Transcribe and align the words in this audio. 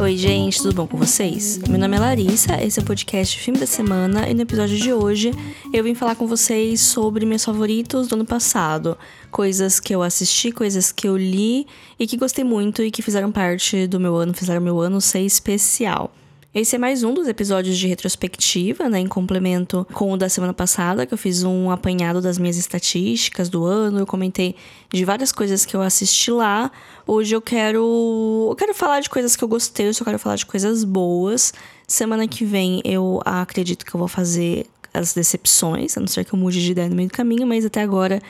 Oi, 0.00 0.16
gente, 0.16 0.60
tudo 0.60 0.74
bom 0.74 0.88
com 0.88 0.96
vocês? 0.96 1.58
Meu 1.68 1.78
nome 1.78 1.96
é 1.96 2.00
Larissa, 2.00 2.60
esse 2.60 2.80
é 2.80 2.82
o 2.82 2.84
podcast 2.84 3.38
Filme 3.38 3.60
da 3.60 3.66
Semana 3.66 4.28
e 4.28 4.34
no 4.34 4.42
episódio 4.42 4.76
de 4.76 4.92
hoje 4.92 5.30
eu 5.72 5.84
vim 5.84 5.94
falar 5.94 6.16
com 6.16 6.26
vocês 6.26 6.80
sobre 6.80 7.24
meus 7.24 7.44
favoritos 7.44 8.08
do 8.08 8.16
ano 8.16 8.24
passado. 8.24 8.98
Coisas 9.30 9.78
que 9.78 9.94
eu 9.94 10.02
assisti, 10.02 10.50
coisas 10.50 10.90
que 10.90 11.06
eu 11.06 11.16
li 11.16 11.64
e 11.96 12.08
que 12.08 12.16
gostei 12.16 12.42
muito 12.42 12.82
e 12.82 12.90
que 12.90 13.02
fizeram 13.02 13.30
parte 13.30 13.86
do 13.86 14.00
meu 14.00 14.16
ano, 14.16 14.34
fizeram 14.34 14.60
meu 14.60 14.80
ano 14.80 15.00
ser 15.00 15.20
especial. 15.20 16.12
Esse 16.54 16.76
é 16.76 16.78
mais 16.78 17.02
um 17.02 17.12
dos 17.12 17.26
episódios 17.26 17.76
de 17.76 17.88
retrospectiva, 17.88 18.88
né, 18.88 19.00
em 19.00 19.08
complemento 19.08 19.84
com 19.92 20.12
o 20.12 20.16
da 20.16 20.28
semana 20.28 20.54
passada, 20.54 21.04
que 21.04 21.12
eu 21.12 21.18
fiz 21.18 21.42
um 21.42 21.68
apanhado 21.68 22.20
das 22.20 22.38
minhas 22.38 22.56
estatísticas 22.56 23.48
do 23.48 23.64
ano, 23.64 23.98
eu 23.98 24.06
comentei 24.06 24.54
de 24.88 25.04
várias 25.04 25.32
coisas 25.32 25.66
que 25.66 25.74
eu 25.74 25.82
assisti 25.82 26.30
lá. 26.30 26.70
Hoje 27.08 27.34
eu 27.34 27.42
quero 27.42 28.46
eu 28.50 28.54
quero 28.56 28.72
falar 28.72 29.00
de 29.00 29.10
coisas 29.10 29.34
que 29.34 29.42
eu 29.42 29.48
gostei, 29.48 29.88
eu 29.88 29.94
só 29.94 30.04
quero 30.04 30.16
falar 30.16 30.36
de 30.36 30.46
coisas 30.46 30.84
boas. 30.84 31.52
Semana 31.88 32.28
que 32.28 32.44
vem 32.44 32.80
eu 32.84 33.20
acredito 33.24 33.84
que 33.84 33.92
eu 33.92 33.98
vou 33.98 34.06
fazer 34.06 34.64
as 34.92 35.12
decepções, 35.12 35.98
a 35.98 36.00
não 36.00 36.06
ser 36.06 36.24
que 36.24 36.32
eu 36.32 36.38
mude 36.38 36.62
de 36.62 36.70
ideia 36.70 36.88
no 36.88 36.94
meio 36.94 37.08
do 37.08 37.12
caminho, 37.12 37.48
mas 37.48 37.64
até 37.64 37.82
agora 37.82 38.22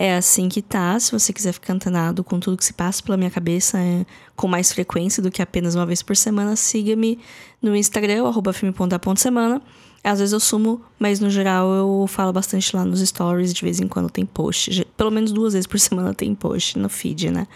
é 0.00 0.14
assim 0.14 0.48
que 0.48 0.62
tá. 0.62 0.98
Se 1.00 1.10
você 1.10 1.32
quiser 1.32 1.52
ficar 1.52 1.72
antenado 1.72 2.22
com 2.22 2.38
tudo 2.38 2.56
que 2.56 2.64
se 2.64 2.72
passa 2.72 3.02
pela 3.02 3.16
minha 3.16 3.30
cabeça 3.30 3.80
é, 3.80 4.06
com 4.36 4.46
mais 4.46 4.72
frequência 4.72 5.20
do 5.20 5.28
que 5.28 5.42
apenas 5.42 5.74
uma 5.74 5.84
vez 5.84 6.04
por 6.04 6.16
semana, 6.16 6.54
siga-me 6.54 7.18
no 7.60 7.74
Instagram, 7.74 8.24
arroba. 8.24 8.52
Às 10.04 10.20
vezes 10.20 10.32
eu 10.32 10.38
sumo, 10.38 10.80
mas 11.00 11.18
no 11.18 11.28
geral 11.28 11.72
eu 11.72 12.06
falo 12.06 12.32
bastante 12.32 12.74
lá 12.76 12.84
nos 12.84 13.00
stories, 13.00 13.52
de 13.52 13.60
vez 13.60 13.80
em 13.80 13.88
quando 13.88 14.08
tem 14.08 14.24
post. 14.24 14.86
Pelo 14.96 15.10
menos 15.10 15.32
duas 15.32 15.54
vezes 15.54 15.66
por 15.66 15.78
semana 15.80 16.14
tem 16.14 16.32
post 16.32 16.78
no 16.78 16.88
feed, 16.88 17.32
né? 17.32 17.48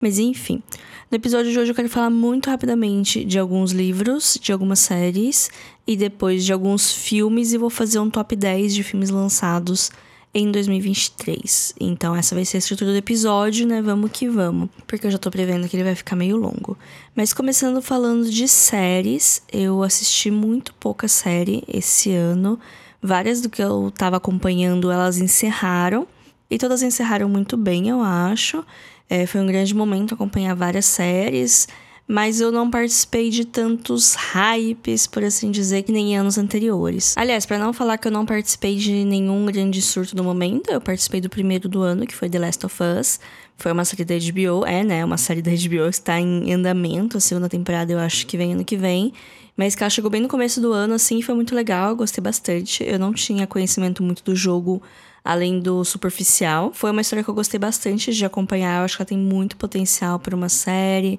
Mas 0.00 0.18
enfim, 0.18 0.62
no 1.10 1.16
episódio 1.16 1.52
de 1.52 1.58
hoje 1.58 1.70
eu 1.70 1.74
quero 1.74 1.88
falar 1.90 2.08
muito 2.08 2.48
rapidamente 2.48 3.24
de 3.26 3.38
alguns 3.38 3.72
livros, 3.72 4.38
de 4.40 4.52
algumas 4.52 4.78
séries 4.78 5.50
e 5.86 5.96
depois 5.96 6.46
de 6.46 6.52
alguns 6.52 6.90
filmes 6.90 7.52
e 7.52 7.58
vou 7.58 7.70
fazer 7.70 7.98
um 7.98 8.08
top 8.08 8.34
10 8.34 8.74
de 8.74 8.82
filmes 8.82 9.10
lançados 9.10 9.90
em 10.34 10.50
2023. 10.50 11.74
Então, 11.80 12.14
essa 12.14 12.34
vai 12.34 12.44
ser 12.44 12.56
a 12.56 12.58
estrutura 12.58 12.90
do 12.90 12.96
episódio, 12.96 13.66
né? 13.66 13.80
Vamos 13.80 14.10
que 14.10 14.28
vamos. 14.28 14.68
Porque 14.86 15.06
eu 15.06 15.10
já 15.10 15.16
tô 15.16 15.30
prevendo 15.30 15.68
que 15.68 15.76
ele 15.76 15.84
vai 15.84 15.94
ficar 15.94 16.16
meio 16.16 16.36
longo. 16.36 16.76
Mas 17.14 17.32
começando 17.32 17.80
falando 17.80 18.28
de 18.28 18.48
séries, 18.48 19.42
eu 19.52 19.82
assisti 19.84 20.32
muito 20.32 20.74
pouca 20.74 21.06
série 21.06 21.62
esse 21.68 22.12
ano. 22.12 22.58
Várias 23.00 23.40
do 23.40 23.48
que 23.48 23.62
eu 23.62 23.92
tava 23.96 24.16
acompanhando, 24.16 24.90
elas 24.90 25.18
encerraram. 25.18 26.06
E 26.50 26.58
todas 26.58 26.82
encerraram 26.82 27.28
muito 27.28 27.56
bem, 27.56 27.88
eu 27.88 28.02
acho. 28.02 28.64
É, 29.08 29.26
foi 29.26 29.40
um 29.40 29.46
grande 29.46 29.74
momento 29.74 30.14
acompanhar 30.14 30.54
várias 30.54 30.86
séries 30.86 31.68
mas 32.06 32.40
eu 32.40 32.52
não 32.52 32.70
participei 32.70 33.30
de 33.30 33.44
tantos 33.44 34.14
hypes, 34.14 35.06
por 35.06 35.24
assim 35.24 35.50
dizer, 35.50 35.82
que 35.82 35.92
nem 35.92 36.12
em 36.12 36.18
anos 36.18 36.36
anteriores. 36.36 37.14
Aliás, 37.16 37.46
para 37.46 37.58
não 37.58 37.72
falar 37.72 37.96
que 37.96 38.06
eu 38.06 38.12
não 38.12 38.26
participei 38.26 38.76
de 38.76 39.04
nenhum 39.04 39.46
grande 39.46 39.80
surto 39.80 40.14
no 40.14 40.22
momento, 40.22 40.70
eu 40.70 40.80
participei 40.80 41.20
do 41.20 41.30
primeiro 41.30 41.68
do 41.68 41.80
ano, 41.82 42.06
que 42.06 42.14
foi 42.14 42.28
The 42.28 42.38
Last 42.38 42.66
of 42.66 42.76
Us. 42.82 43.20
Foi 43.56 43.72
uma 43.72 43.84
série 43.84 44.04
da 44.04 44.14
HBO, 44.14 44.66
é, 44.66 44.84
né? 44.84 45.04
Uma 45.04 45.16
série 45.16 45.40
da 45.40 45.50
HBO 45.50 45.88
está 45.88 46.20
em 46.20 46.52
andamento. 46.52 47.16
A 47.16 47.20
segunda 47.20 47.48
temporada 47.48 47.92
eu 47.92 47.98
acho 47.98 48.26
que 48.26 48.36
vem 48.36 48.52
ano 48.52 48.64
que 48.64 48.76
vem. 48.76 49.12
Mas 49.56 49.74
que 49.74 49.82
ela 49.82 49.90
chegou 49.90 50.10
bem 50.10 50.20
no 50.20 50.28
começo 50.28 50.60
do 50.60 50.72
ano, 50.72 50.94
assim, 50.94 51.22
foi 51.22 51.34
muito 51.34 51.54
legal, 51.54 51.94
gostei 51.94 52.20
bastante. 52.20 52.82
Eu 52.84 52.98
não 52.98 53.12
tinha 53.14 53.46
conhecimento 53.46 54.02
muito 54.02 54.24
do 54.24 54.34
jogo 54.34 54.82
além 55.24 55.60
do 55.60 55.84
superficial. 55.84 56.72
Foi 56.74 56.90
uma 56.90 57.00
história 57.00 57.22
que 57.22 57.30
eu 57.30 57.34
gostei 57.34 57.58
bastante 57.58 58.12
de 58.12 58.24
acompanhar. 58.26 58.80
Eu 58.80 58.84
acho 58.84 58.96
que 58.96 59.02
ela 59.02 59.08
tem 59.08 59.16
muito 59.16 59.56
potencial 59.56 60.18
para 60.18 60.34
uma 60.36 60.48
série. 60.48 61.18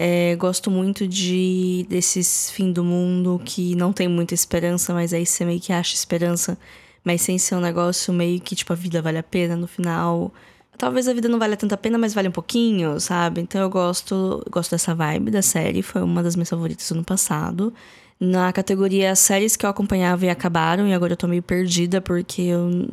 É, 0.00 0.36
gosto 0.36 0.70
muito 0.70 1.08
de 1.08 1.84
desses 1.88 2.52
fim 2.52 2.72
do 2.72 2.84
mundo 2.84 3.42
que 3.44 3.74
não 3.74 3.92
tem 3.92 4.06
muita 4.06 4.32
esperança, 4.32 4.94
mas 4.94 5.12
aí 5.12 5.26
você 5.26 5.44
meio 5.44 5.58
que 5.58 5.72
acha 5.72 5.92
esperança, 5.92 6.56
mas 7.02 7.20
sem 7.20 7.36
ser 7.36 7.56
um 7.56 7.60
negócio 7.60 8.14
meio 8.14 8.40
que, 8.40 8.54
tipo, 8.54 8.72
a 8.72 8.76
vida 8.76 9.02
vale 9.02 9.18
a 9.18 9.24
pena 9.24 9.56
no 9.56 9.66
final. 9.66 10.32
Talvez 10.78 11.08
a 11.08 11.12
vida 11.12 11.28
não 11.28 11.36
valha 11.36 11.56
tanta 11.56 11.76
pena, 11.76 11.98
mas 11.98 12.14
vale 12.14 12.28
um 12.28 12.32
pouquinho, 12.32 13.00
sabe? 13.00 13.40
Então 13.40 13.60
eu 13.60 13.68
gosto, 13.68 14.40
gosto 14.48 14.70
dessa 14.70 14.94
vibe 14.94 15.32
da 15.32 15.42
série, 15.42 15.82
foi 15.82 16.00
uma 16.00 16.22
das 16.22 16.36
minhas 16.36 16.50
favoritas 16.50 16.88
do 16.88 16.94
ano 16.94 17.04
passado 17.04 17.74
na 18.20 18.52
categoria 18.52 19.14
séries 19.14 19.56
que 19.56 19.64
eu 19.64 19.70
acompanhava 19.70 20.26
e 20.26 20.28
acabaram, 20.28 20.86
e 20.88 20.92
agora 20.92 21.12
eu 21.12 21.16
tô 21.16 21.28
meio 21.28 21.42
perdida 21.42 22.00
porque 22.00 22.42
eu, 22.42 22.88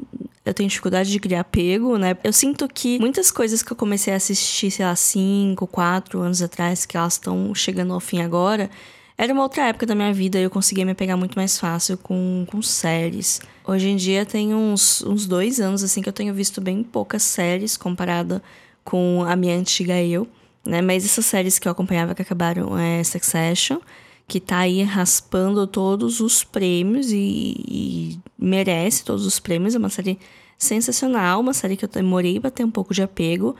eu 0.46 0.54
tenho 0.54 0.70
dificuldade 0.70 1.12
de 1.12 1.20
criar 1.20 1.42
apego, 1.42 1.98
né? 1.98 2.16
Eu 2.24 2.32
sinto 2.32 2.68
que 2.68 3.00
muitas 3.00 3.32
coisas 3.32 3.64
que 3.64 3.72
eu 3.72 3.76
comecei 3.76 4.14
a 4.14 4.18
assistir, 4.18 4.70
sei 4.70 4.86
lá, 4.86 4.96
5, 4.96 5.66
4 5.68 6.22
anos 6.22 6.42
atrás, 6.42 6.86
que 6.86 6.96
elas 6.96 7.14
estão 7.14 7.56
chegando 7.56 7.94
ao 7.94 8.00
fim 8.00 8.22
agora, 8.22 8.70
era 9.18 9.34
uma 9.34 9.44
outra 9.44 9.68
época 9.70 9.86
da 9.86 9.96
minha 9.96 10.14
vida 10.14 10.38
e 10.38 10.44
eu 10.44 10.50
conseguia 10.50 10.86
me 10.86 10.94
pegar 10.94 11.18
muito 11.18 11.36
mais 11.36 11.58
fácil 11.58 11.98
com, 11.98 12.46
com 12.48 12.62
séries. 12.62 13.42
Hoje 13.66 13.90
em 13.90 13.96
dia 13.96 14.26
tem 14.26 14.54
uns, 14.54 15.02
uns 15.02 15.26
dois 15.26 15.60
anos, 15.60 15.84
assim, 15.84 16.02
que 16.02 16.10
eu 16.10 16.14
tenho 16.14 16.34
visto 16.34 16.62
bem 16.62 16.84
poucas 16.84 17.24
séries 17.24 17.78
comparada 17.78 18.44
com 18.84 19.24
a 19.28 19.36
minha 19.36 19.56
antiga 19.56 20.00
eu, 20.04 20.28
né? 20.64 20.82
Mas 20.82 21.04
essas 21.04 21.26
séries 21.26 21.58
que 21.58 21.68
eu 21.68 21.72
acompanhava 21.72 22.14
que 22.14 22.22
acabaram 22.22 22.78
é 22.78 23.04
Succession 23.04 23.80
que 24.28 24.40
tá 24.40 24.60
aí 24.60 24.82
raspando 24.84 25.68
todos 25.68 26.20
os 26.20 26.44
prêmios 26.44 27.12
e, 27.12 27.56
e, 27.68 28.20
merece 28.38 29.04
todos 29.06 29.26
os 29.26 29.40
prêmios. 29.40 29.76
É 29.76 29.78
uma 29.78 29.90
série 29.90 30.18
sensacional, 30.58 31.40
uma 31.42 31.54
série 31.54 31.78
que 31.78 31.86
eu 31.86 31.90
demorei 31.90 32.40
pra 32.40 32.50
ter 32.50 32.64
um 32.64 32.72
pouco 32.72 32.94
de 32.94 33.04
apego. 33.04 33.56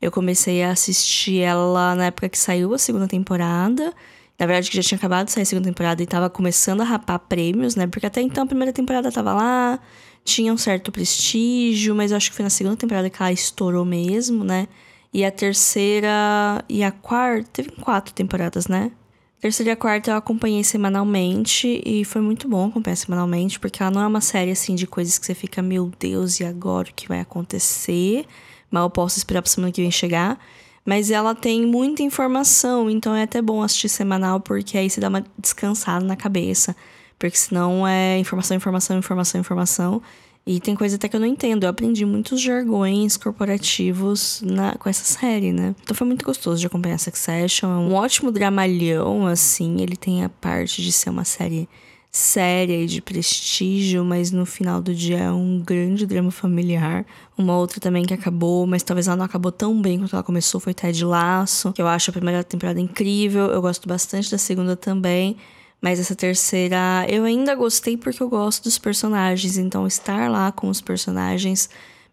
Eu 0.00 0.10
comecei 0.10 0.62
a 0.62 0.70
assistir 0.70 1.40
ela 1.40 1.94
na 1.94 2.06
época 2.06 2.28
que 2.28 2.38
saiu 2.38 2.74
a 2.74 2.78
segunda 2.78 3.08
temporada. 3.08 3.94
Na 4.38 4.46
verdade, 4.46 4.70
que 4.70 4.76
já 4.76 4.82
tinha 4.82 4.96
acabado 4.96 5.26
de 5.26 5.32
sair 5.32 5.42
a 5.42 5.46
segunda 5.46 5.68
temporada 5.68 6.02
e 6.02 6.06
tava 6.06 6.30
começando 6.30 6.80
a 6.80 6.84
rapar 6.84 7.18
prêmios, 7.20 7.76
né? 7.76 7.86
Porque 7.86 8.06
até 8.06 8.22
então 8.22 8.44
a 8.44 8.46
primeira 8.46 8.72
temporada 8.72 9.12
tava 9.12 9.34
lá, 9.34 9.78
tinha 10.24 10.52
um 10.52 10.56
certo 10.56 10.90
prestígio, 10.90 11.94
mas 11.94 12.10
eu 12.10 12.16
acho 12.16 12.30
que 12.30 12.36
foi 12.36 12.44
na 12.44 12.50
segunda 12.50 12.76
temporada 12.76 13.10
que 13.10 13.22
ela 13.22 13.32
estourou 13.32 13.84
mesmo, 13.84 14.42
né? 14.44 14.68
E 15.12 15.24
a 15.24 15.30
terceira 15.30 16.64
e 16.68 16.82
a 16.82 16.90
quarta. 16.90 17.50
Teve 17.52 17.70
quatro 17.72 18.14
temporadas, 18.14 18.66
né? 18.66 18.92
Terceira 19.40 19.72
e 19.72 19.76
quarta 19.76 20.10
eu 20.10 20.16
acompanhei 20.16 20.62
semanalmente 20.62 21.82
e 21.86 22.04
foi 22.04 22.20
muito 22.20 22.46
bom 22.46 22.68
acompanhar 22.68 22.96
semanalmente, 22.96 23.58
porque 23.58 23.82
ela 23.82 23.90
não 23.90 24.02
é 24.02 24.06
uma 24.06 24.20
série 24.20 24.50
assim 24.50 24.74
de 24.74 24.86
coisas 24.86 25.18
que 25.18 25.24
você 25.24 25.34
fica, 25.34 25.62
meu 25.62 25.90
Deus, 25.98 26.40
e 26.40 26.44
agora 26.44 26.90
o 26.90 26.92
que 26.92 27.08
vai 27.08 27.20
acontecer? 27.20 28.26
Mal 28.70 28.90
posso 28.90 29.16
esperar 29.16 29.40
pra 29.40 29.50
semana 29.50 29.72
que 29.72 29.80
vem 29.80 29.90
chegar. 29.90 30.38
Mas 30.84 31.10
ela 31.10 31.34
tem 31.34 31.64
muita 31.64 32.02
informação, 32.02 32.90
então 32.90 33.14
é 33.14 33.22
até 33.22 33.40
bom 33.40 33.62
assistir 33.62 33.88
semanal, 33.88 34.40
porque 34.40 34.76
aí 34.76 34.90
você 34.90 35.00
dá 35.00 35.08
uma 35.08 35.24
descansada 35.38 36.04
na 36.04 36.16
cabeça. 36.16 36.76
Porque 37.18 37.36
senão 37.36 37.88
é 37.88 38.18
informação, 38.18 38.56
informação, 38.56 38.98
informação, 38.98 39.40
informação. 39.40 40.02
E 40.46 40.58
tem 40.58 40.74
coisa 40.74 40.96
até 40.96 41.08
que 41.08 41.14
eu 41.14 41.20
não 41.20 41.26
entendo. 41.26 41.64
Eu 41.64 41.70
aprendi 41.70 42.04
muitos 42.04 42.40
jargões 42.40 43.16
corporativos 43.16 44.42
na, 44.44 44.74
com 44.76 44.88
essa 44.88 45.04
série, 45.04 45.52
né? 45.52 45.74
Então 45.82 45.94
foi 45.94 46.06
muito 46.06 46.24
gostoso 46.24 46.60
de 46.60 46.66
acompanhar 46.66 46.98
Succession. 46.98 47.70
É 47.70 47.76
um 47.76 47.94
ótimo 47.94 48.32
dramalhão, 48.32 49.26
assim. 49.26 49.80
Ele 49.80 49.96
tem 49.96 50.24
a 50.24 50.28
parte 50.28 50.82
de 50.82 50.90
ser 50.90 51.10
uma 51.10 51.24
série 51.24 51.68
séria 52.10 52.82
e 52.82 52.86
de 52.86 53.00
prestígio, 53.00 54.04
mas 54.04 54.32
no 54.32 54.44
final 54.44 54.82
do 54.82 54.92
dia 54.92 55.18
é 55.18 55.30
um 55.30 55.60
grande 55.60 56.04
drama 56.06 56.30
familiar. 56.30 57.06
Uma 57.38 57.56
outra 57.56 57.78
também 57.78 58.04
que 58.04 58.12
acabou, 58.12 58.66
mas 58.66 58.82
talvez 58.82 59.06
ela 59.06 59.16
não 59.16 59.24
acabou 59.24 59.52
tão 59.52 59.80
bem 59.80 59.98
quanto 59.98 60.16
ela 60.16 60.22
começou, 60.22 60.60
foi 60.60 60.74
Ted 60.74 61.04
Laço, 61.04 61.72
que 61.72 61.80
eu 61.80 61.86
acho 61.86 62.10
a 62.10 62.12
primeira 62.12 62.42
temporada 62.42 62.80
incrível. 62.80 63.46
Eu 63.46 63.62
gosto 63.62 63.88
bastante 63.88 64.30
da 64.30 64.38
segunda 64.38 64.74
também. 64.74 65.36
Mas 65.80 65.98
essa 65.98 66.14
terceira 66.14 67.06
eu 67.08 67.24
ainda 67.24 67.54
gostei 67.54 67.96
porque 67.96 68.22
eu 68.22 68.28
gosto 68.28 68.64
dos 68.64 68.78
personagens, 68.78 69.56
então 69.56 69.86
estar 69.86 70.30
lá 70.30 70.52
com 70.52 70.68
os 70.68 70.80
personagens 70.80 71.70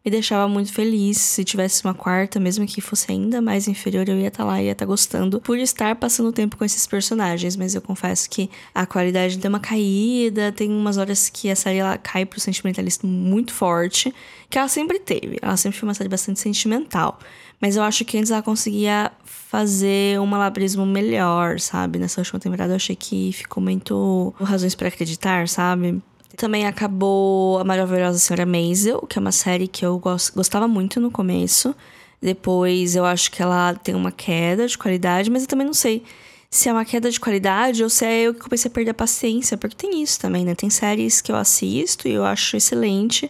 me 0.07 0.11
deixava 0.11 0.47
muito 0.47 0.71
feliz. 0.71 1.17
Se 1.17 1.43
tivesse 1.43 1.83
uma 1.83 1.93
quarta, 1.93 2.39
mesmo 2.39 2.65
que 2.65 2.79
fosse 2.79 3.11
ainda 3.11 3.41
mais 3.41 3.67
inferior, 3.67 4.07
eu 4.07 4.17
ia 4.17 4.29
estar 4.29 4.43
tá 4.43 4.49
lá 4.49 4.61
e 4.61 4.67
ia 4.67 4.71
estar 4.71 4.85
tá 4.85 4.87
gostando 4.87 5.41
por 5.41 5.59
estar 5.59 5.97
passando 5.97 6.31
tempo 6.31 6.55
com 6.55 6.63
esses 6.63 6.87
personagens. 6.87 7.57
Mas 7.57 7.75
eu 7.75 7.81
confesso 7.81 8.29
que 8.29 8.49
a 8.73 8.85
qualidade 8.85 9.37
deu 9.37 9.49
uma 9.49 9.59
caída, 9.59 10.49
tem 10.53 10.71
umas 10.71 10.95
horas 10.97 11.27
que 11.27 11.51
a 11.51 11.57
série 11.57 11.79
ela 11.79 11.97
cai 11.97 12.25
pro 12.25 12.39
sentimentalismo 12.39 13.09
muito 13.09 13.53
forte, 13.53 14.13
que 14.49 14.57
ela 14.57 14.69
sempre 14.69 14.97
teve. 14.97 15.39
Ela 15.41 15.57
sempre 15.57 15.77
foi 15.77 15.89
uma 15.89 15.93
série 15.93 16.09
bastante 16.09 16.39
sentimental. 16.39 17.19
Mas 17.59 17.75
eu 17.75 17.83
acho 17.83 18.05
que 18.05 18.17
antes 18.17 18.31
ela 18.31 18.41
conseguia 18.41 19.11
fazer 19.25 20.17
um 20.21 20.25
malabarismo 20.25 20.85
melhor, 20.85 21.59
sabe? 21.59 21.99
Nessa 21.99 22.21
última 22.21 22.39
temporada 22.39 22.71
eu 22.71 22.77
achei 22.77 22.95
que 22.95 23.33
ficou 23.33 23.61
muito 23.61 24.33
razões 24.39 24.73
para 24.73 24.87
acreditar, 24.87 25.49
sabe? 25.49 26.01
Também 26.37 26.67
acabou 26.67 27.57
A 27.57 27.63
Maravilhosa 27.63 28.19
Senhora 28.19 28.45
Maisel, 28.45 29.01
que 29.07 29.17
é 29.17 29.19
uma 29.19 29.31
série 29.31 29.67
que 29.67 29.83
eu 29.83 29.99
gostava 30.35 30.67
muito 30.67 30.99
no 30.99 31.09
começo. 31.09 31.75
Depois 32.21 32.95
eu 32.95 33.05
acho 33.05 33.31
que 33.31 33.41
ela 33.41 33.73
tem 33.73 33.95
uma 33.95 34.11
queda 34.11 34.67
de 34.67 34.77
qualidade, 34.77 35.31
mas 35.31 35.41
eu 35.41 35.47
também 35.47 35.65
não 35.65 35.73
sei 35.73 36.03
se 36.47 36.69
é 36.69 36.71
uma 36.71 36.85
queda 36.85 37.09
de 37.09 37.19
qualidade 37.19 37.83
ou 37.83 37.89
se 37.89 38.05
é 38.05 38.21
eu 38.21 38.35
que 38.35 38.39
comecei 38.39 38.69
a 38.69 38.73
perder 38.73 38.91
a 38.91 38.93
paciência, 38.93 39.57
porque 39.57 39.75
tem 39.75 40.01
isso 40.03 40.19
também, 40.19 40.45
né? 40.45 40.53
Tem 40.53 40.69
séries 40.69 41.21
que 41.21 41.31
eu 41.31 41.35
assisto 41.35 42.07
e 42.07 42.11
eu 42.11 42.23
acho 42.23 42.55
excelente 42.55 43.29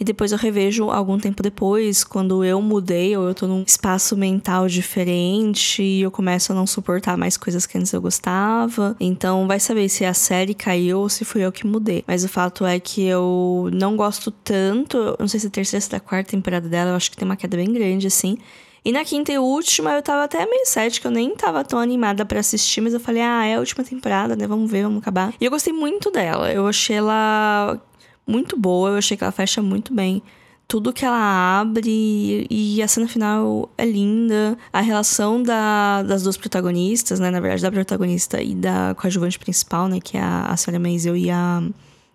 e 0.00 0.04
depois 0.04 0.30
eu 0.30 0.38
revejo 0.38 0.90
algum 0.90 1.18
tempo 1.18 1.42
depois, 1.42 2.04
quando 2.04 2.44
eu 2.44 2.62
mudei 2.62 3.16
ou 3.16 3.28
eu 3.28 3.34
tô 3.34 3.46
num 3.46 3.64
espaço 3.66 4.16
mental 4.16 4.68
diferente 4.68 5.82
e 5.82 6.02
eu 6.02 6.10
começo 6.10 6.52
a 6.52 6.54
não 6.54 6.66
suportar 6.66 7.16
mais 7.16 7.36
coisas 7.36 7.66
que 7.66 7.76
antes 7.76 7.92
eu 7.92 8.00
gostava. 8.00 8.96
Então 9.00 9.46
vai 9.48 9.58
saber 9.58 9.88
se 9.88 10.04
a 10.04 10.14
série 10.14 10.54
caiu 10.54 11.00
ou 11.00 11.08
se 11.08 11.24
fui 11.24 11.44
eu 11.44 11.50
que 11.50 11.66
mudei. 11.66 12.04
Mas 12.06 12.22
o 12.22 12.28
fato 12.28 12.64
é 12.64 12.78
que 12.78 13.04
eu 13.04 13.68
não 13.72 13.96
gosto 13.96 14.30
tanto, 14.30 15.16
não 15.18 15.26
sei 15.26 15.40
se 15.40 15.46
é 15.46 15.48
a 15.48 15.52
terceira 15.52 15.84
ou 15.90 15.96
a 15.96 16.00
quarta 16.00 16.30
temporada 16.30 16.68
dela, 16.68 16.90
eu 16.90 16.96
acho 16.96 17.10
que 17.10 17.16
tem 17.16 17.26
uma 17.26 17.36
queda 17.36 17.56
bem 17.56 17.72
grande 17.72 18.06
assim. 18.06 18.38
E 18.84 18.92
na 18.92 19.04
quinta 19.04 19.32
e 19.32 19.38
última 19.38 19.92
eu 19.92 20.02
tava 20.02 20.24
até 20.24 20.46
meio 20.46 20.64
cética, 20.64 21.08
eu 21.08 21.12
nem 21.12 21.34
tava 21.34 21.64
tão 21.64 21.78
animada 21.78 22.24
para 22.24 22.40
assistir, 22.40 22.80
mas 22.80 22.94
eu 22.94 23.00
falei, 23.00 23.20
ah, 23.20 23.44
é 23.44 23.56
a 23.56 23.58
última 23.58 23.84
temporada, 23.84 24.36
né? 24.36 24.46
Vamos 24.46 24.70
ver, 24.70 24.84
vamos 24.84 25.02
acabar. 25.02 25.34
E 25.40 25.44
eu 25.44 25.50
gostei 25.50 25.72
muito 25.72 26.10
dela. 26.10 26.52
Eu 26.52 26.66
achei 26.66 26.96
ela 26.96 27.78
muito 28.28 28.56
boa, 28.56 28.90
eu 28.90 28.96
achei 28.98 29.16
que 29.16 29.24
ela 29.24 29.32
fecha 29.32 29.60
muito 29.60 29.92
bem 29.92 30.22
tudo 30.68 30.92
que 30.92 31.02
ela 31.02 31.60
abre 31.60 32.46
e 32.50 32.82
a 32.82 32.86
cena 32.86 33.08
final 33.08 33.70
é 33.78 33.86
linda. 33.86 34.56
A 34.70 34.82
relação 34.82 35.42
da, 35.42 36.02
das 36.02 36.22
duas 36.22 36.36
protagonistas, 36.36 37.18
né? 37.18 37.30
Na 37.30 37.40
verdade, 37.40 37.62
da 37.62 37.72
protagonista 37.72 38.42
e 38.42 38.54
da 38.54 38.94
coadjuvante 38.94 39.38
principal, 39.38 39.88
né? 39.88 39.98
Que 39.98 40.18
é 40.18 40.20
a, 40.20 40.42
a 40.42 40.56
Sarah 40.58 40.78
Maisel 40.78 41.16
e 41.16 41.30
a, 41.30 41.62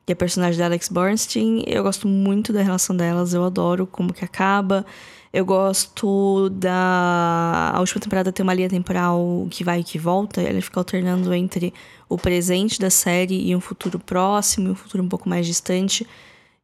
e 0.08 0.12
a 0.12 0.16
personagem 0.16 0.60
da 0.60 0.66
Alex 0.66 0.90
Bornstein. 0.90 1.64
Eu 1.68 1.84
gosto 1.84 2.08
muito 2.08 2.52
da 2.52 2.62
relação 2.62 2.96
delas, 2.96 3.34
eu 3.34 3.44
adoro 3.44 3.88
como 3.88 4.14
que 4.14 4.24
acaba. 4.24 4.86
Eu 5.32 5.46
gosto 5.46 6.50
da. 6.50 7.72
A 7.74 7.80
última 7.80 8.00
temporada 8.00 8.32
tem 8.32 8.44
uma 8.44 8.54
linha 8.54 8.70
temporal 8.70 9.48
que 9.50 9.64
vai 9.64 9.80
e 9.80 9.84
que 9.84 9.98
volta. 9.98 10.42
Ela 10.42 10.62
fica 10.62 10.80
alternando 10.80 11.34
entre 11.34 11.74
o 12.08 12.18
presente 12.18 12.80
da 12.80 12.92
série 12.92 13.50
e 13.50 13.56
um 13.56 13.60
futuro 13.60 13.98
próximo, 13.98 14.68
e 14.68 14.72
um 14.72 14.76
futuro 14.76 15.04
um 15.04 15.10
pouco 15.10 15.28
mais 15.28 15.48
distante. 15.48 16.06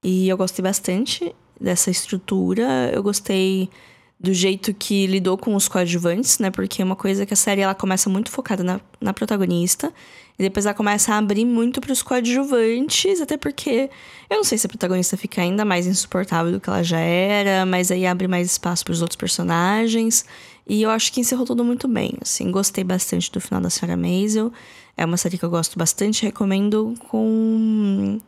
E 0.03 0.29
eu 0.29 0.37
gostei 0.37 0.61
bastante 0.61 1.35
dessa 1.59 1.89
estrutura. 1.89 2.91
Eu 2.93 3.01
gostei 3.01 3.69
do 4.19 4.33
jeito 4.33 4.73
que 4.73 5.07
lidou 5.07 5.37
com 5.37 5.55
os 5.55 5.67
coadjuvantes, 5.69 6.39
né? 6.39 6.51
Porque 6.51 6.81
é 6.81 6.85
uma 6.85 6.95
coisa 6.95 7.25
que 7.25 7.33
a 7.33 7.37
série 7.37 7.61
ela 7.61 7.73
começa 7.73 8.09
muito 8.09 8.29
focada 8.29 8.63
na, 8.63 8.81
na 8.99 9.13
protagonista. 9.13 9.93
E 10.37 10.43
depois 10.43 10.65
ela 10.65 10.75
começa 10.75 11.13
a 11.13 11.17
abrir 11.17 11.45
muito 11.45 11.79
para 11.79 11.91
os 11.91 12.01
coadjuvantes, 12.01 13.21
até 13.21 13.37
porque 13.37 13.89
eu 14.29 14.37
não 14.37 14.43
sei 14.43 14.57
se 14.57 14.65
a 14.65 14.69
protagonista 14.69 15.17
fica 15.17 15.41
ainda 15.41 15.63
mais 15.63 15.87
insuportável 15.87 16.51
do 16.51 16.59
que 16.59 16.69
ela 16.69 16.83
já 16.83 16.99
era, 16.99 17.65
mas 17.65 17.91
aí 17.91 18.05
abre 18.05 18.27
mais 18.27 18.51
espaço 18.51 18.83
para 18.83 18.93
os 18.93 19.01
outros 19.01 19.17
personagens. 19.17 20.25
E 20.67 20.81
eu 20.81 20.89
acho 20.89 21.11
que 21.11 21.19
encerrou 21.19 21.45
tudo 21.45 21.63
muito 21.63 21.87
bem. 21.87 22.13
Assim, 22.21 22.51
gostei 22.51 22.83
bastante 22.83 23.31
do 23.31 23.41
final 23.41 23.61
da 23.61 23.69
Sarah 23.69 23.97
Maisel. 23.97 24.51
É 24.95 25.05
uma 25.05 25.17
série 25.17 25.37
que 25.37 25.43
eu 25.43 25.49
gosto 25.49 25.77
bastante, 25.79 26.23
recomendo 26.23 26.93
com 27.07 28.19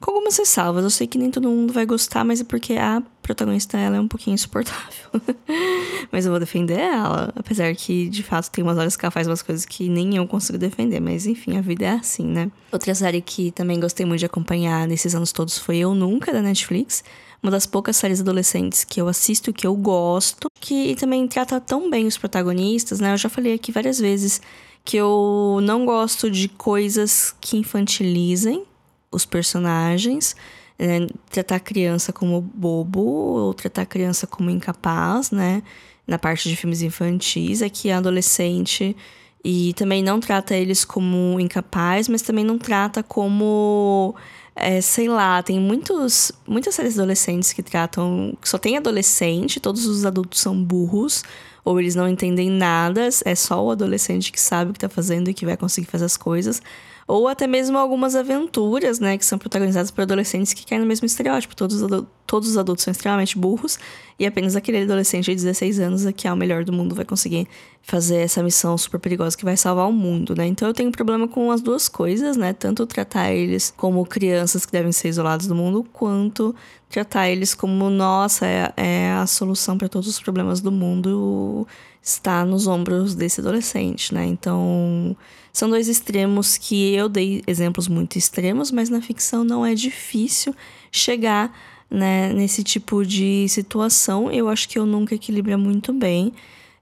com 0.00 0.10
algumas 0.10 0.36
ressalvas. 0.36 0.84
Eu 0.84 0.90
sei 0.90 1.06
que 1.06 1.18
nem 1.18 1.30
todo 1.30 1.48
mundo 1.48 1.72
vai 1.72 1.86
gostar, 1.86 2.24
mas 2.24 2.40
é 2.40 2.44
porque 2.44 2.74
a 2.74 3.02
protagonista 3.22 3.76
ela 3.76 3.96
é 3.96 4.00
um 4.00 4.08
pouquinho 4.08 4.34
insuportável. 4.34 5.10
mas 6.10 6.24
eu 6.24 6.30
vou 6.30 6.40
defender 6.40 6.78
ela, 6.78 7.32
apesar 7.36 7.74
que 7.74 8.08
de 8.08 8.22
fato 8.22 8.50
tem 8.50 8.62
umas 8.62 8.78
horas 8.78 8.96
que 8.96 9.04
ela 9.04 9.10
faz 9.10 9.26
umas 9.26 9.42
coisas 9.42 9.64
que 9.64 9.88
nem 9.88 10.16
eu 10.16 10.26
consigo 10.26 10.58
defender, 10.58 11.00
mas 11.00 11.26
enfim, 11.26 11.56
a 11.56 11.60
vida 11.60 11.86
é 11.86 11.90
assim, 11.90 12.24
né? 12.24 12.50
Outra 12.72 12.94
série 12.94 13.20
que 13.20 13.50
também 13.52 13.78
gostei 13.80 14.06
muito 14.06 14.20
de 14.20 14.26
acompanhar 14.26 14.86
nesses 14.86 15.14
anos 15.14 15.32
todos 15.32 15.58
foi 15.58 15.78
Eu 15.78 15.94
Nunca 15.94 16.32
da 16.32 16.40
Netflix. 16.40 17.02
Uma 17.40 17.52
das 17.52 17.66
poucas 17.66 17.96
séries 17.96 18.20
adolescentes 18.20 18.82
que 18.82 19.00
eu 19.00 19.06
assisto, 19.06 19.52
que 19.52 19.64
eu 19.64 19.74
gosto, 19.74 20.48
que 20.60 20.96
também 20.96 21.26
trata 21.28 21.60
tão 21.60 21.88
bem 21.88 22.06
os 22.06 22.18
protagonistas, 22.18 22.98
né? 22.98 23.12
Eu 23.12 23.16
já 23.16 23.28
falei 23.28 23.54
aqui 23.54 23.70
várias 23.70 23.98
vezes 24.00 24.40
que 24.84 24.96
eu 24.96 25.60
não 25.62 25.84
gosto 25.84 26.30
de 26.30 26.48
coisas 26.48 27.34
que 27.40 27.58
infantilizem 27.58 28.64
os 29.10 29.24
personagens, 29.24 30.36
né? 30.78 31.06
tratar 31.30 31.56
a 31.56 31.60
criança 31.60 32.12
como 32.12 32.40
bobo 32.40 33.00
ou 33.00 33.54
tratar 33.54 33.82
a 33.82 33.86
criança 33.86 34.26
como 34.26 34.50
incapaz, 34.50 35.30
né? 35.30 35.62
Na 36.06 36.18
parte 36.18 36.48
de 36.48 36.56
filmes 36.56 36.80
infantis, 36.82 37.60
é 37.60 37.68
que 37.68 37.90
a 37.90 37.98
adolescente 37.98 38.96
e 39.44 39.72
também 39.74 40.02
não 40.02 40.18
trata 40.20 40.54
eles 40.56 40.84
como 40.84 41.38
incapaz, 41.38 42.08
mas 42.08 42.22
também 42.22 42.44
não 42.44 42.58
trata 42.58 43.02
como 43.02 44.14
é, 44.58 44.80
sei 44.80 45.08
lá, 45.08 45.42
tem 45.42 45.60
muitos, 45.60 46.32
muitas 46.46 46.74
séries 46.74 46.98
adolescentes 46.98 47.52
que 47.52 47.62
tratam. 47.62 48.36
só 48.42 48.58
tem 48.58 48.76
adolescente, 48.76 49.60
todos 49.60 49.86
os 49.86 50.04
adultos 50.04 50.40
são 50.40 50.60
burros, 50.62 51.22
ou 51.68 51.78
eles 51.78 51.94
não 51.94 52.08
entendem 52.08 52.48
nada, 52.48 53.10
é 53.26 53.34
só 53.34 53.62
o 53.62 53.70
adolescente 53.70 54.32
que 54.32 54.40
sabe 54.40 54.70
o 54.70 54.72
que 54.72 54.80
tá 54.80 54.88
fazendo 54.88 55.28
e 55.28 55.34
que 55.34 55.44
vai 55.44 55.54
conseguir 55.54 55.86
fazer 55.86 56.06
as 56.06 56.16
coisas 56.16 56.62
ou 57.06 57.26
até 57.26 57.46
mesmo 57.46 57.76
algumas 57.76 58.14
aventuras, 58.14 59.00
né, 59.00 59.16
que 59.16 59.24
são 59.24 59.38
protagonizadas 59.38 59.90
por 59.90 60.02
adolescentes 60.02 60.52
que 60.52 60.64
caem 60.64 60.80
no 60.80 60.86
mesmo 60.86 61.06
estereótipo. 61.06 61.56
Todos 61.56 61.80
os, 61.80 62.04
todos 62.28 62.50
os 62.50 62.58
adultos 62.58 62.84
são 62.84 62.92
extremamente 62.92 63.38
burros 63.38 63.78
e 64.18 64.26
apenas 64.26 64.54
aquele 64.54 64.82
adolescente 64.82 65.24
de 65.24 65.34
16 65.34 65.80
anos 65.80 66.04
que 66.14 66.28
é 66.28 66.32
o 66.32 66.36
melhor 66.36 66.62
do 66.62 66.72
mundo 66.72 66.94
vai 66.94 67.04
conseguir 67.04 67.48
fazer 67.82 68.16
essa 68.16 68.42
missão 68.42 68.76
super 68.76 69.00
perigosa 69.00 69.34
que 69.34 69.46
vai 69.46 69.56
salvar 69.56 69.88
o 69.88 69.92
mundo, 69.92 70.34
né? 70.36 70.46
Então 70.46 70.68
eu 70.68 70.74
tenho 70.74 70.90
um 70.90 70.92
problema 70.92 71.26
com 71.26 71.50
as 71.50 71.62
duas 71.62 71.88
coisas, 71.88 72.36
né? 72.36 72.52
Tanto 72.52 72.86
tratar 72.86 73.32
eles 73.32 73.72
como 73.74 74.04
crianças 74.04 74.66
que 74.66 74.72
devem 74.72 74.92
ser 74.92 75.08
isolados 75.08 75.46
do 75.46 75.54
mundo, 75.54 75.82
quanto 75.90 76.54
tratar 76.90 77.30
eles 77.30 77.54
como, 77.54 77.88
nossa, 77.88 78.46
é, 78.46 78.72
é 78.76 79.10
a 79.12 79.26
solução 79.26 79.78
para 79.78 79.88
todos 79.88 80.06
os 80.06 80.20
problemas 80.20 80.60
do 80.60 80.70
mundo 80.70 81.66
está 82.02 82.44
nos 82.44 82.66
ombros 82.66 83.14
desse 83.14 83.40
adolescente, 83.40 84.12
né? 84.12 84.26
Então, 84.26 85.16
são 85.50 85.70
dois 85.70 85.88
extremos 85.88 86.58
que 86.58 86.94
eu 86.94 87.08
dei 87.08 87.42
exemplos 87.46 87.88
muito 87.88 88.16
extremos, 88.18 88.70
mas 88.70 88.90
na 88.90 89.00
ficção 89.00 89.44
não 89.44 89.64
é 89.64 89.74
difícil 89.74 90.54
chegar 90.92 91.52
né, 91.90 92.32
nesse 92.32 92.62
tipo 92.62 93.04
de 93.04 93.48
situação. 93.48 94.30
Eu 94.30 94.48
acho 94.48 94.68
que 94.68 94.78
eu 94.78 94.86
nunca 94.86 95.14
equilibra 95.14 95.56
muito 95.56 95.92
bem. 95.92 96.32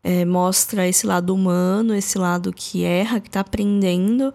É, 0.03 0.25
mostra 0.25 0.87
esse 0.87 1.07
lado 1.07 1.35
humano, 1.35 1.95
esse 1.95 2.17
lado 2.17 2.53
que 2.53 2.85
erra, 2.85 3.21
que 3.21 3.29
está 3.29 3.41
aprendendo, 3.41 4.33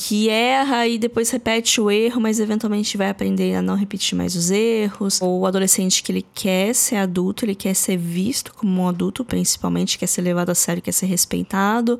que 0.00 0.28
erra 0.28 0.86
e 0.86 0.96
depois 0.96 1.28
repete 1.28 1.80
o 1.80 1.90
erro, 1.90 2.20
mas 2.20 2.38
eventualmente 2.38 2.96
vai 2.96 3.10
aprender 3.10 3.56
a 3.56 3.60
não 3.60 3.74
repetir 3.74 4.16
mais 4.16 4.36
os 4.36 4.48
erros. 4.48 5.20
Ou 5.20 5.40
o 5.40 5.46
adolescente 5.46 6.04
que 6.04 6.12
ele 6.12 6.24
quer 6.32 6.72
ser 6.72 6.94
adulto, 6.94 7.44
ele 7.44 7.56
quer 7.56 7.74
ser 7.74 7.96
visto 7.96 8.54
como 8.54 8.80
um 8.80 8.86
adulto, 8.86 9.24
principalmente, 9.24 9.98
quer 9.98 10.06
ser 10.06 10.22
levado 10.22 10.50
a 10.50 10.54
sério, 10.54 10.80
quer 10.80 10.92
ser 10.92 11.06
respeitado, 11.06 11.98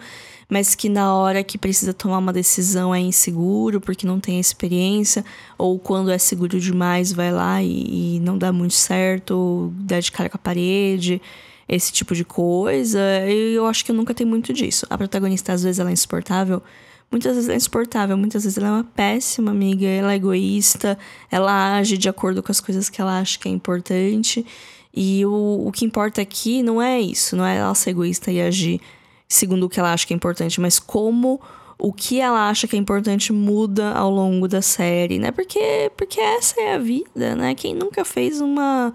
mas 0.48 0.76
que 0.76 0.88
na 0.88 1.12
hora 1.12 1.42
que 1.42 1.58
precisa 1.58 1.92
tomar 1.92 2.18
uma 2.18 2.32
decisão 2.32 2.94
é 2.94 3.00
inseguro 3.00 3.80
porque 3.80 4.06
não 4.06 4.20
tem 4.20 4.38
experiência, 4.38 5.24
ou 5.58 5.76
quando 5.76 6.12
é 6.12 6.18
seguro 6.18 6.60
demais 6.60 7.12
vai 7.12 7.32
lá 7.32 7.60
e, 7.60 8.16
e 8.16 8.20
não 8.20 8.38
dá 8.38 8.52
muito 8.52 8.74
certo, 8.74 9.72
dá 9.74 9.98
de 9.98 10.12
cara 10.12 10.30
com 10.30 10.36
a 10.36 10.40
parede 10.40 11.20
esse 11.68 11.92
tipo 11.92 12.14
de 12.14 12.24
coisa. 12.24 13.00
Eu 13.28 13.66
acho 13.66 13.84
que 13.84 13.90
eu 13.90 13.94
nunca 13.96 14.14
tenho 14.14 14.30
muito 14.30 14.52
disso. 14.52 14.86
A 14.88 14.96
protagonista, 14.96 15.52
às 15.52 15.64
vezes, 15.64 15.80
ela 15.80 15.90
é 15.90 15.92
insuportável 15.92 16.62
muitas 17.10 17.34
vezes 17.34 17.48
é 17.48 17.56
insuportável, 17.56 18.16
muitas 18.16 18.44
vezes 18.44 18.58
ela 18.58 18.68
é 18.68 18.70
uma 18.72 18.84
péssima 18.84 19.50
amiga, 19.50 19.86
ela 19.86 20.12
é 20.12 20.16
egoísta, 20.16 20.98
ela 21.30 21.76
age 21.76 21.96
de 21.96 22.08
acordo 22.08 22.42
com 22.42 22.52
as 22.52 22.60
coisas 22.60 22.88
que 22.88 23.00
ela 23.00 23.18
acha 23.18 23.38
que 23.38 23.48
é 23.48 23.50
importante. 23.50 24.44
E 24.94 25.24
o, 25.24 25.64
o 25.66 25.72
que 25.72 25.84
importa 25.84 26.20
aqui 26.20 26.62
não 26.62 26.80
é 26.82 27.00
isso, 27.00 27.36
não 27.36 27.44
é 27.44 27.56
ela 27.56 27.74
ser 27.74 27.90
egoísta 27.90 28.30
e 28.30 28.40
agir 28.40 28.80
segundo 29.28 29.64
o 29.64 29.68
que 29.68 29.78
ela 29.78 29.92
acha 29.92 30.06
que 30.06 30.14
é 30.14 30.16
importante, 30.16 30.60
mas 30.60 30.78
como 30.78 31.40
o 31.78 31.92
que 31.92 32.20
ela 32.20 32.48
acha 32.48 32.66
que 32.66 32.74
é 32.74 32.78
importante 32.78 33.32
muda 33.32 33.92
ao 33.92 34.10
longo 34.10 34.48
da 34.48 34.62
série, 34.62 35.18
né? 35.18 35.30
Porque, 35.30 35.92
porque 35.96 36.18
essa 36.18 36.60
é 36.60 36.74
a 36.74 36.78
vida, 36.78 37.36
né? 37.36 37.54
Quem 37.54 37.74
nunca 37.74 38.04
fez 38.04 38.40
uma. 38.40 38.92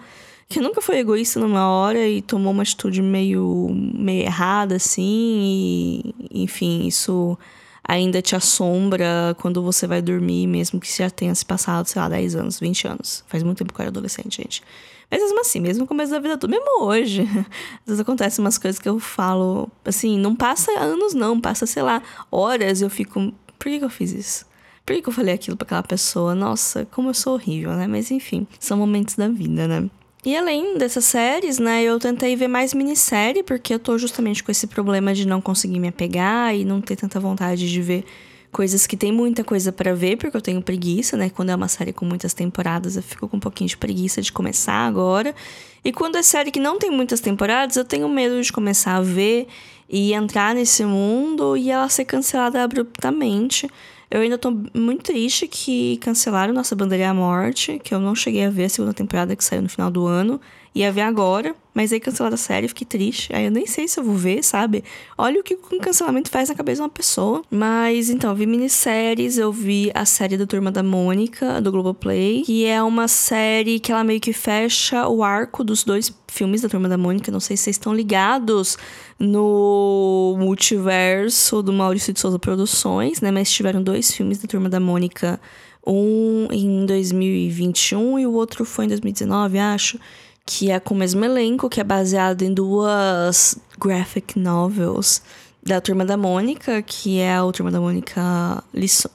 Quem 0.50 0.62
nunca 0.62 0.82
foi 0.82 0.98
egoísta 0.98 1.40
numa 1.40 1.70
hora 1.70 2.06
e 2.06 2.22
tomou 2.22 2.52
uma 2.52 2.64
atitude 2.64 3.02
meio, 3.02 3.70
meio 3.72 4.24
errada, 4.24 4.76
assim, 4.76 6.02
e, 6.04 6.44
enfim, 6.44 6.86
isso 6.86 7.38
ainda 7.84 8.22
te 8.22 8.36
assombra 8.36 9.36
quando 9.40 9.62
você 9.62 9.86
vai 9.86 10.02
dormir, 10.02 10.48
mesmo 10.48 10.80
que 10.80 10.96
já 10.96 11.10
tenha 11.10 11.36
se 11.36 11.46
passado, 11.46 11.86
sei 11.88 12.02
lá, 12.02 12.10
10 12.10 12.36
anos, 12.36 12.60
20 12.60 12.88
anos. 12.88 13.24
Faz 13.28 13.44
muito 13.44 13.58
tempo 13.58 13.74
que 13.74 13.80
eu 13.80 13.84
era 13.84 13.90
adolescente, 13.90 14.38
gente. 14.42 14.64
Mas 15.12 15.22
mesmo 15.22 15.42
assim, 15.42 15.60
mesmo 15.60 15.82
no 15.82 15.88
começo 15.88 16.12
da 16.12 16.20
vida 16.20 16.38
toda, 16.38 16.50
mesmo 16.50 16.84
hoje, 16.84 17.22
às 17.82 17.86
vezes 17.86 18.00
acontecem 18.00 18.44
umas 18.44 18.58
coisas 18.58 18.80
que 18.80 18.90
eu 18.90 19.00
falo, 19.00 19.70
assim, 19.86 20.18
não 20.18 20.36
passa 20.36 20.72
anos 20.80 21.14
não, 21.14 21.40
passa, 21.40 21.66
sei 21.66 21.84
lá, 21.84 22.02
horas 22.32 22.82
e 22.82 22.84
eu 22.84 22.90
fico, 22.90 23.32
por 23.60 23.66
que, 23.66 23.80
que 23.80 23.86
eu 23.86 23.90
fiz 23.90 24.12
isso? 24.12 24.46
Por 24.86 24.96
que, 24.96 25.02
que 25.02 25.10
eu 25.10 25.14
falei 25.14 25.34
aquilo 25.34 25.56
pra 25.56 25.66
aquela 25.66 25.84
pessoa? 25.84 26.36
Nossa, 26.36 26.86
como 26.86 27.10
eu 27.10 27.14
sou 27.14 27.36
horrível, 27.36 27.72
né? 27.74 27.88
Mas 27.88 28.12
enfim, 28.12 28.46
são 28.60 28.78
momentos 28.78 29.16
da 29.16 29.28
vida, 29.30 29.68
né? 29.68 29.90
E 30.26 30.38
além 30.38 30.78
dessas 30.78 31.04
séries, 31.04 31.60
né, 31.60 31.84
eu 31.84 32.00
tentei 32.00 32.34
ver 32.36 32.48
mais 32.48 32.74
minissérie, 32.74 33.44
porque 33.44 33.74
eu 33.74 33.80
tô 33.80 33.98
justamente 33.98 34.42
com 34.42 34.52
esse 34.52 34.68
problema 34.68 35.14
de 35.14 35.28
não 35.28 35.42
conseguir 35.42 35.80
me 35.80 35.90
apegar 35.90 36.56
e 36.56 36.64
não 36.64 36.80
ter 36.80 36.96
tanta 36.96 37.20
vontade 37.20 37.70
de 37.70 37.82
ver 37.82 38.06
coisas 38.50 38.88
que 38.88 38.96
tem 38.96 39.12
muita 39.12 39.44
coisa 39.44 39.72
para 39.72 39.94
ver, 39.94 40.16
porque 40.16 40.38
eu 40.38 40.42
tenho 40.42 40.62
preguiça, 40.62 41.18
né? 41.18 41.30
Quando 41.30 41.50
é 41.50 41.56
uma 41.56 41.68
série 41.68 41.92
com 41.92 42.06
muitas 42.06 42.34
temporadas, 42.34 42.96
eu 42.96 43.04
fico 43.04 43.28
com 43.28 43.36
um 43.36 43.40
pouquinho 43.40 43.68
de 43.68 43.76
preguiça 43.76 44.22
de 44.22 44.32
começar 44.32 44.88
agora. 44.88 45.36
E 45.84 45.92
quando 45.92 46.16
é 46.16 46.24
série 46.24 46.52
que 46.52 46.60
não 46.60 46.80
tem 46.80 46.90
muitas 46.90 47.20
temporadas, 47.20 47.76
eu 47.76 47.84
tenho 47.84 48.08
medo 48.08 48.42
de 48.42 48.54
começar 48.54 48.96
a 48.96 49.02
ver 49.02 49.48
e 49.90 50.14
entrar 50.14 50.56
nesse 50.56 50.86
mundo 50.86 51.58
e 51.58 51.70
ela 51.70 51.90
ser 51.90 52.06
cancelada 52.06 52.64
abruptamente. 52.64 53.68
Eu 54.14 54.22
ainda 54.22 54.38
tô 54.38 54.52
muito 54.76 55.06
triste 55.06 55.48
que 55.48 55.98
cancelaram 55.98 56.54
Nossa 56.54 56.76
Bandeira 56.76 57.10
a 57.10 57.14
Morte, 57.16 57.80
que 57.84 57.96
eu 57.96 58.00
não 58.00 58.14
cheguei 58.14 58.46
a 58.46 58.50
ver 58.52 58.66
a 58.66 58.70
segunda 58.70 58.94
temporada 58.94 59.36
que 59.36 59.44
saiu 59.44 59.64
no 59.64 59.68
final 59.68 59.90
do 59.90 60.06
ano. 60.06 60.40
Ia 60.76 60.92
ver 60.92 61.02
agora, 61.02 61.56
mas 61.74 61.92
aí 61.92 62.00
cancelaram 62.00 62.36
a 62.36 62.38
série, 62.38 62.68
fiquei 62.68 62.86
triste. 62.86 63.34
Aí 63.34 63.46
eu 63.46 63.52
nem 63.52 63.66
sei 63.66 63.88
se 63.88 64.00
eu 64.00 64.04
vou 64.04 64.16
ver, 64.16 64.44
sabe? 64.44 64.84
Olha 65.18 65.40
o 65.40 65.44
que 65.44 65.56
o 65.56 65.80
cancelamento 65.80 66.30
faz 66.30 66.50
na 66.50 66.56
cabeça 66.56 66.78
de 66.78 66.82
uma 66.84 66.90
pessoa. 66.90 67.42
Mas 67.50 68.10
então, 68.10 68.30
eu 68.30 68.36
vi 68.36 68.46
minisséries, 68.46 69.38
eu 69.38 69.52
vi 69.52 69.92
a 69.96 70.06
série 70.06 70.38
da 70.38 70.46
Turma 70.46 70.72
da 70.72 70.84
Mônica, 70.84 71.60
do 71.60 71.72
Globoplay, 71.72 72.44
que 72.46 72.66
é 72.66 72.82
uma 72.84 73.08
série 73.08 73.80
que 73.80 73.92
ela 73.92 74.04
meio 74.04 74.20
que 74.20 74.34
fecha 74.34 75.08
o 75.08 75.24
arco 75.24 75.64
dos 75.64 75.84
dois 75.84 76.14
filmes 76.28 76.62
da 76.62 76.70
Turma 76.70 76.88
da 76.88 76.98
Mônica. 76.98 77.32
Não 77.32 77.40
sei 77.40 77.58
se 77.58 77.64
vocês 77.64 77.76
estão 77.76 77.94
ligados 77.94 78.78
no 79.18 80.36
multiverso 80.40 81.64
do 81.64 81.74
Maurício 81.74 82.14
de 82.14 82.20
Souza 82.20 82.38
Produções, 82.38 83.20
né? 83.20 83.32
Mas 83.32 83.52
tiveram 83.52 83.82
dois 83.82 84.12
filmes 84.12 84.38
da 84.38 84.48
Turma 84.48 84.70
da 84.70 84.80
Mônica. 84.80 85.40
Um 85.86 86.48
em 86.50 86.86
2021 86.86 88.20
e 88.20 88.26
o 88.26 88.32
outro 88.32 88.64
foi 88.64 88.86
em 88.86 88.88
2019, 88.88 89.60
acho 89.60 90.00
que 90.46 90.70
é 90.72 90.80
com 90.80 90.94
o 90.94 90.98
mesmo 90.98 91.24
elenco, 91.24 91.70
que 91.70 91.80
é 91.80 91.84
baseado 91.84 92.42
em 92.42 92.54
duas 92.54 93.58
graphic 93.80 94.38
novels 94.38 95.22
da 95.64 95.80
Turma 95.80 96.04
da 96.04 96.18
Mônica, 96.18 96.82
que 96.82 97.20
é 97.20 97.36
a 97.36 97.52
Turma 97.52 97.72
da 97.72 97.80
Mônica 97.80 98.64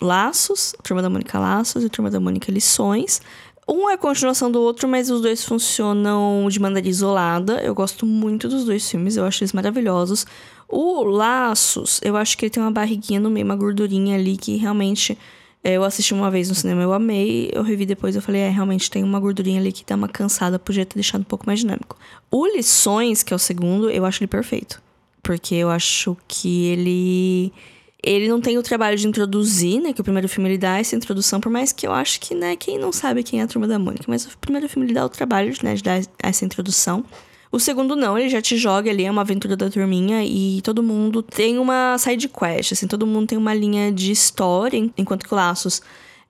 Laços, 0.00 0.75
Turma 0.82 1.02
da 1.02 1.11
Mônica 1.11 1.38
Laços 1.38 1.85
e 1.85 1.90
Turma 1.90 2.11
da 2.11 2.18
Mônica 2.18 2.50
Lições. 2.50 3.20
Um 3.68 3.90
é 3.90 3.99
continuação 3.99 4.50
do 4.50 4.62
outro, 4.62 4.88
mas 4.88 5.11
os 5.11 5.20
dois 5.20 5.44
funcionam 5.44 6.49
de 6.49 6.58
maneira 6.58 6.88
isolada. 6.88 7.61
Eu 7.62 7.75
gosto 7.75 8.06
muito 8.06 8.49
dos 8.49 8.64
dois 8.64 8.90
filmes, 8.90 9.18
eu 9.18 9.26
acho 9.26 9.42
eles 9.42 9.52
maravilhosos. 9.52 10.26
O 10.66 11.02
Laços, 11.04 12.00
eu 12.02 12.16
acho 12.16 12.38
que 12.38 12.47
ele 12.47 12.50
tem 12.50 12.62
uma 12.62 12.73
barriguinha 12.73 13.20
no 13.20 13.28
meio, 13.28 13.44
uma 13.44 13.56
gordurinha 13.56 14.16
ali 14.16 14.38
que 14.38 14.56
realmente 14.56 15.18
eu 15.62 15.83
assisti 15.85 16.15
uma 16.15 16.31
vez 16.31 16.49
no 16.49 16.55
cinema, 16.55 16.83
eu 16.83 16.93
amei. 16.93 17.50
Eu 17.53 17.62
revi 17.62 17.85
depois, 17.85 18.15
eu 18.15 18.23
falei, 18.23 18.43
é, 18.43 18.49
realmente 18.49 18.91
tem 18.91 19.03
uma 19.03 19.19
gordurinha 19.19 19.61
ali 19.61 19.73
que 19.73 19.85
dá 19.85 19.97
uma 19.97 20.09
cansada, 20.09 20.59
podia 20.59 20.87
ter 20.87 20.95
deixado 20.95 21.21
um 21.23 21.25
pouco 21.25 21.47
mais 21.47 21.61
dinâmico. 21.61 21.97
O 22.31 22.47
Lições, 22.47 23.23
que 23.23 23.33
é 23.33 23.37
o 23.37 23.38
segundo, 23.38 23.91
eu 23.91 24.05
acho 24.05 24.23
ele 24.23 24.29
perfeito. 24.29 24.81
Porque 25.23 25.55
eu 25.55 25.69
acho 25.69 26.17
que 26.27 26.67
ele. 26.67 27.53
Ele 28.00 28.29
não 28.29 28.41
tem 28.41 28.57
o 28.57 28.62
trabalho 28.62 28.97
de 28.97 29.09
introduzir, 29.09 29.81
né? 29.81 29.93
Que 29.93 30.00
o 30.00 30.05
primeiro 30.05 30.29
filme 30.29 30.49
ele 30.49 30.59
dá 30.59 30.79
essa 30.79 30.95
introdução, 30.95 31.41
por 31.41 31.50
mais 31.50 31.73
que 31.73 31.85
eu 31.85 31.93
acho 31.93 32.21
que, 32.21 32.33
né, 32.33 32.55
quem 32.55 32.79
não 32.79 32.93
sabe 32.93 33.25
quem 33.25 33.41
é 33.41 33.43
a 33.43 33.47
turma 33.49 33.67
da 33.67 33.77
Mônica, 33.77 34.05
mas 34.07 34.25
o 34.25 34.38
primeiro 34.38 34.69
filme 34.69 34.87
ele 34.87 34.95
dá 34.95 35.05
o 35.05 35.09
trabalho, 35.09 35.53
né, 35.65 35.75
de 35.75 35.83
dar 35.83 36.00
essa 36.23 36.45
introdução. 36.45 37.05
O 37.50 37.59
segundo 37.59 37.97
não, 37.97 38.19
ele 38.19 38.28
já 38.28 38.43
te 38.43 38.57
joga 38.57 38.90
ali, 38.90 39.05
é 39.05 39.11
uma 39.11 39.23
aventura 39.23 39.57
da 39.57 39.71
turminha 39.71 40.25
e 40.25 40.61
todo 40.62 40.83
mundo 40.83 41.23
tem 41.23 41.59
uma 41.59 41.97
side 41.97 42.28
quest, 42.28 42.73
assim, 42.73 42.87
todo 42.87 43.07
mundo 43.07 43.28
tem 43.28 43.38
uma 43.38 43.55
linha 43.55 43.90
de 43.90 44.12
história, 44.12 44.78
enquanto 44.97 45.26
que 45.26 45.33
o 45.33 45.37
Laços 45.37 45.81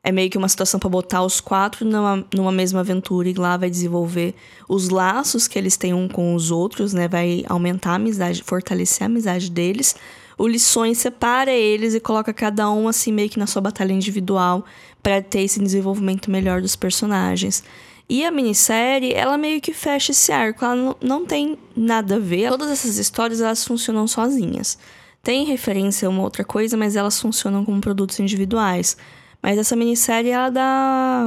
é 0.03 0.13
meio 0.13 0.31
que 0.31 0.39
uma 0.39 0.49
situação 0.49 0.79
para 0.79 0.89
botar 0.89 1.23
os 1.23 1.41
quatro 1.41 1.85
numa, 1.85 2.25
numa 2.35 2.53
mesma 2.53 2.81
aventura 2.81 3.29
e 3.29 3.35
lá 3.35 3.57
vai 3.57 3.69
desenvolver 3.69 4.35
os 4.69 4.89
laços 4.89 5.49
que 5.49 5.59
eles 5.59 5.77
têm 5.77 5.93
um 5.93 6.09
com 6.09 6.35
os 6.35 6.51
outros, 6.51 6.95
né? 6.95 7.09
Vai 7.09 7.45
aumentar 7.49 7.93
a 7.93 7.95
amizade, 7.97 8.43
fortalecer 8.43 9.03
a 9.03 9.07
amizade 9.07 9.51
deles. 9.51 9.97
O 10.39 10.47
Lições 10.47 10.99
separa 10.99 11.51
eles 11.51 11.95
e 11.95 12.01
coloca 12.01 12.33
cada 12.33 12.71
um 12.71 12.87
assim 12.87 13.13
meio 13.13 13.29
que 13.29 13.41
na 13.41 13.47
sua 13.47 13.61
batalha 13.61 13.93
individual 13.93 14.65
para 15.03 15.21
ter 15.21 15.41
esse 15.41 15.61
desenvolvimento 15.61 16.31
melhor 16.31 16.63
dos 16.63 16.77
personagens. 16.77 17.65
E 18.09 18.25
a 18.25 18.31
minissérie, 18.31 19.13
ela 19.13 19.37
meio 19.37 19.61
que 19.61 19.75
fecha 19.75 20.13
esse 20.13 20.33
arco, 20.33 20.65
ela 20.65 20.97
não, 21.01 21.27
tem 21.27 21.59
nada 21.77 22.17
a 22.17 22.19
ver. 22.19 22.49
Todas 22.49 22.71
essas 22.71 22.97
histórias, 22.97 23.41
elas 23.41 23.65
funcionam 23.65 24.07
sozinhas. 24.07 24.79
Tem 25.23 25.45
referência 25.45 26.09
a 26.09 26.11
uma 26.11 26.23
outra 26.23 26.43
coisa, 26.43 26.75
mas 26.77 26.97
elas 26.97 27.21
funcionam 27.21 27.65
como 27.67 27.81
produtos 27.81 28.19
individuais. 28.19 28.97
Mas 29.43 29.59
essa 29.59 29.77
minissérie, 29.77 30.31
ela 30.31 30.49
dá, 30.49 31.23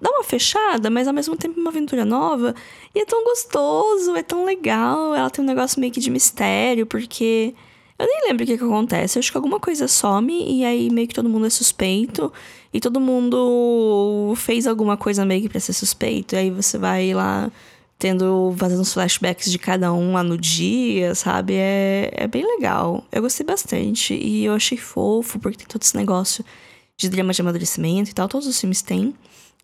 dá 0.00 0.10
uma 0.10 0.24
fechada, 0.24 0.88
mas 0.88 1.06
ao 1.06 1.14
mesmo 1.14 1.36
tempo 1.36 1.60
uma 1.60 1.70
aventura 1.70 2.04
nova. 2.04 2.54
E 2.94 3.00
é 3.00 3.04
tão 3.04 3.22
gostoso, 3.24 4.16
é 4.16 4.22
tão 4.22 4.46
legal. 4.46 5.14
Ela 5.14 5.28
tem 5.28 5.44
um 5.44 5.46
negócio 5.46 5.78
meio 5.78 5.92
que 5.92 6.00
de 6.00 6.10
mistério, 6.10 6.86
porque 6.86 7.54
eu 8.02 8.08
nem 8.08 8.28
lembro 8.28 8.44
o 8.44 8.46
que, 8.46 8.58
que 8.58 8.64
acontece. 8.64 9.16
Eu 9.16 9.20
acho 9.20 9.30
que 9.30 9.36
alguma 9.36 9.60
coisa 9.60 9.86
some 9.86 10.32
e 10.32 10.64
aí 10.64 10.90
meio 10.90 11.06
que 11.06 11.14
todo 11.14 11.28
mundo 11.28 11.46
é 11.46 11.50
suspeito. 11.50 12.32
E 12.72 12.80
todo 12.80 13.00
mundo 13.00 14.34
fez 14.36 14.66
alguma 14.66 14.96
coisa 14.96 15.24
meio 15.24 15.42
que 15.42 15.48
pra 15.48 15.60
ser 15.60 15.72
suspeito. 15.72 16.34
E 16.34 16.38
aí 16.38 16.50
você 16.50 16.78
vai 16.78 17.14
lá 17.14 17.50
tendo, 17.98 18.54
fazendo 18.58 18.80
uns 18.80 18.92
flashbacks 18.92 19.50
de 19.50 19.58
cada 19.58 19.92
um 19.92 20.14
lá 20.14 20.24
no 20.24 20.36
dia, 20.36 21.14
sabe? 21.14 21.54
É, 21.54 22.10
é 22.12 22.26
bem 22.26 22.44
legal. 22.44 23.04
Eu 23.12 23.22
gostei 23.22 23.46
bastante. 23.46 24.14
E 24.14 24.44
eu 24.44 24.54
achei 24.54 24.78
fofo, 24.78 25.38
porque 25.38 25.58
tem 25.58 25.66
todo 25.66 25.82
esse 25.82 25.96
negócio 25.96 26.44
de 26.96 27.08
drama 27.08 27.32
de 27.32 27.40
amadurecimento 27.40 28.10
e 28.10 28.14
tal. 28.14 28.26
Todos 28.26 28.48
os 28.48 28.58
filmes 28.58 28.82
têm. 28.82 29.14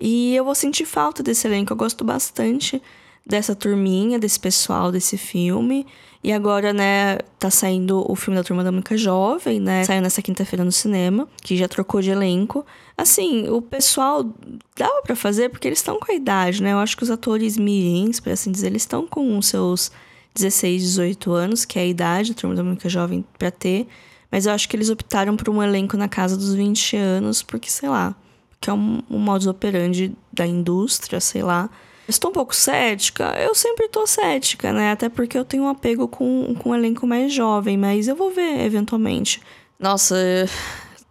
E 0.01 0.37
eu 0.37 0.45
vou 0.45 0.55
sentir 0.55 0.85
falta 0.85 1.23
desse 1.23 1.49
elenco. 1.49 1.73
Eu 1.73 1.77
gosto 1.77 2.05
bastante 2.05 2.81
dessa 3.27 3.55
turminha, 3.55 4.19
desse 4.19 4.39
pessoal 4.39 4.93
desse 4.93 5.17
filme. 5.19 5.87
E 6.23 6.33
agora, 6.33 6.73
né, 6.73 7.19
tá 7.39 7.49
saindo 7.49 8.05
o 8.11 8.17
filme 8.17 8.37
da 8.37 8.43
Turma 8.43 8.65
da 8.65 8.73
Mônica 8.73 8.97
Jovem, 8.97 9.61
né? 9.61 9.85
Saiu 9.85 10.03
nessa 10.03 10.21
quinta-feira 10.21 10.65
no 10.65 10.73
cinema, 10.73 11.29
que 11.41 11.57
já 11.57 11.69
trocou 11.69 12.03
de 12.03 12.11
elenco. 12.11 12.67
Assim, 12.97 13.49
o 13.49 13.63
pessoal 13.63 14.25
dava 14.77 15.01
para 15.03 15.15
fazer 15.15 15.49
porque 15.49 15.69
eles 15.69 15.79
estão 15.79 16.01
com 16.01 16.11
a 16.11 16.15
idade, 16.15 16.61
né? 16.61 16.73
Eu 16.73 16.79
acho 16.79 16.97
que 16.97 17.05
os 17.05 17.11
atores 17.11 17.57
mirins, 17.57 18.19
por 18.19 18.33
assim 18.33 18.51
dizer, 18.51 18.67
eles 18.67 18.83
estão 18.83 19.07
com 19.07 19.39
os 19.39 19.47
seus 19.47 19.93
16, 20.35 20.83
18 20.83 21.33
anos, 21.33 21.65
que 21.65 21.79
é 21.79 21.83
a 21.83 21.87
idade 21.87 22.35
da 22.35 22.41
Turma 22.41 22.57
da 22.57 22.65
Mônica 22.65 22.89
Jovem 22.89 23.25
para 23.39 23.53
ter. 23.53 23.87
Mas 24.31 24.45
eu 24.45 24.53
acho 24.53 24.69
que 24.69 24.77
eles 24.77 24.91
optaram 24.91 25.37
por 25.37 25.49
um 25.49 25.63
elenco 25.63 25.97
na 25.97 26.09
casa 26.09 26.37
dos 26.37 26.53
20 26.53 26.97
anos, 26.97 27.43
porque, 27.43 27.71
sei 27.71 27.89
lá, 27.89 28.15
que 28.61 28.69
é 28.69 28.73
um, 28.73 29.03
um 29.09 29.19
modus 29.19 29.47
operandi 29.47 30.15
da 30.33 30.47
indústria, 30.47 31.21
sei 31.21 31.43
lá. 31.43 31.71
Estou 32.09 32.31
um 32.31 32.33
pouco 32.33 32.57
cética? 32.57 33.37
Eu 33.39 33.55
sempre 33.55 33.85
estou 33.85 34.07
cética, 34.07 34.73
né? 34.73 34.93
Até 34.93 35.11
porque 35.11 35.37
eu 35.37 35.45
tenho 35.45 35.65
um 35.65 35.69
apego 35.69 36.09
com, 36.09 36.55
com 36.59 36.71
um 36.71 36.75
elenco 36.75 37.07
mais 37.07 37.31
jovem, 37.31 37.77
mas 37.77 38.09
eu 38.09 38.17
vou 38.17 38.31
ver 38.31 38.65
eventualmente. 38.65 39.43
Nossa, 39.79 40.17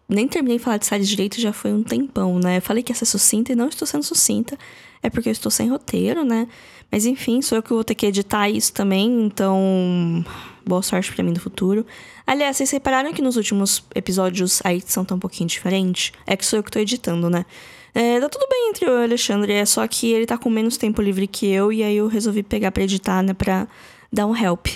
nem 0.10 0.28
terminei 0.28 0.58
de 0.58 0.64
falar 0.64 0.78
de 0.78 0.88
séries 0.88 1.08
direito 1.08 1.40
já 1.40 1.54
foi 1.54 1.72
um 1.72 1.84
tempão, 1.84 2.40
né? 2.40 2.60
Falei 2.60 2.82
que 2.82 2.92
ia 2.92 2.96
ser 2.96 3.06
sucinta 3.06 3.52
e 3.52 3.56
não 3.56 3.68
estou 3.68 3.88
sendo 3.88 4.04
sucinta. 4.04 4.58
É 5.04 5.10
porque 5.10 5.30
eu 5.30 5.32
estou 5.32 5.52
sem 5.52 5.70
roteiro, 5.70 6.26
né? 6.26 6.48
Mas 6.92 7.06
enfim, 7.06 7.44
sou 7.44 7.58
eu 7.58 7.64
que 7.64 7.70
vou 7.70 7.84
ter 7.84 7.94
que 7.94 8.06
editar 8.06 8.50
isso 8.50 8.74
também, 8.74 9.26
então. 9.26 10.26
Boa 10.66 10.82
sorte 10.82 11.14
pra 11.14 11.24
mim 11.24 11.32
no 11.32 11.40
futuro. 11.40 11.86
Aliás, 12.26 12.58
vocês 12.58 12.72
repararam 12.72 13.14
que 13.14 13.22
nos 13.22 13.38
últimos 13.38 13.84
episódios 13.96 14.62
a 14.66 14.74
edição 14.74 15.06
tá 15.06 15.16
um 15.16 15.20
pouquinho 15.20 15.48
diferente? 15.48 16.12
É 16.26 16.36
que 16.36 16.46
sou 16.46 16.58
eu 16.58 16.64
que 16.64 16.72
tô 16.72 16.80
editando, 16.80 17.30
né? 17.30 17.46
É, 17.94 18.20
tá 18.20 18.30
tudo 18.30 18.48
bem 18.50 18.70
entre 18.70 18.86
eu 18.86 18.94
e 18.94 19.02
o 19.02 19.04
Alexandre, 19.04 19.54
é 19.54 19.66
só 19.66 19.88
que 19.88 20.12
ele 20.12 20.26
tá 20.26 20.38
com 20.38 20.50
menos 20.50 20.78
tempo 20.78 21.02
livre 21.02 21.28
que 21.28 21.48
eu, 21.48 21.72
e 21.72 21.84
aí 21.84 21.98
eu 21.98 22.08
resolvi 22.08 22.44
pegar 22.44 22.72
pra 22.72 22.84
editar, 22.84 23.24
né, 23.24 23.34
pra 23.34 23.68
dar 24.12 24.26
um 24.26 24.36
help, 24.36 24.68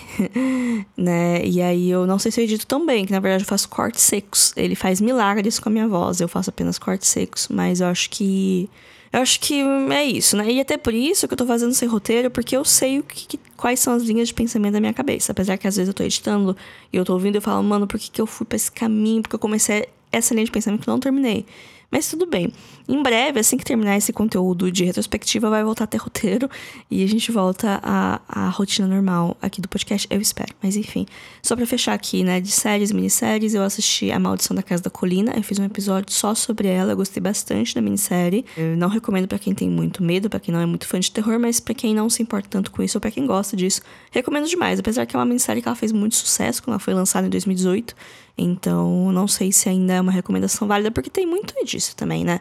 né? 0.97 1.45
E 1.45 1.61
aí 1.61 1.89
eu 1.89 2.05
não 2.05 2.19
sei 2.19 2.31
se 2.31 2.41
eu 2.41 2.43
edito 2.43 2.65
tão 2.67 2.85
bem, 2.85 3.05
que 3.05 3.11
na 3.11 3.19
verdade 3.19 3.43
eu 3.43 3.47
faço 3.47 3.69
cortes 3.69 4.01
secos. 4.01 4.53
Ele 4.55 4.75
faz 4.75 4.99
milagres 4.99 5.59
com 5.59 5.69
a 5.69 5.71
minha 5.71 5.87
voz, 5.87 6.19
eu 6.19 6.27
faço 6.27 6.49
apenas 6.49 6.77
cortes 6.77 7.07
secos, 7.07 7.47
mas 7.47 7.79
eu 7.79 7.87
acho 7.87 8.09
que 8.09 8.69
eu 9.13 9.19
acho 9.21 9.41
que 9.41 9.61
é 9.91 10.05
isso, 10.05 10.37
né? 10.37 10.49
E 10.49 10.61
até 10.61 10.77
por 10.77 10.93
isso 10.93 11.27
que 11.27 11.33
eu 11.33 11.37
tô 11.37 11.45
fazendo 11.45 11.73
sem 11.73 11.87
roteiro, 11.87 12.31
porque 12.31 12.55
eu 12.55 12.63
sei 12.63 12.99
o 12.99 13.03
que, 13.03 13.37
quais 13.57 13.79
são 13.79 13.93
as 13.93 14.03
linhas 14.03 14.29
de 14.29 14.33
pensamento 14.33 14.73
da 14.73 14.79
minha 14.79 14.93
cabeça. 14.93 15.33
Apesar 15.33 15.57
que 15.57 15.67
às 15.67 15.75
vezes 15.75 15.89
eu 15.89 15.93
tô 15.93 16.03
editando 16.03 16.55
e 16.93 16.97
eu 16.97 17.03
tô 17.03 17.13
ouvindo 17.13 17.35
e 17.35 17.37
eu 17.37 17.41
falo, 17.41 17.61
mano, 17.61 17.85
por 17.85 17.99
que, 17.99 18.09
que 18.09 18.21
eu 18.21 18.25
fui 18.25 18.45
pra 18.45 18.55
esse 18.55 18.71
caminho? 18.71 19.21
Porque 19.21 19.35
eu 19.35 19.39
comecei 19.39 19.89
essa 20.13 20.33
linha 20.33 20.45
de 20.45 20.51
pensamento 20.51 20.85
e 20.85 20.87
não 20.87 20.99
terminei. 20.99 21.45
Mas 21.91 22.07
tudo 22.07 22.25
bem. 22.25 22.53
Em 22.87 23.03
breve, 23.03 23.39
assim 23.39 23.57
que 23.57 23.65
terminar 23.65 23.97
esse 23.97 24.13
conteúdo 24.13 24.71
de 24.71 24.85
retrospectiva, 24.85 25.49
vai 25.49 25.63
voltar 25.63 25.83
a 25.83 25.87
ter 25.87 25.97
roteiro 25.97 26.49
e 26.89 27.03
a 27.03 27.07
gente 27.07 27.31
volta 27.31 27.79
à, 27.83 28.21
à 28.27 28.49
rotina 28.49 28.87
normal 28.87 29.37
aqui 29.41 29.59
do 29.59 29.67
podcast, 29.67 30.07
eu 30.09 30.21
espero. 30.21 30.53
Mas 30.63 30.77
enfim, 30.77 31.05
só 31.43 31.55
para 31.55 31.65
fechar 31.65 31.93
aqui, 31.93 32.23
né, 32.23 32.39
de 32.39 32.49
séries, 32.49 32.91
minisséries, 32.91 33.53
eu 33.53 33.61
assisti 33.61 34.09
A 34.09 34.17
Maldição 34.17 34.55
da 34.55 34.63
Casa 34.63 34.83
da 34.83 34.89
Colina. 34.89 35.33
Eu 35.35 35.43
fiz 35.43 35.59
um 35.59 35.65
episódio 35.65 36.13
só 36.13 36.33
sobre 36.33 36.69
ela, 36.69 36.93
eu 36.93 36.97
gostei 36.97 37.21
bastante 37.21 37.75
da 37.75 37.81
minissérie. 37.81 38.45
Eu 38.55 38.77
não 38.77 38.87
recomendo 38.87 39.27
para 39.27 39.37
quem 39.37 39.53
tem 39.53 39.69
muito 39.69 40.01
medo, 40.01 40.29
para 40.29 40.39
quem 40.39 40.53
não 40.53 40.61
é 40.61 40.65
muito 40.65 40.87
fã 40.87 40.97
de 40.97 41.11
terror, 41.11 41.37
mas 41.39 41.59
para 41.59 41.73
quem 41.73 41.93
não 41.93 42.09
se 42.09 42.23
importa 42.23 42.47
tanto 42.49 42.71
com 42.71 42.81
isso 42.81 42.97
ou 42.97 43.01
para 43.01 43.11
quem 43.11 43.25
gosta 43.25 43.57
disso, 43.57 43.81
recomendo 44.11 44.47
demais. 44.47 44.79
Apesar 44.79 45.05
que 45.05 45.15
é 45.15 45.19
uma 45.19 45.25
minissérie 45.25 45.61
que 45.61 45.67
ela 45.67 45.75
fez 45.75 45.91
muito 45.91 46.15
sucesso 46.15 46.63
quando 46.63 46.75
ela 46.75 46.79
foi 46.79 46.93
lançada 46.93 47.27
em 47.27 47.29
2018. 47.29 47.95
Então, 48.37 49.11
não 49.11 49.27
sei 49.27 49.51
se 49.51 49.69
ainda 49.69 49.93
é 49.93 50.01
uma 50.01 50.11
recomendação 50.11 50.67
válida, 50.67 50.91
porque 50.91 51.09
tem 51.09 51.25
muito 51.25 51.53
disso 51.65 51.95
também, 51.95 52.23
né? 52.23 52.39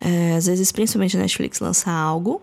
É, 0.00 0.34
às 0.36 0.46
vezes, 0.46 0.70
principalmente 0.70 1.16
a 1.16 1.20
Netflix 1.20 1.60
lança 1.60 1.90
algo, 1.90 2.40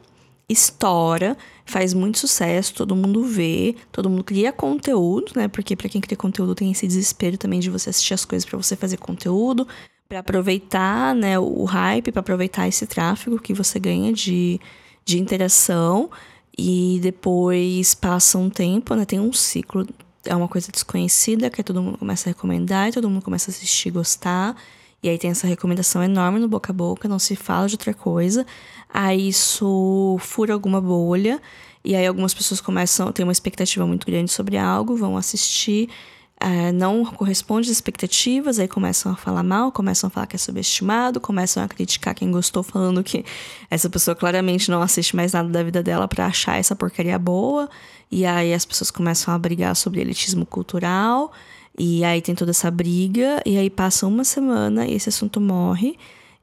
estoura, 0.47 1.37
faz 1.65 1.93
muito 1.93 2.19
sucesso, 2.19 2.73
todo 2.73 2.95
mundo 2.95 3.23
vê, 3.23 3.75
todo 3.91 4.09
mundo 4.09 4.23
cria 4.23 4.51
conteúdo, 4.51 5.31
né? 5.35 5.47
Porque 5.47 5.75
para 5.75 5.89
quem 5.89 6.01
cria 6.01 6.17
conteúdo 6.17 6.53
tem 6.55 6.71
esse 6.71 6.85
desespero 6.85 7.37
também 7.37 7.59
de 7.59 7.69
você 7.69 7.89
assistir 7.89 8.13
as 8.13 8.25
coisas 8.25 8.47
para 8.47 8.57
você 8.57 8.75
fazer 8.75 8.97
conteúdo, 8.97 9.67
para 10.07 10.19
aproveitar, 10.19 11.15
né, 11.15 11.39
o 11.39 11.63
hype, 11.63 12.11
para 12.11 12.19
aproveitar 12.19 12.67
esse 12.67 12.85
tráfego 12.85 13.39
que 13.39 13.53
você 13.53 13.79
ganha 13.79 14.13
de, 14.13 14.59
de 15.03 15.19
interação 15.19 16.11
e 16.57 16.99
depois 17.01 17.95
passa 17.95 18.37
um 18.37 18.49
tempo, 18.49 18.93
né? 18.95 19.03
Tem 19.05 19.19
um 19.19 19.33
ciclo 19.33 19.85
é 20.25 20.35
uma 20.35 20.47
coisa 20.47 20.71
desconhecida 20.71 21.49
que 21.49 21.63
todo 21.63 21.81
mundo 21.81 21.97
começa 21.97 22.29
a 22.29 22.31
recomendar 22.31 22.89
e 22.89 22.91
todo 22.91 23.09
mundo 23.09 23.21
começa 23.23 23.49
a 23.49 23.53
assistir 23.53 23.89
e 23.89 23.91
gostar. 23.91 24.55
E 25.01 25.09
aí 25.09 25.17
tem 25.17 25.29
essa 25.29 25.45
recomendação 25.45 26.03
enorme 26.03 26.39
no 26.39 26.47
boca 26.47 26.71
a 26.71 26.73
boca, 26.73 27.07
não 27.07 27.19
se 27.19 27.35
fala 27.35 27.67
de 27.67 27.75
outra 27.75 27.93
coisa. 27.93 28.45
Aí 28.91 29.27
isso 29.27 30.17
fura 30.19 30.53
alguma 30.53 30.81
bolha. 30.81 31.41
E 31.83 31.95
aí 31.95 32.07
algumas 32.07 32.33
pessoas 32.33 32.59
começam 32.59 33.07
a 33.07 33.13
ter 33.13 33.23
uma 33.23 33.31
expectativa 33.31 33.85
muito 33.85 34.07
grande 34.07 34.31
sobre 34.31 34.57
algo, 34.57 34.95
vão 34.95 35.15
assistir, 35.15 35.89
é, 36.39 36.71
não 36.71 37.05
corresponde 37.05 37.69
às 37.69 37.77
expectativas, 37.77 38.59
aí 38.59 38.67
começam 38.67 39.11
a 39.11 39.15
falar 39.15 39.41
mal, 39.41 39.71
começam 39.71 40.07
a 40.07 40.11
falar 40.11 40.27
que 40.27 40.35
é 40.35 40.39
subestimado, 40.39 41.19
começam 41.19 41.63
a 41.63 41.67
criticar 41.67 42.13
quem 42.13 42.29
gostou, 42.29 42.61
falando 42.61 43.03
que 43.03 43.23
essa 43.69 43.89
pessoa 43.89 44.15
claramente 44.15 44.69
não 44.69 44.81
assiste 44.81 45.15
mais 45.15 45.33
nada 45.33 45.47
da 45.47 45.63
vida 45.63 45.81
dela 45.81 46.07
para 46.07 46.25
achar 46.25 46.57
essa 46.59 46.75
porcaria 46.75 47.17
boa. 47.17 47.69
E 48.11 48.25
aí 48.25 48.53
as 48.53 48.65
pessoas 48.65 48.91
começam 48.91 49.33
a 49.33 49.37
brigar 49.37 49.75
sobre 49.75 50.01
elitismo 50.01 50.45
cultural. 50.45 51.31
E 51.77 52.03
aí 52.03 52.21
tem 52.21 52.35
toda 52.35 52.51
essa 52.51 52.71
briga, 52.71 53.41
e 53.45 53.57
aí 53.57 53.69
passa 53.69 54.07
uma 54.07 54.23
semana 54.23 54.85
e 54.87 54.93
esse 54.93 55.09
assunto 55.09 55.41
morre. 55.41 55.97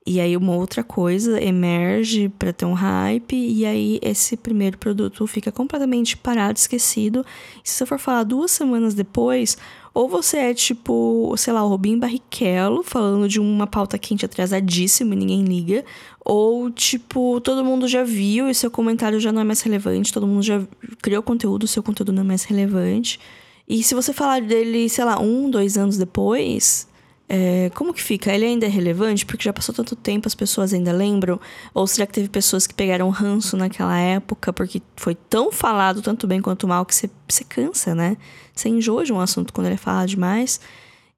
E 0.04 0.20
aí 0.20 0.36
uma 0.36 0.54
outra 0.56 0.82
coisa 0.82 1.40
emerge 1.40 2.28
para 2.28 2.52
ter 2.52 2.64
um 2.64 2.72
hype 2.72 3.36
e 3.36 3.64
aí 3.64 4.00
esse 4.02 4.36
primeiro 4.36 4.76
produto 4.76 5.24
fica 5.28 5.52
completamente 5.52 6.16
parado, 6.16 6.58
esquecido. 6.58 7.24
E 7.64 7.70
se 7.70 7.76
você 7.76 7.86
for 7.86 8.00
falar 8.00 8.24
duas 8.24 8.50
semanas 8.50 8.94
depois, 8.94 9.56
ou 9.94 10.08
você 10.08 10.38
é 10.38 10.54
tipo, 10.54 11.34
sei 11.36 11.52
lá, 11.52 11.64
o 11.64 11.68
Robin 11.68 11.98
Barrichello 11.98 12.82
falando 12.82 13.28
de 13.28 13.38
uma 13.38 13.66
pauta 13.66 13.98
quente 13.98 14.24
atrasadíssima 14.24 15.14
e 15.14 15.16
ninguém 15.18 15.44
liga, 15.44 15.84
ou 16.24 16.70
tipo, 16.70 17.40
todo 17.40 17.64
mundo 17.64 17.86
já 17.86 18.02
viu 18.02 18.48
e 18.48 18.54
seu 18.54 18.70
comentário 18.70 19.20
já 19.20 19.30
não 19.32 19.42
é 19.42 19.44
mais 19.44 19.60
relevante, 19.60 20.12
todo 20.12 20.26
mundo 20.26 20.42
já 20.42 20.62
criou 21.02 21.22
conteúdo, 21.22 21.66
seu 21.66 21.82
conteúdo 21.82 22.12
não 22.12 22.22
é 22.22 22.26
mais 22.26 22.44
relevante. 22.44 23.20
E 23.68 23.82
se 23.82 23.94
você 23.94 24.12
falar 24.12 24.40
dele, 24.40 24.88
sei 24.88 25.04
lá, 25.04 25.20
um, 25.20 25.50
dois 25.50 25.76
anos 25.76 25.96
depois, 25.96 26.86
é, 27.34 27.70
como 27.70 27.94
que 27.94 28.02
fica? 28.02 28.30
Ele 28.30 28.44
ainda 28.44 28.66
é 28.66 28.68
relevante? 28.68 29.24
Porque 29.24 29.42
já 29.42 29.54
passou 29.54 29.74
tanto 29.74 29.96
tempo, 29.96 30.28
as 30.28 30.34
pessoas 30.34 30.74
ainda 30.74 30.92
lembram? 30.92 31.40
Ou 31.72 31.86
será 31.86 32.06
que 32.06 32.12
teve 32.12 32.28
pessoas 32.28 32.66
que 32.66 32.74
pegaram 32.74 33.08
ranço 33.08 33.56
naquela 33.56 33.98
época 33.98 34.52
porque 34.52 34.82
foi 34.98 35.14
tão 35.14 35.50
falado, 35.50 36.02
tanto 36.02 36.26
bem 36.26 36.42
quanto 36.42 36.68
mal, 36.68 36.84
que 36.84 36.94
você, 36.94 37.08
cansa, 37.48 37.94
né? 37.94 38.18
Você 38.54 38.68
enjoa 38.68 39.02
de 39.02 39.14
um 39.14 39.18
assunto 39.18 39.50
quando 39.50 39.68
ele 39.68 39.76
é 39.76 39.78
falado 39.78 40.08
demais. 40.08 40.60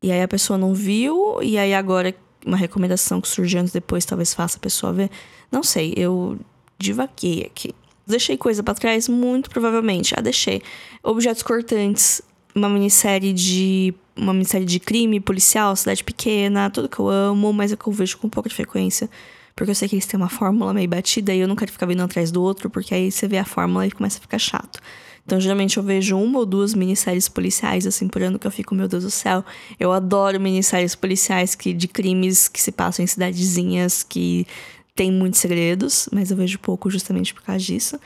E 0.00 0.12
aí 0.12 0.23
a 0.23 0.28
pessoa 0.28 0.56
não 0.56 0.73
viu, 0.73 1.42
e 1.42 1.59
aí 1.59 1.75
agora 1.75 2.14
uma 2.47 2.56
recomendação 2.56 3.21
que 3.21 3.26
surgiu 3.26 3.59
anos 3.59 3.73
depois 3.73 4.04
talvez 4.04 4.33
faça 4.33 4.56
a 4.56 4.61
pessoa 4.61 4.92
ver. 4.92 5.11
Não 5.50 5.64
sei, 5.64 5.94
eu 5.97 6.38
divaguei 6.78 7.42
aqui. 7.44 7.75
Deixei 8.06 8.37
coisa 8.37 8.62
para 8.62 8.75
trás? 8.75 9.09
Muito 9.09 9.50
provavelmente. 9.50 10.14
Ah, 10.16 10.21
deixei. 10.21 10.62
Objetos 11.02 11.42
cortantes 11.42 12.23
uma 12.54 12.68
minissérie 12.68 13.32
de 13.32 13.94
uma 14.16 14.32
minissérie 14.32 14.66
de 14.66 14.78
crime 14.78 15.18
policial, 15.18 15.75
cidade 15.75 16.04
pequena, 16.04 16.70
tudo 16.70 16.88
que 16.88 16.99
eu 16.99 17.08
amo, 17.08 17.52
mas 17.52 17.73
é 17.73 17.76
que 17.76 17.87
eu 17.87 17.92
vejo 17.92 18.16
com 18.18 18.28
um 18.28 18.30
pouco 18.30 18.49
de 18.49 18.54
frequência. 18.54 19.11
Porque 19.56 19.70
eu 19.70 19.75
sei 19.75 19.88
que 19.88 19.94
eles 19.94 20.06
têm 20.06 20.18
uma 20.18 20.28
fórmula 20.28 20.73
meio 20.73 20.88
batida 20.88 21.32
e 21.34 21.40
eu 21.40 21.49
não 21.49 21.56
quero 21.56 21.70
ficar 21.70 21.87
vindo 21.87 22.02
atrás 22.02 22.30
do 22.30 22.42
outro, 22.42 22.68
porque 22.68 22.94
aí 22.94 23.11
você 23.11 23.26
vê 23.28 23.38
a 23.38 23.44
fórmula 23.44 23.87
e 23.87 23.90
começa 23.90 24.18
a 24.18 24.20
ficar 24.20 24.38
chato. 24.38 24.80
Então, 25.25 25.40
geralmente 25.40 25.78
eu 25.78 25.82
vejo 25.82 26.18
uma 26.18 26.40
ou 26.40 26.46
duas 26.46 26.75
minisséries 26.75 27.28
policiais, 27.28 27.87
assim, 27.87 28.08
por 28.08 28.23
ano 28.23 28.38
que 28.38 28.46
eu 28.46 28.50
fico, 28.50 28.75
meu 28.75 28.87
Deus 28.87 29.04
do 29.04 29.11
céu. 29.11 29.44
Eu 29.80 29.90
adoro 29.90 30.38
minisséries 30.40 30.94
policiais 30.94 31.54
que, 31.54 31.73
de 31.73 31.88
crimes 31.88 32.46
que 32.46 32.61
se 32.61 32.70
passam 32.70 33.02
em 33.02 33.06
cidadezinhas 33.06 34.02
que 34.02 34.46
tem 34.94 35.11
muitos 35.11 35.40
segredos, 35.40 36.08
mas 36.12 36.30
eu 36.30 36.37
vejo 36.37 36.58
pouco 36.58 36.90
justamente 36.90 37.32
por 37.32 37.42
causa 37.42 37.64
disso. 37.64 37.99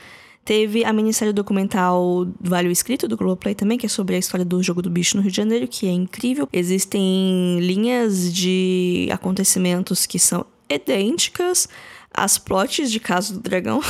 Teve 0.45 0.83
a 0.83 0.91
minissérie 0.91 1.33
documental 1.33 2.27
Vale 2.41 2.69
o 2.69 2.71
Escrito, 2.71 3.07
do 3.07 3.15
Globoplay 3.15 3.53
também, 3.53 3.77
que 3.77 3.85
é 3.85 3.89
sobre 3.89 4.15
a 4.15 4.19
história 4.19 4.45
do 4.45 4.61
jogo 4.63 4.81
do 4.81 4.89
bicho 4.89 5.15
no 5.15 5.21
Rio 5.21 5.31
de 5.31 5.37
Janeiro, 5.37 5.67
que 5.67 5.87
é 5.87 5.91
incrível. 5.91 6.49
Existem 6.51 7.59
linhas 7.59 8.33
de 8.33 9.07
acontecimentos 9.11 10.05
que 10.05 10.17
são 10.17 10.45
idênticas 10.67 11.67
as 12.13 12.37
plots 12.37 12.91
de 12.91 12.99
Caso 12.99 13.35
do 13.35 13.39
Dragão. 13.39 13.81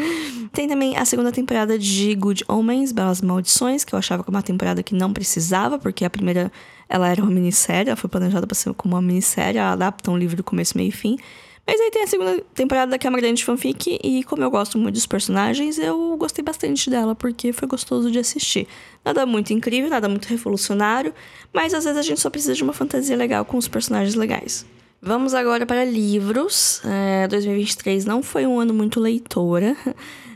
Tem 0.52 0.66
também 0.68 0.96
a 0.96 1.04
segunda 1.04 1.30
temporada 1.30 1.78
de 1.78 2.14
Good 2.14 2.44
Omens, 2.48 2.92
Belas 2.92 3.20
Maldições, 3.20 3.84
que 3.84 3.94
eu 3.94 3.98
achava 3.98 4.22
que 4.22 4.30
era 4.30 4.36
uma 4.36 4.42
temporada 4.42 4.82
que 4.82 4.94
não 4.94 5.12
precisava, 5.12 5.78
porque 5.78 6.04
a 6.04 6.10
primeira 6.10 6.50
ela 6.88 7.08
era 7.08 7.22
uma 7.22 7.30
minissérie, 7.30 7.90
ela 7.90 7.96
foi 7.96 8.08
planejada 8.08 8.46
para 8.46 8.54
ser 8.54 8.72
como 8.74 8.94
uma 8.94 9.02
minissérie, 9.02 9.58
ela 9.58 9.72
adapta 9.72 10.10
um 10.10 10.16
livro 10.16 10.36
do 10.36 10.44
começo, 10.44 10.76
meio 10.76 10.88
e 10.88 10.92
fim. 10.92 11.18
Mas 11.66 11.80
aí 11.80 11.90
tem 11.90 12.04
a 12.04 12.06
segunda 12.06 12.40
temporada 12.54 12.96
que 12.96 13.06
é 13.08 13.10
uma 13.10 13.18
grande 13.18 13.44
fanfic, 13.44 13.98
e 14.02 14.22
como 14.22 14.44
eu 14.44 14.50
gosto 14.50 14.78
muito 14.78 14.94
dos 14.94 15.06
personagens, 15.06 15.78
eu 15.78 16.16
gostei 16.16 16.44
bastante 16.44 16.88
dela, 16.88 17.12
porque 17.14 17.52
foi 17.52 17.66
gostoso 17.66 18.08
de 18.08 18.20
assistir. 18.20 18.68
Nada 19.04 19.26
muito 19.26 19.52
incrível, 19.52 19.90
nada 19.90 20.08
muito 20.08 20.26
revolucionário, 20.26 21.12
mas 21.52 21.74
às 21.74 21.82
vezes 21.82 21.98
a 21.98 22.02
gente 22.02 22.20
só 22.20 22.30
precisa 22.30 22.54
de 22.54 22.62
uma 22.62 22.72
fantasia 22.72 23.16
legal 23.16 23.44
com 23.44 23.56
os 23.56 23.66
personagens 23.66 24.14
legais. 24.14 24.64
Vamos 25.02 25.34
agora 25.34 25.66
para 25.66 25.84
livros. 25.84 26.80
É, 26.84 27.26
2023 27.28 28.04
não 28.04 28.22
foi 28.22 28.46
um 28.46 28.60
ano 28.60 28.72
muito 28.72 29.00
leitora. 29.00 29.76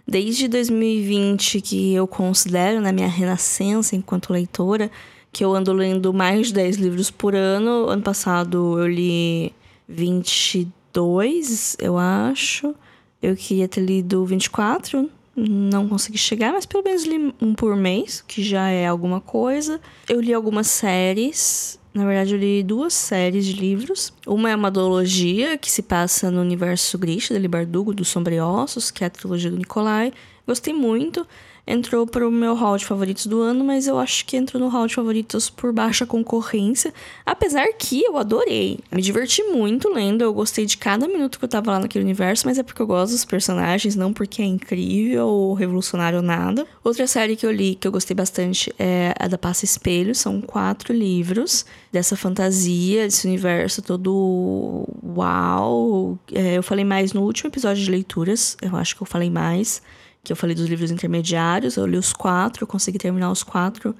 Desde 0.07 0.49
2020, 0.49 1.61
que 1.61 1.95
eu 1.95 2.07
considero 2.07 2.77
na 2.77 2.83
né, 2.83 2.93
minha 2.93 3.09
renascença 3.09 3.95
enquanto 3.95 4.33
leitora, 4.33 4.91
que 5.33 5.45
eu 5.45 5.55
ando 5.55 5.73
lendo 5.73 6.13
mais 6.13 6.49
de 6.49 6.55
10 6.55 6.77
livros 6.77 7.11
por 7.11 7.35
ano. 7.35 7.89
Ano 7.89 8.03
passado 8.03 8.79
eu 8.79 8.89
li 8.89 9.55
22 9.89 10.80
dois, 10.93 11.77
eu 11.79 11.99
acho. 11.99 12.75
Eu 13.23 13.37
queria 13.37 13.69
ter 13.69 13.81
lido 13.81 14.25
24, 14.25 15.11
não 15.37 15.89
consegui 15.89 16.19
chegar, 16.19 16.53
mas 16.53 16.67
pelo 16.67 16.83
menos 16.83 17.05
li 17.05 17.35
um 17.41 17.55
por 17.55 17.77
mês, 17.77 18.25
que 18.27 18.43
já 18.43 18.69
é 18.69 18.87
alguma 18.87 19.21
coisa. 19.21 19.81
Eu 20.09 20.21
li 20.21 20.33
algumas 20.33 20.67
séries. 20.67 21.79
Na 21.93 22.05
verdade, 22.07 22.35
eu 22.35 22.39
li 22.39 22.63
duas 22.63 22.95
séries 22.95 23.45
de 23.45 23.55
livros. 23.55 24.13
Uma 24.27 24.51
é 24.51 24.57
uma 24.57 24.71
duologia 24.71 25.59
que 25.59 25.71
se 25.71 25.83
passa 25.83 26.31
no 26.31 26.41
universo 26.41 26.97
Grisha, 26.97 27.39
de 27.39 27.49
Bardugo, 27.49 27.93
dos 27.93 28.09
Sombreossos, 28.09 28.91
que 28.91 29.03
é 29.03 29.07
a 29.07 29.11
trilogia 29.11 29.51
do 29.51 29.57
Nicolai. 29.57 30.13
Gostei 30.47 30.73
muito 30.73 31.27
entrou 31.71 32.07
para 32.07 32.27
o 32.27 32.31
meu 32.31 32.55
hall 32.55 32.77
de 32.77 32.85
favoritos 32.85 33.27
do 33.27 33.41
ano, 33.41 33.65
mas 33.65 33.87
eu 33.87 33.99
acho 33.99 34.25
que 34.27 34.37
entrou 34.37 34.61
no 34.61 34.69
hall 34.69 34.87
de 34.87 34.95
favoritos 34.95 35.49
por 35.49 35.73
baixa 35.73 36.05
concorrência. 36.05 36.93
Apesar 37.25 37.67
que 37.79 38.03
eu 38.03 38.19
adorei. 38.19 38.79
Me 38.91 39.01
diverti 39.01 39.43
muito 39.45 39.89
lendo, 39.89 40.23
eu 40.23 40.35
gostei 40.35 40.67
de 40.67 40.77
cada 40.77 41.07
minuto 41.07 41.39
que 41.39 41.45
eu 41.45 41.49
tava 41.49 41.71
lá 41.71 41.79
naquele 41.79 42.05
universo, 42.05 42.47
mas 42.47 42.59
é 42.59 42.63
porque 42.63 42.83
eu 42.83 42.87
gosto 42.87 43.13
dos 43.13 43.25
personagens, 43.25 43.95
não 43.95 44.13
porque 44.13 44.43
é 44.43 44.45
incrível 44.45 45.27
ou 45.27 45.55
revolucionário 45.55 46.19
ou 46.19 46.23
nada. 46.23 46.67
Outra 46.83 47.07
série 47.07 47.37
que 47.37 47.47
eu 47.47 47.53
li 47.53 47.75
que 47.75 47.87
eu 47.87 47.93
gostei 47.93 48.15
bastante 48.15 48.73
é 48.79 49.15
a 49.19 49.29
da 49.29 49.39
Passa 49.39 49.65
Espelho, 49.65 50.15
são 50.15 50.41
quatro 50.41 50.93
livros 50.93 51.65
dessa 51.93 52.17
fantasia, 52.17 53.05
desse 53.05 53.27
universo 53.27 53.81
todo 53.81 54.87
uau. 55.17 56.19
É, 56.33 56.59
eu 56.59 56.63
falei 56.63 56.85
mais 56.85 57.13
no 57.13 57.23
último 57.23 57.49
episódio 57.49 57.83
de 57.83 57.91
leituras, 57.91 58.57
eu 58.61 58.75
acho 58.77 58.97
que 58.97 59.03
eu 59.03 59.07
falei 59.07 59.31
mais 59.31 59.83
que 60.23 60.33
eu 60.33 60.37
falei 60.37 60.55
dos 60.55 60.67
livros 60.67 60.91
intermediários, 60.91 61.77
eu 61.77 61.87
li 61.87 61.97
os 61.97 62.13
quatro, 62.13 62.65
eu 62.65 62.67
consegui 62.67 62.99
terminar 62.99 63.31
os 63.31 63.43
quatro 63.43 63.95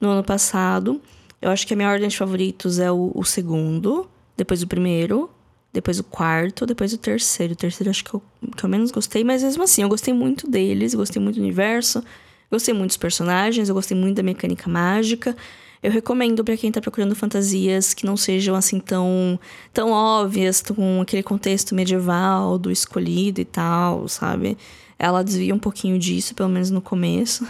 no 0.00 0.10
ano 0.10 0.22
passado. 0.22 1.00
Eu 1.40 1.50
acho 1.50 1.66
que 1.66 1.74
a 1.74 1.76
minha 1.76 1.90
ordem 1.90 2.08
de 2.08 2.16
favoritos 2.16 2.78
é 2.78 2.90
o, 2.90 3.12
o 3.14 3.24
segundo, 3.24 4.08
depois 4.36 4.62
o 4.62 4.66
primeiro, 4.66 5.30
depois 5.72 5.98
o 5.98 6.04
quarto, 6.04 6.64
depois 6.64 6.92
o 6.92 6.98
terceiro. 6.98 7.52
O 7.54 7.56
terceiro 7.56 7.90
acho 7.90 8.04
que 8.04 8.14
eu, 8.14 8.22
que 8.56 8.64
eu 8.64 8.68
menos 8.68 8.90
gostei, 8.90 9.24
mas 9.24 9.42
mesmo 9.42 9.62
assim, 9.64 9.82
eu 9.82 9.88
gostei 9.88 10.14
muito 10.14 10.48
deles, 10.48 10.94
gostei 10.94 11.20
muito 11.20 11.36
do 11.36 11.42
universo, 11.42 12.02
gostei 12.50 12.72
muito 12.72 12.90
dos 12.90 12.96
personagens, 12.96 13.68
eu 13.68 13.74
gostei 13.74 13.96
muito 13.96 14.16
da 14.16 14.22
mecânica 14.22 14.70
mágica. 14.70 15.36
Eu 15.82 15.90
recomendo 15.90 16.42
para 16.42 16.56
quem 16.56 16.72
tá 16.72 16.80
procurando 16.80 17.14
fantasias 17.14 17.92
que 17.92 18.06
não 18.06 18.16
sejam 18.16 18.54
assim 18.54 18.80
tão, 18.80 19.38
tão 19.70 19.90
óbvias, 19.90 20.62
com 20.62 21.02
aquele 21.02 21.22
contexto 21.22 21.74
medieval 21.74 22.56
do 22.56 22.70
escolhido 22.70 23.40
e 23.40 23.44
tal, 23.44 24.08
sabe? 24.08 24.56
Ela 24.98 25.22
desvia 25.22 25.54
um 25.54 25.58
pouquinho 25.58 25.98
disso, 25.98 26.34
pelo 26.34 26.48
menos 26.48 26.70
no 26.70 26.80
começo. 26.80 27.46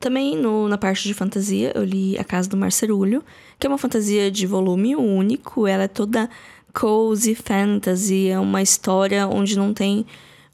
Também 0.00 0.36
no, 0.36 0.68
na 0.68 0.76
parte 0.76 1.06
de 1.06 1.14
fantasia, 1.14 1.72
eu 1.74 1.84
li 1.84 2.18
A 2.18 2.24
Casa 2.24 2.48
do 2.48 2.56
Marcerulho, 2.56 3.22
que 3.58 3.66
é 3.66 3.70
uma 3.70 3.78
fantasia 3.78 4.30
de 4.30 4.46
volume 4.46 4.96
único. 4.96 5.66
Ela 5.66 5.84
é 5.84 5.88
toda 5.88 6.28
cozy 6.74 7.34
fantasy, 7.34 8.28
é 8.28 8.38
uma 8.38 8.62
história 8.62 9.26
onde 9.28 9.56
não 9.56 9.72
tem 9.72 10.04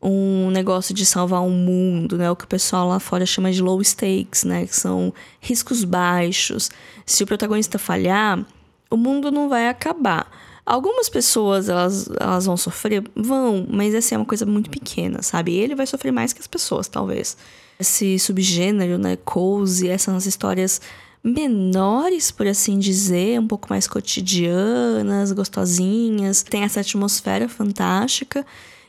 um 0.01 0.51
negócio 0.51 0.95
de 0.95 1.05
salvar 1.05 1.43
o 1.43 1.51
mundo, 1.51 2.17
né? 2.17 2.31
O 2.31 2.37
que 2.37 2.45
o 2.45 2.49
pessoal 2.49 2.89
lá 2.89 3.01
fora 3.01 3.27
chama 3.27 3.51
de 3.51 3.61
low 3.61 3.83
stakes, 3.83 4.45
né? 4.45 4.67
Que 4.67 4.77
são 4.77 5.13
riscos 5.41 5.83
baixos. 5.83 6.71
Se 7.05 7.25
o 7.25 7.27
protagonista 7.27 7.79
falhar, 7.79 8.45
o 8.91 8.97
mundo 8.97 9.31
não 9.31 9.49
vai 9.49 9.69
acabar. 9.69 10.31
Algumas 10.71 11.09
pessoas, 11.09 11.71
elas, 11.71 12.11
elas 12.21 12.45
vão 12.45 12.55
sofrer? 12.55 13.03
Vão, 13.17 13.67
mas 13.71 13.95
essa 13.95 14.15
é 14.15 14.19
uma 14.19 14.27
coisa 14.27 14.45
muito 14.45 14.69
pequena, 14.69 15.23
sabe? 15.23 15.55
Ele 15.55 15.75
vai 15.75 15.87
sofrer 15.87 16.13
mais 16.13 16.35
que 16.35 16.41
as 16.41 16.47
pessoas, 16.47 16.87
talvez. 16.87 17.39
Esse 17.81 18.19
subgênero, 18.19 18.99
né, 18.99 19.17
cozy, 19.25 19.89
essas 19.89 20.27
histórias 20.27 20.79
menores, 21.25 22.31
por 22.31 22.47
assim 22.47 22.79
dizer, 22.79 23.41
um 23.41 23.47
pouco 23.47 23.69
mais 23.71 23.89
cotidianas, 23.89 25.33
gostosinhas, 25.33 26.43
tem 26.43 26.65
essa 26.65 26.81
atmosfera 26.81 27.49
fantástica. 27.49 28.45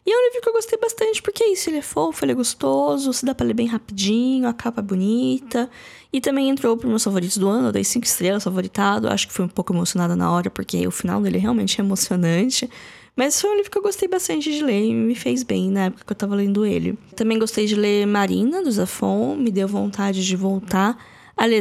E 0.05 0.11
é 0.11 0.17
um 0.17 0.25
livro 0.25 0.41
que 0.41 0.49
eu 0.49 0.53
gostei 0.53 0.77
bastante, 0.77 1.21
porque 1.21 1.45
é 1.45 1.53
isso, 1.53 1.69
ele 1.69 1.77
é 1.77 1.81
fofo, 1.81 2.25
ele 2.25 2.33
é 2.33 2.35
gostoso, 2.35 3.13
se 3.13 3.25
dá 3.25 3.33
pra 3.33 3.47
ler 3.47 3.53
bem 3.53 3.67
rapidinho, 3.67 4.49
a 4.49 4.53
capa 4.53 4.81
é 4.81 4.83
bonita. 4.83 5.69
E 6.11 6.19
também 6.19 6.49
entrou 6.49 6.75
pro 6.75 6.89
meus 6.89 7.03
favoritos 7.03 7.37
do 7.37 7.47
ano, 7.47 7.67
eu 7.67 7.71
dei 7.71 7.83
cinco 7.83 8.05
estrelas, 8.05 8.43
favoritado. 8.43 9.07
Acho 9.07 9.27
que 9.27 9.33
fui 9.33 9.45
um 9.45 9.49
pouco 9.49 9.73
emocionada 9.73 10.15
na 10.15 10.31
hora, 10.31 10.49
porque 10.49 10.87
o 10.87 10.91
final 10.91 11.21
dele 11.21 11.37
realmente 11.37 11.79
é 11.79 11.83
emocionante. 11.85 12.69
Mas 13.15 13.39
foi 13.39 13.51
um 13.51 13.55
livro 13.55 13.69
que 13.69 13.77
eu 13.77 13.81
gostei 13.81 14.07
bastante 14.07 14.51
de 14.51 14.63
ler 14.63 14.85
e 14.85 14.93
me 14.93 15.13
fez 15.13 15.43
bem 15.43 15.69
na 15.69 15.85
época 15.85 16.05
que 16.05 16.11
eu 16.11 16.15
tava 16.15 16.35
lendo 16.35 16.65
ele. 16.65 16.97
Também 17.15 17.37
gostei 17.37 17.65
de 17.65 17.75
ler 17.75 18.07
Marina, 18.07 18.63
do 18.63 18.71
Zafon, 18.71 19.35
me 19.35 19.51
deu 19.51 19.67
vontade 19.67 20.25
de 20.25 20.35
voltar 20.35 20.97
a 21.35 21.45
ler. 21.45 21.59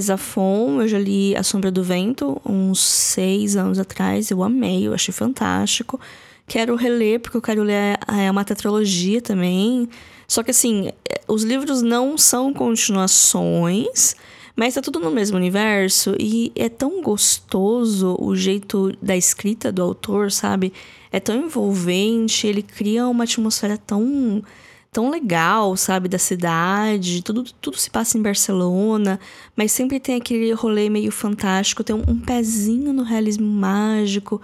Eu 0.80 0.88
já 0.88 0.98
li 0.98 1.36
A 1.36 1.42
Sombra 1.42 1.70
do 1.70 1.82
Vento 1.82 2.40
uns 2.46 2.80
seis 2.80 3.56
anos 3.56 3.78
atrás, 3.78 4.30
eu 4.30 4.42
amei, 4.42 4.86
eu 4.86 4.94
achei 4.94 5.12
fantástico. 5.12 6.00
Quero 6.46 6.76
reler, 6.76 7.20
porque 7.20 7.36
eu 7.36 7.42
quero 7.42 7.62
ler 7.62 7.98
é, 8.06 8.30
uma 8.30 8.44
tetralogia 8.44 9.20
também. 9.20 9.88
Só 10.26 10.42
que 10.42 10.50
assim, 10.50 10.90
os 11.26 11.42
livros 11.42 11.82
não 11.82 12.16
são 12.16 12.54
continuações, 12.54 14.14
mas 14.58 14.74
tá 14.74 14.82
tudo 14.82 14.98
no 14.98 15.12
mesmo 15.12 15.36
universo 15.36 16.16
e 16.18 16.50
é 16.56 16.68
tão 16.68 17.00
gostoso 17.00 18.16
o 18.18 18.34
jeito 18.34 18.92
da 19.00 19.16
escrita 19.16 19.70
do 19.70 19.80
autor, 19.80 20.32
sabe? 20.32 20.72
É 21.12 21.20
tão 21.20 21.36
envolvente, 21.36 22.44
ele 22.44 22.60
cria 22.60 23.06
uma 23.06 23.22
atmosfera 23.22 23.78
tão 23.78 24.42
tão 24.90 25.10
legal, 25.10 25.76
sabe, 25.76 26.08
da 26.08 26.18
cidade, 26.18 27.22
tudo, 27.22 27.44
tudo 27.60 27.76
se 27.76 27.88
passa 27.88 28.18
em 28.18 28.22
Barcelona, 28.22 29.20
mas 29.54 29.70
sempre 29.70 30.00
tem 30.00 30.16
aquele 30.16 30.50
rolê 30.52 30.90
meio 30.90 31.12
fantástico, 31.12 31.84
tem 31.84 31.94
um, 31.94 32.02
um 32.08 32.18
pezinho 32.18 32.92
no 32.92 33.04
realismo 33.04 33.46
mágico, 33.46 34.40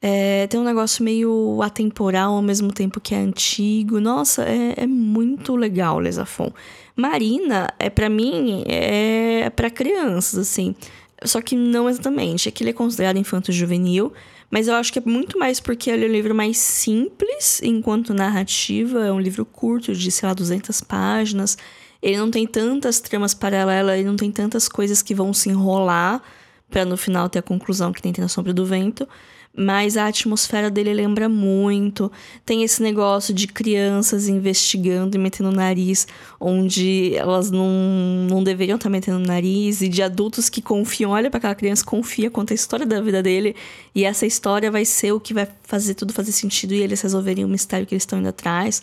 é, 0.00 0.46
tem 0.46 0.60
um 0.60 0.64
negócio 0.64 1.02
meio 1.02 1.60
atemporal 1.60 2.34
ao 2.34 2.42
mesmo 2.42 2.70
tempo 2.70 3.00
que 3.00 3.16
é 3.16 3.18
antigo. 3.18 3.98
Nossa, 3.98 4.44
é, 4.44 4.74
é 4.76 4.86
muito 4.86 5.56
legal, 5.56 5.98
Lesafon. 5.98 6.52
Marina, 6.96 7.68
é 7.78 7.90
para 7.90 8.08
mim, 8.08 8.64
é 8.66 9.50
para 9.50 9.68
crianças, 9.68 10.38
assim. 10.38 10.74
Só 11.22 11.40
que 11.42 11.54
não 11.54 11.88
exatamente. 11.88 12.48
Aquilo 12.48 12.70
é 12.70 12.72
considerado 12.72 13.18
infanto-juvenil, 13.18 14.12
mas 14.50 14.66
eu 14.68 14.74
acho 14.74 14.92
que 14.92 14.98
é 14.98 15.02
muito 15.04 15.38
mais 15.38 15.60
porque 15.60 15.90
ele 15.90 16.06
é 16.06 16.08
um 16.08 16.12
livro 16.12 16.34
mais 16.34 16.56
simples 16.56 17.60
enquanto 17.62 18.14
narrativa. 18.14 19.06
É 19.06 19.12
um 19.12 19.20
livro 19.20 19.44
curto, 19.44 19.94
de, 19.94 20.10
sei 20.10 20.26
lá, 20.26 20.34
200 20.34 20.80
páginas. 20.82 21.58
Ele 22.02 22.16
não 22.16 22.30
tem 22.30 22.46
tantas 22.46 23.00
tramas 23.00 23.34
paralelas, 23.34 23.98
ele 23.98 24.08
não 24.08 24.16
tem 24.16 24.30
tantas 24.30 24.68
coisas 24.68 25.02
que 25.02 25.14
vão 25.14 25.34
se 25.34 25.48
enrolar 25.50 26.22
para 26.70 26.84
no 26.84 26.96
final 26.96 27.28
ter 27.28 27.38
a 27.38 27.42
conclusão 27.42 27.92
que 27.92 28.02
tem 28.02 28.12
na 28.18 28.28
Sombra 28.28 28.52
do 28.52 28.64
Vento 28.64 29.06
mas 29.56 29.96
a 29.96 30.06
atmosfera 30.06 30.70
dele 30.70 30.92
lembra 30.92 31.28
muito. 31.28 32.12
Tem 32.44 32.62
esse 32.62 32.82
negócio 32.82 33.32
de 33.32 33.46
crianças 33.46 34.28
investigando 34.28 35.16
e 35.16 35.18
metendo 35.18 35.48
o 35.48 35.52
nariz 35.52 36.06
onde 36.38 37.14
elas 37.16 37.50
não, 37.50 37.68
não 38.28 38.44
deveriam 38.44 38.76
estar 38.76 38.90
metendo 38.90 39.16
o 39.16 39.26
nariz, 39.26 39.80
e 39.80 39.88
de 39.88 40.02
adultos 40.02 40.50
que 40.50 40.60
confiam, 40.60 41.12
olha 41.12 41.30
para 41.30 41.38
aquela 41.38 41.54
criança, 41.54 41.84
confia, 41.84 42.30
conta 42.30 42.52
a 42.52 42.56
história 42.56 42.84
da 42.84 43.00
vida 43.00 43.22
dele, 43.22 43.56
e 43.94 44.04
essa 44.04 44.26
história 44.26 44.70
vai 44.70 44.84
ser 44.84 45.12
o 45.12 45.20
que 45.20 45.32
vai 45.32 45.48
fazer 45.62 45.94
tudo 45.94 46.12
fazer 46.12 46.32
sentido 46.32 46.74
e 46.74 46.82
eles 46.82 47.00
resolverem 47.00 47.44
o 47.44 47.48
mistério 47.48 47.86
que 47.86 47.94
eles 47.94 48.02
estão 48.02 48.18
indo 48.18 48.28
atrás. 48.28 48.82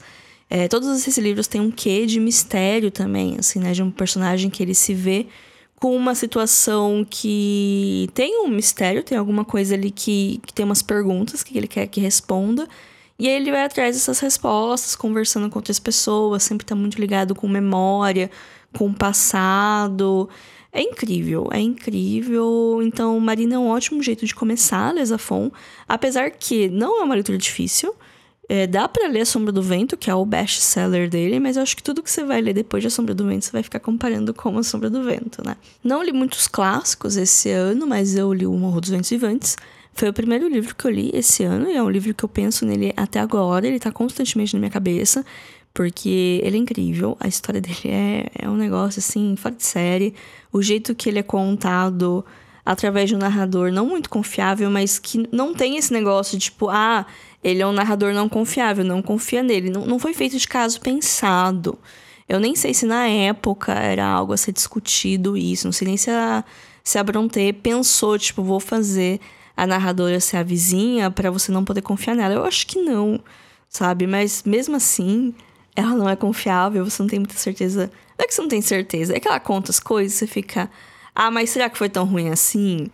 É, 0.50 0.68
todos 0.68 0.88
esses 0.90 1.18
livros 1.18 1.48
têm 1.48 1.62
um 1.62 1.72
quê 1.72 2.06
de 2.06 2.20
mistério 2.20 2.92
também, 2.92 3.38
assim, 3.40 3.60
né? 3.60 3.72
De 3.72 3.82
um 3.82 3.90
personagem 3.90 4.50
que 4.50 4.62
ele 4.62 4.76
se 4.76 4.94
vê 4.94 5.28
com 5.84 5.98
uma 5.98 6.16
situação 6.16 7.06
que 7.10 8.10
tem 8.14 8.40
um 8.40 8.48
mistério, 8.48 9.04
tem 9.04 9.18
alguma 9.18 9.44
coisa 9.44 9.76
ali 9.76 9.92
que, 9.92 10.40
que 10.46 10.54
tem 10.54 10.64
umas 10.64 10.82
perguntas 10.82 11.44
que 11.44 11.58
ele 11.58 11.68
quer 11.68 11.88
que 11.88 12.00
responda. 12.00 12.70
E 13.20 13.28
aí 13.28 13.36
ele 13.36 13.52
vai 13.52 13.66
atrás 13.66 13.94
dessas 13.94 14.18
respostas, 14.22 14.96
conversando 14.96 15.50
com 15.50 15.60
outras 15.60 15.80
pessoas, 15.80 16.42
sempre 16.42 16.66
tá 16.66 16.74
muito 16.74 16.98
ligado 17.02 17.36
com 17.36 17.50
memória, 17.50 18.32
com 18.72 18.88
o 18.88 18.94
passado. 18.94 20.30
É 20.72 20.82
incrível, 20.82 21.50
é 21.52 21.60
incrível. 21.60 22.80
Então, 22.82 23.20
Marina 23.20 23.56
é 23.56 23.60
um 23.60 23.68
ótimo 23.68 24.02
jeito 24.02 24.26
de 24.26 24.34
começar 24.34 24.88
a 24.88 24.92
Lesafon, 24.94 25.52
apesar 25.86 26.32
que 26.32 26.70
não 26.70 27.02
é 27.02 27.04
uma 27.04 27.14
leitura 27.14 27.38
difícil. 27.38 27.94
É, 28.50 28.68
dá 28.68 28.90
para 28.90 29.08
ler 29.08 29.22
A 29.22 29.26
Sombra 29.26 29.52
do 29.52 29.62
Vento, 29.62 29.96
que 29.96 30.10
é 30.10 30.16
o 30.16 30.26
best-seller 30.26 31.10
dele, 31.10 31.40
mas 31.40 31.56
eu 31.56 31.64
acho 31.64 31.76
que 31.76 31.84
tudo 31.84 32.04
que 32.04 32.12
você 32.12 32.24
vai 32.24 32.42
ler 32.42 32.54
depois 32.54 32.84
de 32.84 32.88
A 32.88 32.90
Sombra 32.90 33.14
do 33.14 33.26
Vento, 33.26 33.46
você 33.46 33.52
vai 33.52 33.64
ficar 33.64 33.80
comparando 33.80 34.34
com 34.34 34.58
A 34.58 34.64
Sombra 34.64 34.90
do 34.90 35.02
Vento, 35.04 35.42
né? 35.46 35.56
Não 35.84 36.04
li 36.04 36.12
muitos 36.12 36.48
clássicos 36.48 37.16
esse 37.16 37.50
ano, 37.50 37.88
mas 37.88 38.16
eu 38.16 38.34
li 38.34 38.46
O 38.46 38.54
Morro 38.54 38.82
dos 38.82 38.90
Ventos 38.90 39.10
Vivantes. 39.10 39.56
Foi 39.94 40.10
o 40.10 40.14
primeiro 40.14 40.48
livro 40.48 40.76
que 40.76 40.86
eu 40.86 40.92
li 40.92 41.12
esse 41.14 41.44
ano 41.44 41.70
e 41.70 41.78
é 41.78 41.82
um 41.82 41.90
livro 41.90 42.14
que 42.14 42.26
eu 42.26 42.30
penso 42.30 42.66
nele 42.66 42.92
até 42.98 43.20
agora, 43.20 43.68
ele 43.68 43.80
tá 43.80 43.92
constantemente 43.92 44.54
na 44.54 44.60
minha 44.60 44.72
cabeça, 44.72 45.24
porque 45.74 46.42
ele 46.44 46.58
é 46.58 46.60
incrível, 46.60 47.16
a 47.20 47.28
história 47.28 47.62
dele 47.62 47.78
é, 47.86 48.26
é 48.40 48.50
um 48.50 48.56
negócio 48.56 49.00
assim, 49.00 49.36
fora 49.38 49.56
de 49.56 49.64
série. 49.64 50.14
O 50.52 50.62
jeito 50.62 50.94
que 50.96 51.10
ele 51.10 51.20
é 51.20 51.24
contado 51.24 52.26
através 52.66 53.10
de 53.10 53.16
um 53.16 53.20
narrador 53.20 53.72
não 53.72 53.86
muito 53.86 54.10
confiável, 54.10 54.70
mas 54.70 54.98
que 54.98 55.28
não 55.32 55.54
tem 55.54 55.78
esse 55.78 55.92
negócio 55.92 56.40
tipo, 56.40 56.70
ah, 56.70 57.06
ele 57.44 57.62
é 57.62 57.68
um 57.68 57.74
narrador 57.74 58.14
não 58.14 58.30
confiável, 58.30 58.84
não 58.84 59.02
confia 59.02 59.44
nele. 59.44 59.70
Não, 59.70 59.86
não 59.86 60.00
foi 60.00 60.14
feito 60.14 60.38
de 60.38 60.48
caso 60.48 60.80
pensado. 60.80 61.78
Eu 62.28 62.40
nem 62.40 62.56
sei 62.56 62.74
se 62.74 62.86
na 62.86 63.08
época 63.08 63.74
era 63.74 64.06
algo 64.06 64.34
a 64.34 64.38
ser 64.38 64.54
discutido 64.54 65.36
isso. 65.36 65.68
Não 65.68 65.74
sei 65.74 65.88
nem 65.88 65.98
se 65.98 66.10
a, 66.10 66.44
se 66.84 66.98
a 66.98 67.04
Bronte 67.04 67.54
pensou, 67.54 68.18
tipo, 68.18 68.42
vou 68.44 68.60
fazer 68.60 69.20
a 69.56 69.68
narradora 69.68 70.20
ser 70.20 70.38
a 70.38 70.44
vizinha 70.44 71.12
para 71.12 71.30
você 71.30 71.52
não 71.52 71.66
poder 71.66 71.82
confiar 71.82 72.16
nela. 72.16 72.34
Eu 72.34 72.46
acho 72.46 72.66
que 72.66 72.80
não, 72.80 73.20
sabe? 73.70 74.08
Mas 74.08 74.44
mesmo 74.44 74.76
assim, 74.76 75.34
ela 75.76 75.96
não 75.96 76.10
é 76.10 76.16
confiável, 76.16 76.84
você 76.90 77.02
não 77.02 77.10
tem 77.10 77.20
muita 77.20 77.36
certeza. 77.36 77.92
Não 78.18 78.26
é 78.26 78.28
que 78.28 78.34
você 78.34 78.42
não 78.42 78.50
tem 78.50 78.62
certeza, 78.62 79.16
é 79.16 79.20
que 79.20 79.28
ela 79.28 79.40
conta 79.40 79.72
as 79.72 79.80
coisas, 79.80 80.18
você 80.18 80.28
fica. 80.28 80.70
Ah, 81.16 81.30
mas 81.30 81.50
será 81.52 81.70
que 81.70 81.78
foi 81.78 81.90
tão 81.90 82.06
ruim 82.06 82.30
assim? 82.30 82.88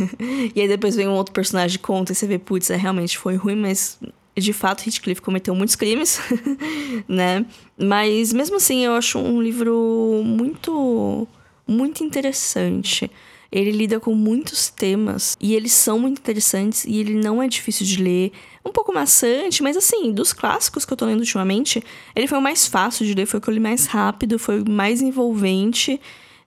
e 0.54 0.60
aí 0.60 0.68
depois 0.68 0.94
vem 0.94 1.08
um 1.08 1.14
outro 1.14 1.32
personagem 1.32 1.78
que 1.78 1.84
conta 1.84 2.12
e 2.12 2.14
você 2.14 2.26
vê, 2.26 2.38
putz, 2.38 2.70
é, 2.70 2.76
realmente 2.76 3.16
foi 3.16 3.36
ruim, 3.36 3.56
mas 3.56 3.98
de 4.36 4.52
fato 4.52 4.86
Heathcliff 4.86 5.20
cometeu 5.20 5.54
muitos 5.54 5.76
crimes, 5.76 6.20
né? 7.08 7.44
Mas 7.78 8.32
mesmo 8.32 8.56
assim 8.56 8.84
eu 8.84 8.92
acho 8.92 9.18
um 9.18 9.40
livro 9.40 10.22
muito 10.24 11.26
muito 11.66 12.04
interessante. 12.04 13.10
Ele 13.50 13.70
lida 13.70 14.00
com 14.00 14.14
muitos 14.14 14.70
temas 14.70 15.36
e 15.38 15.54
eles 15.54 15.72
são 15.72 15.98
muito 15.98 16.18
interessantes 16.18 16.84
e 16.86 16.98
ele 16.98 17.14
não 17.14 17.42
é 17.42 17.46
difícil 17.46 17.84
de 17.84 18.02
ler. 18.02 18.32
Um 18.64 18.72
pouco 18.72 18.94
maçante, 18.94 19.62
mas 19.62 19.76
assim, 19.76 20.10
dos 20.10 20.32
clássicos 20.32 20.86
que 20.86 20.92
eu 20.92 20.96
tô 20.96 21.04
lendo 21.04 21.20
ultimamente, 21.20 21.82
ele 22.16 22.26
foi 22.26 22.38
o 22.38 22.42
mais 22.42 22.66
fácil 22.66 23.04
de 23.04 23.12
ler, 23.12 23.26
foi 23.26 23.38
o 23.38 23.40
que 23.42 23.50
eu 23.50 23.54
li 23.54 23.60
mais 23.60 23.84
rápido, 23.84 24.38
foi 24.38 24.62
o 24.62 24.70
mais 24.70 25.02
envolvente. 25.02 26.00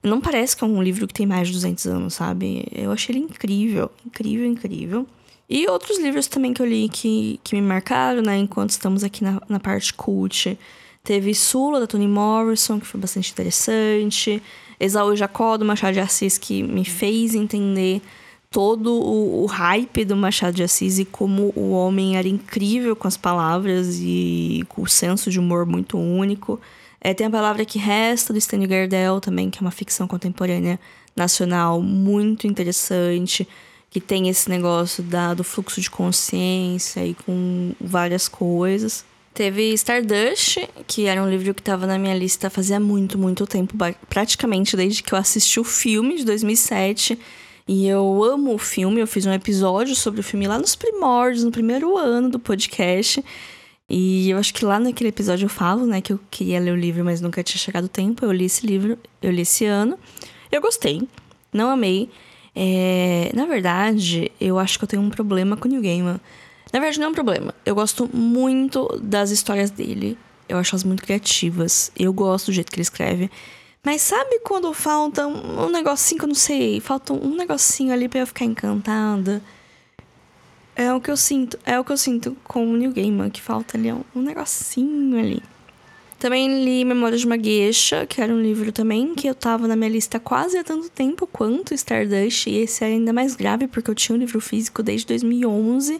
Não 0.06 0.20
parece 0.20 0.56
que 0.56 0.62
é 0.62 0.66
um 0.66 0.82
livro 0.82 1.06
que 1.06 1.14
tem 1.14 1.26
mais 1.26 1.48
de 1.48 1.54
200 1.54 1.86
anos, 1.86 2.14
sabe? 2.14 2.64
Eu 2.72 2.92
achei 2.92 3.14
ele 3.14 3.24
incrível, 3.24 3.90
incrível, 4.06 4.46
incrível. 4.46 5.06
E 5.48 5.68
outros 5.68 5.98
livros 5.98 6.28
também 6.28 6.54
que 6.54 6.62
eu 6.62 6.66
li 6.66 6.88
que, 6.88 7.40
que 7.42 7.56
me 7.56 7.62
marcaram, 7.62 8.22
né? 8.22 8.38
Enquanto 8.38 8.70
estamos 8.70 9.02
aqui 9.02 9.24
na, 9.24 9.40
na 9.48 9.58
parte 9.58 9.92
cult. 9.92 10.56
Teve 11.02 11.34
Sula, 11.34 11.80
da 11.80 11.86
Toni 11.86 12.06
Morrison, 12.06 12.78
que 12.78 12.86
foi 12.86 13.00
bastante 13.00 13.32
interessante. 13.32 14.42
Esaú 14.78 15.16
Jacó, 15.16 15.56
do 15.56 15.64
Machado 15.64 15.94
de 15.94 16.00
Assis, 16.00 16.38
que 16.38 16.62
me 16.62 16.84
fez 16.84 17.34
entender 17.34 18.00
todo 18.50 18.92
o, 18.92 19.42
o, 19.42 19.46
hype 19.46 20.04
do 20.04 20.16
Machado 20.16 20.54
de 20.54 20.62
Assis 20.62 20.98
e 20.98 21.04
como 21.04 21.52
o 21.56 21.70
homem 21.72 22.16
era 22.16 22.28
incrível 22.28 22.94
com 22.94 23.08
as 23.08 23.16
palavras 23.16 23.98
e 24.00 24.64
com 24.68 24.82
o 24.82 24.88
senso 24.88 25.30
de 25.30 25.38
humor 25.38 25.66
muito 25.66 25.98
único. 25.98 26.60
É, 27.00 27.14
tem 27.14 27.26
a 27.26 27.30
palavra 27.30 27.64
que 27.64 27.78
resta 27.78 28.32
do 28.32 28.38
Stanley 28.38 28.66
Gardel 28.66 29.20
também, 29.20 29.50
que 29.50 29.58
é 29.58 29.60
uma 29.60 29.70
ficção 29.70 30.06
contemporânea 30.08 30.78
nacional 31.14 31.80
muito 31.80 32.46
interessante, 32.46 33.46
que 33.90 34.00
tem 34.00 34.28
esse 34.28 34.48
negócio 34.50 35.02
da, 35.02 35.32
do 35.32 35.44
fluxo 35.44 35.80
de 35.80 35.90
consciência 35.90 37.06
e 37.06 37.14
com 37.14 37.72
várias 37.80 38.28
coisas. 38.28 39.04
Teve 39.32 39.74
Stardust, 39.74 40.66
que 40.86 41.06
era 41.06 41.22
um 41.22 41.28
livro 41.28 41.52
que 41.52 41.60
estava 41.60 41.86
na 41.86 41.98
minha 41.98 42.14
lista 42.14 42.48
fazia 42.48 42.80
muito, 42.80 43.18
muito 43.18 43.46
tempo, 43.46 43.74
praticamente 44.08 44.76
desde 44.76 45.02
que 45.02 45.12
eu 45.12 45.18
assisti 45.18 45.60
o 45.60 45.64
filme 45.64 46.16
de 46.16 46.24
2007. 46.24 47.18
E 47.68 47.86
eu 47.86 48.22
amo 48.24 48.54
o 48.54 48.58
filme, 48.58 49.00
eu 49.00 49.06
fiz 49.06 49.26
um 49.26 49.32
episódio 49.32 49.94
sobre 49.94 50.20
o 50.20 50.22
filme 50.22 50.46
lá 50.46 50.58
nos 50.58 50.74
primórdios, 50.74 51.44
no 51.44 51.50
primeiro 51.50 51.98
ano 51.98 52.30
do 52.30 52.38
podcast. 52.38 53.22
E 53.88 54.30
eu 54.30 54.38
acho 54.38 54.52
que 54.52 54.64
lá 54.64 54.80
naquele 54.80 55.10
episódio 55.10 55.46
eu 55.46 55.50
falo, 55.50 55.86
né, 55.86 56.00
que 56.00 56.12
eu 56.12 56.18
queria 56.30 56.58
ler 56.58 56.72
o 56.72 56.76
livro, 56.76 57.04
mas 57.04 57.20
nunca 57.20 57.42
tinha 57.42 57.58
chegado 57.58 57.84
o 57.84 57.88
tempo. 57.88 58.24
Eu 58.24 58.32
li 58.32 58.44
esse 58.46 58.66
livro, 58.66 58.98
eu 59.22 59.30
li 59.30 59.42
esse 59.42 59.64
ano. 59.64 59.98
Eu 60.50 60.60
gostei, 60.60 61.06
não 61.52 61.70
amei. 61.70 62.10
É, 62.54 63.30
na 63.34 63.46
verdade, 63.46 64.32
eu 64.40 64.58
acho 64.58 64.78
que 64.78 64.84
eu 64.84 64.88
tenho 64.88 65.02
um 65.02 65.10
problema 65.10 65.56
com 65.56 65.68
o 65.68 65.70
New 65.70 65.82
Gaiman. 65.82 66.20
Na 66.72 66.80
verdade, 66.80 66.98
não 66.98 67.06
é 67.06 67.10
um 67.10 67.14
problema. 67.14 67.54
Eu 67.64 67.74
gosto 67.74 68.10
muito 68.12 68.88
das 69.00 69.30
histórias 69.30 69.70
dele. 69.70 70.18
Eu 70.48 70.58
acho 70.58 70.74
elas 70.74 70.84
muito 70.84 71.02
criativas. 71.02 71.92
Eu 71.96 72.12
gosto 72.12 72.46
do 72.46 72.52
jeito 72.52 72.70
que 72.70 72.76
ele 72.76 72.82
escreve. 72.82 73.30
Mas 73.84 74.02
sabe 74.02 74.40
quando 74.40 74.72
falta 74.72 75.26
um 75.26 75.70
negocinho 75.70 76.18
que 76.18 76.24
eu 76.24 76.28
não 76.28 76.34
sei? 76.34 76.80
Falta 76.80 77.12
um 77.12 77.36
negocinho 77.36 77.92
ali 77.92 78.08
pra 78.08 78.20
eu 78.20 78.26
ficar 78.26 78.44
encantada? 78.44 79.40
É 80.78 80.92
o 80.92 81.00
que 81.00 81.10
eu 81.10 81.16
sinto, 81.16 81.58
é 81.64 81.80
o 81.80 81.84
que 81.84 81.90
eu 81.90 81.96
sinto 81.96 82.36
com 82.44 82.70
o 82.70 82.76
New 82.76 82.92
Gaiman, 82.92 83.30
que 83.30 83.40
falta 83.40 83.78
ali 83.78 83.90
um, 83.90 84.02
um 84.14 84.20
negocinho 84.20 85.18
ali. 85.18 85.42
Também 86.18 86.64
li 86.64 86.84
Memórias 86.84 87.22
de 87.22 87.26
uma 87.26 87.38
Gueixa, 87.38 88.04
que 88.04 88.20
era 88.20 88.30
um 88.30 88.42
livro 88.42 88.70
também 88.70 89.14
que 89.14 89.26
eu 89.26 89.34
tava 89.34 89.66
na 89.66 89.74
minha 89.74 89.88
lista 89.88 90.20
quase 90.20 90.58
há 90.58 90.62
tanto 90.62 90.90
tempo 90.90 91.26
quanto 91.26 91.72
Stardust, 91.72 92.46
e 92.46 92.56
esse 92.56 92.84
é 92.84 92.88
ainda 92.88 93.10
mais 93.10 93.34
grave 93.34 93.66
porque 93.66 93.90
eu 93.90 93.94
tinha 93.94 94.14
um 94.14 94.18
livro 94.18 94.38
físico 94.38 94.82
desde 94.82 95.06
2011. 95.06 95.98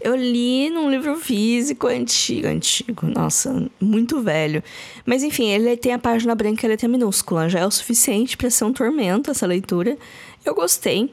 Eu 0.00 0.16
li 0.16 0.70
num 0.70 0.90
livro 0.90 1.16
físico 1.16 1.86
antigo, 1.86 2.46
antigo, 2.46 3.06
nossa, 3.06 3.68
muito 3.78 4.22
velho. 4.22 4.64
Mas 5.04 5.22
enfim, 5.22 5.50
ele 5.50 5.76
tem 5.76 5.92
a 5.92 5.98
página 5.98 6.34
branca 6.34 6.64
e 6.64 6.66
a 6.66 6.70
letra 6.70 6.88
minúscula, 6.88 7.50
já 7.50 7.60
é 7.60 7.66
o 7.66 7.70
suficiente 7.70 8.34
para 8.34 8.48
ser 8.48 8.64
um 8.64 8.72
tormento 8.72 9.30
essa 9.30 9.46
leitura. 9.46 9.98
Eu 10.42 10.54
gostei, 10.54 11.10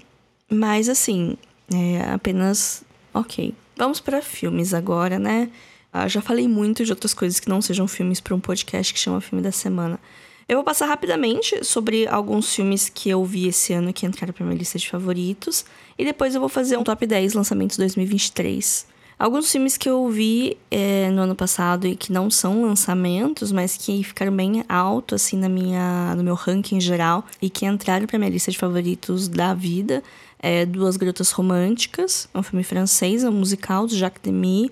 mas 0.49 0.87
assim, 0.87 1.37
é 1.73 2.11
apenas 2.13 2.83
ok. 3.13 3.53
Vamos 3.75 3.99
para 3.99 4.21
filmes 4.21 4.73
agora, 4.73 5.17
né? 5.19 5.49
Ah, 5.91 6.07
já 6.07 6.21
falei 6.21 6.47
muito 6.47 6.83
de 6.83 6.91
outras 6.91 7.13
coisas 7.13 7.39
que 7.39 7.49
não 7.49 7.61
sejam 7.61 7.87
filmes 7.87 8.19
para 8.19 8.33
um 8.33 8.39
podcast 8.39 8.93
que 8.93 8.99
chama 8.99 9.21
Filme 9.21 9.43
da 9.43 9.51
Semana. 9.51 9.99
Eu 10.47 10.57
vou 10.57 10.63
passar 10.63 10.87
rapidamente 10.87 11.63
sobre 11.63 12.07
alguns 12.07 12.53
filmes 12.53 12.89
que 12.89 13.09
eu 13.09 13.23
vi 13.23 13.47
esse 13.47 13.73
ano 13.73 13.93
que 13.93 14.05
entraram 14.05 14.33
para 14.33 14.45
minha 14.45 14.57
lista 14.57 14.77
de 14.77 14.89
favoritos. 14.89 15.65
E 15.97 16.03
depois 16.03 16.35
eu 16.35 16.41
vou 16.41 16.49
fazer 16.49 16.77
um 16.77 16.83
top 16.83 17.05
10 17.05 17.33
lançamentos 17.33 17.77
2023. 17.77 18.87
Alguns 19.17 19.51
filmes 19.51 19.77
que 19.77 19.87
eu 19.87 20.09
vi 20.09 20.57
é, 20.69 21.09
no 21.11 21.21
ano 21.21 21.35
passado 21.35 21.87
e 21.87 21.95
que 21.95 22.11
não 22.11 22.29
são 22.29 22.63
lançamentos, 22.63 23.51
mas 23.51 23.77
que 23.77 24.03
ficaram 24.03 24.35
bem 24.35 24.65
alto 24.67 25.15
assim 25.15 25.37
na 25.37 25.47
minha, 25.47 26.13
no 26.15 26.23
meu 26.23 26.33
ranking 26.35 26.81
geral 26.81 27.23
e 27.41 27.49
que 27.49 27.65
entraram 27.65 28.05
para 28.05 28.19
minha 28.19 28.31
lista 28.31 28.51
de 28.51 28.57
favoritos 28.57 29.27
da 29.27 29.53
vida. 29.53 30.03
É 30.45 30.65
Duas 30.65 30.97
Garotas 30.97 31.31
Românticas, 31.31 32.27
um 32.35 32.43
filme 32.43 32.63
francês, 32.63 33.23
um 33.23 33.31
musical 33.31 33.87
do 33.87 33.95
Jacques 33.95 34.21
Demy 34.21 34.69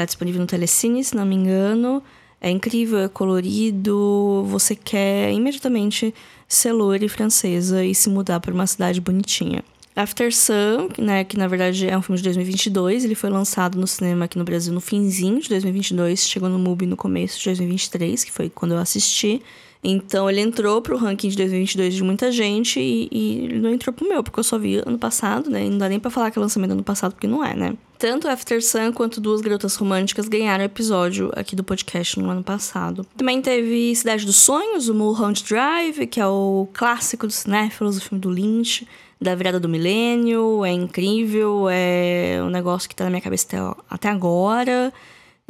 Tá 0.00 0.06
disponível 0.06 0.40
no 0.40 0.46
Telecine, 0.46 1.04
se 1.04 1.14
não 1.14 1.26
me 1.26 1.34
engano. 1.34 2.02
É 2.40 2.48
incrível, 2.48 3.00
é 3.00 3.08
colorido. 3.08 4.44
Você 4.48 4.74
quer 4.74 5.30
imediatamente 5.30 6.14
ser 6.48 6.72
loira 6.72 7.04
e 7.04 7.08
francesa 7.08 7.84
e 7.84 7.94
se 7.94 8.08
mudar 8.08 8.40
para 8.40 8.54
uma 8.54 8.66
cidade 8.66 8.98
bonitinha. 8.98 9.62
After 9.94 10.34
Sun, 10.34 10.88
né, 10.96 11.24
que 11.24 11.36
na 11.36 11.46
verdade 11.46 11.86
é 11.86 11.98
um 11.98 12.00
filme 12.00 12.16
de 12.16 12.24
2022, 12.24 13.04
ele 13.04 13.14
foi 13.14 13.28
lançado 13.28 13.78
no 13.78 13.86
cinema 13.86 14.24
aqui 14.24 14.38
no 14.38 14.44
Brasil 14.44 14.72
no 14.72 14.80
finzinho 14.80 15.40
de 15.40 15.50
2022, 15.50 16.26
chegou 16.26 16.48
no 16.48 16.58
MUBI 16.58 16.86
no 16.86 16.96
começo 16.96 17.38
de 17.38 17.44
2023, 17.46 18.24
que 18.24 18.32
foi 18.32 18.48
quando 18.48 18.72
eu 18.72 18.78
assisti. 18.78 19.42
Então 19.82 20.28
ele 20.28 20.40
entrou 20.40 20.82
pro 20.82 20.96
ranking 20.96 21.28
de 21.28 21.36
2022 21.36 21.94
de 21.94 22.02
muita 22.04 22.30
gente 22.30 22.78
e, 22.78 23.08
e 23.10 23.44
ele 23.44 23.58
não 23.60 23.70
entrou 23.70 23.92
pro 23.92 24.06
meu, 24.06 24.22
porque 24.22 24.38
eu 24.38 24.44
só 24.44 24.58
vi 24.58 24.76
ano 24.84 24.98
passado, 24.98 25.48
né? 25.48 25.64
E 25.64 25.70
não 25.70 25.78
dá 25.78 25.88
nem 25.88 25.98
pra 25.98 26.10
falar 26.10 26.30
que 26.30 26.38
é 26.38 26.42
lançamento 26.42 26.72
ano 26.72 26.84
passado, 26.84 27.12
porque 27.12 27.26
não 27.26 27.42
é, 27.42 27.54
né? 27.54 27.74
Tanto 27.98 28.28
After 28.28 28.62
Sun 28.62 28.92
quanto 28.92 29.20
Duas 29.20 29.40
Garotas 29.40 29.76
Românticas 29.76 30.28
ganharam 30.28 30.64
episódio 30.64 31.30
aqui 31.34 31.56
do 31.56 31.64
podcast 31.64 32.18
no 32.18 32.28
ano 32.30 32.42
passado. 32.42 33.06
Também 33.16 33.40
teve 33.40 33.94
Cidade 33.94 34.26
dos 34.26 34.36
Sonhos, 34.36 34.88
o 34.88 34.94
Mulholland 34.94 35.42
Drive, 35.44 36.06
que 36.06 36.20
é 36.20 36.26
o 36.26 36.68
clássico 36.74 37.26
dos 37.26 37.36
cinéfilos, 37.36 37.96
o 37.96 38.00
filme 38.00 38.20
do 38.20 38.30
Lynch, 38.30 38.86
da 39.20 39.34
virada 39.34 39.58
do 39.58 39.68
milênio. 39.68 40.62
É 40.64 40.72
incrível, 40.72 41.68
é 41.70 42.38
um 42.42 42.50
negócio 42.50 42.88
que 42.88 42.94
tá 42.94 43.04
na 43.04 43.10
minha 43.10 43.22
cabeça 43.22 43.74
até 43.88 44.08
agora 44.08 44.92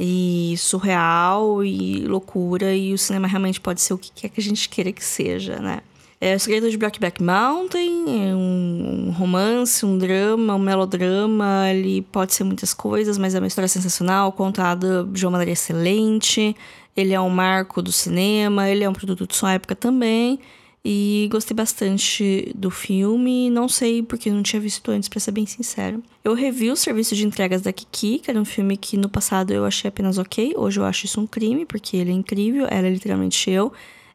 e 0.02 0.56
surreal 0.56 1.62
e 1.62 2.06
loucura, 2.06 2.74
e 2.74 2.94
o 2.94 2.98
cinema 2.98 3.28
realmente 3.28 3.60
pode 3.60 3.82
ser 3.82 3.92
o 3.92 3.98
que 3.98 4.10
quer 4.10 4.30
que 4.30 4.40
a 4.40 4.42
gente 4.42 4.66
queira 4.66 4.90
que 4.90 5.04
seja, 5.04 5.58
né? 5.60 5.80
É 6.18 6.34
O 6.34 6.40
Segredo 6.40 6.70
de 6.70 6.76
Brokeback 6.78 7.22
Mountain, 7.22 8.04
é 8.08 8.34
um, 8.34 9.08
um, 9.08 9.10
romance, 9.10 9.84
um 9.84 9.98
drama, 9.98 10.54
um 10.54 10.58
melodrama, 10.58 11.70
ele 11.70 12.00
pode 12.00 12.32
ser 12.32 12.44
muitas 12.44 12.72
coisas, 12.72 13.18
mas 13.18 13.34
é 13.34 13.38
uma 13.38 13.46
história 13.46 13.68
sensacional, 13.68 14.32
contada 14.32 15.04
de 15.04 15.24
uma 15.24 15.32
maneira 15.32 15.52
excelente. 15.52 16.56
Ele 16.96 17.12
é 17.12 17.20
um 17.20 17.30
marco 17.30 17.82
do 17.82 17.92
cinema, 17.92 18.68
ele 18.68 18.84
é 18.84 18.88
um 18.88 18.92
produto 18.92 19.26
de 19.26 19.36
sua 19.36 19.52
época 19.52 19.74
também. 19.74 20.40
E 20.82 21.28
gostei 21.30 21.54
bastante 21.54 22.52
do 22.54 22.70
filme, 22.70 23.50
não 23.50 23.68
sei 23.68 24.02
porque 24.02 24.30
não 24.30 24.42
tinha 24.42 24.58
visto 24.60 24.90
antes, 24.90 25.08
para 25.08 25.20
ser 25.20 25.30
bem 25.32 25.44
sincero. 25.44 26.02
Eu 26.24 26.32
revi 26.32 26.70
o 26.70 26.76
serviço 26.76 27.14
de 27.14 27.26
entregas 27.26 27.60
da 27.60 27.72
Kiki, 27.72 28.20
que 28.20 28.30
era 28.30 28.40
um 28.40 28.44
filme 28.46 28.76
que 28.78 28.96
no 28.96 29.08
passado 29.08 29.52
eu 29.52 29.66
achei 29.66 29.88
apenas 29.88 30.16
ok, 30.16 30.54
hoje 30.56 30.80
eu 30.80 30.84
acho 30.84 31.04
isso 31.04 31.20
um 31.20 31.26
crime, 31.26 31.66
porque 31.66 31.98
ele 31.98 32.10
é 32.10 32.14
incrível, 32.14 32.66
ela 32.70 32.86
é 32.86 32.90
literalmente 32.90 33.50
eu. 33.50 33.72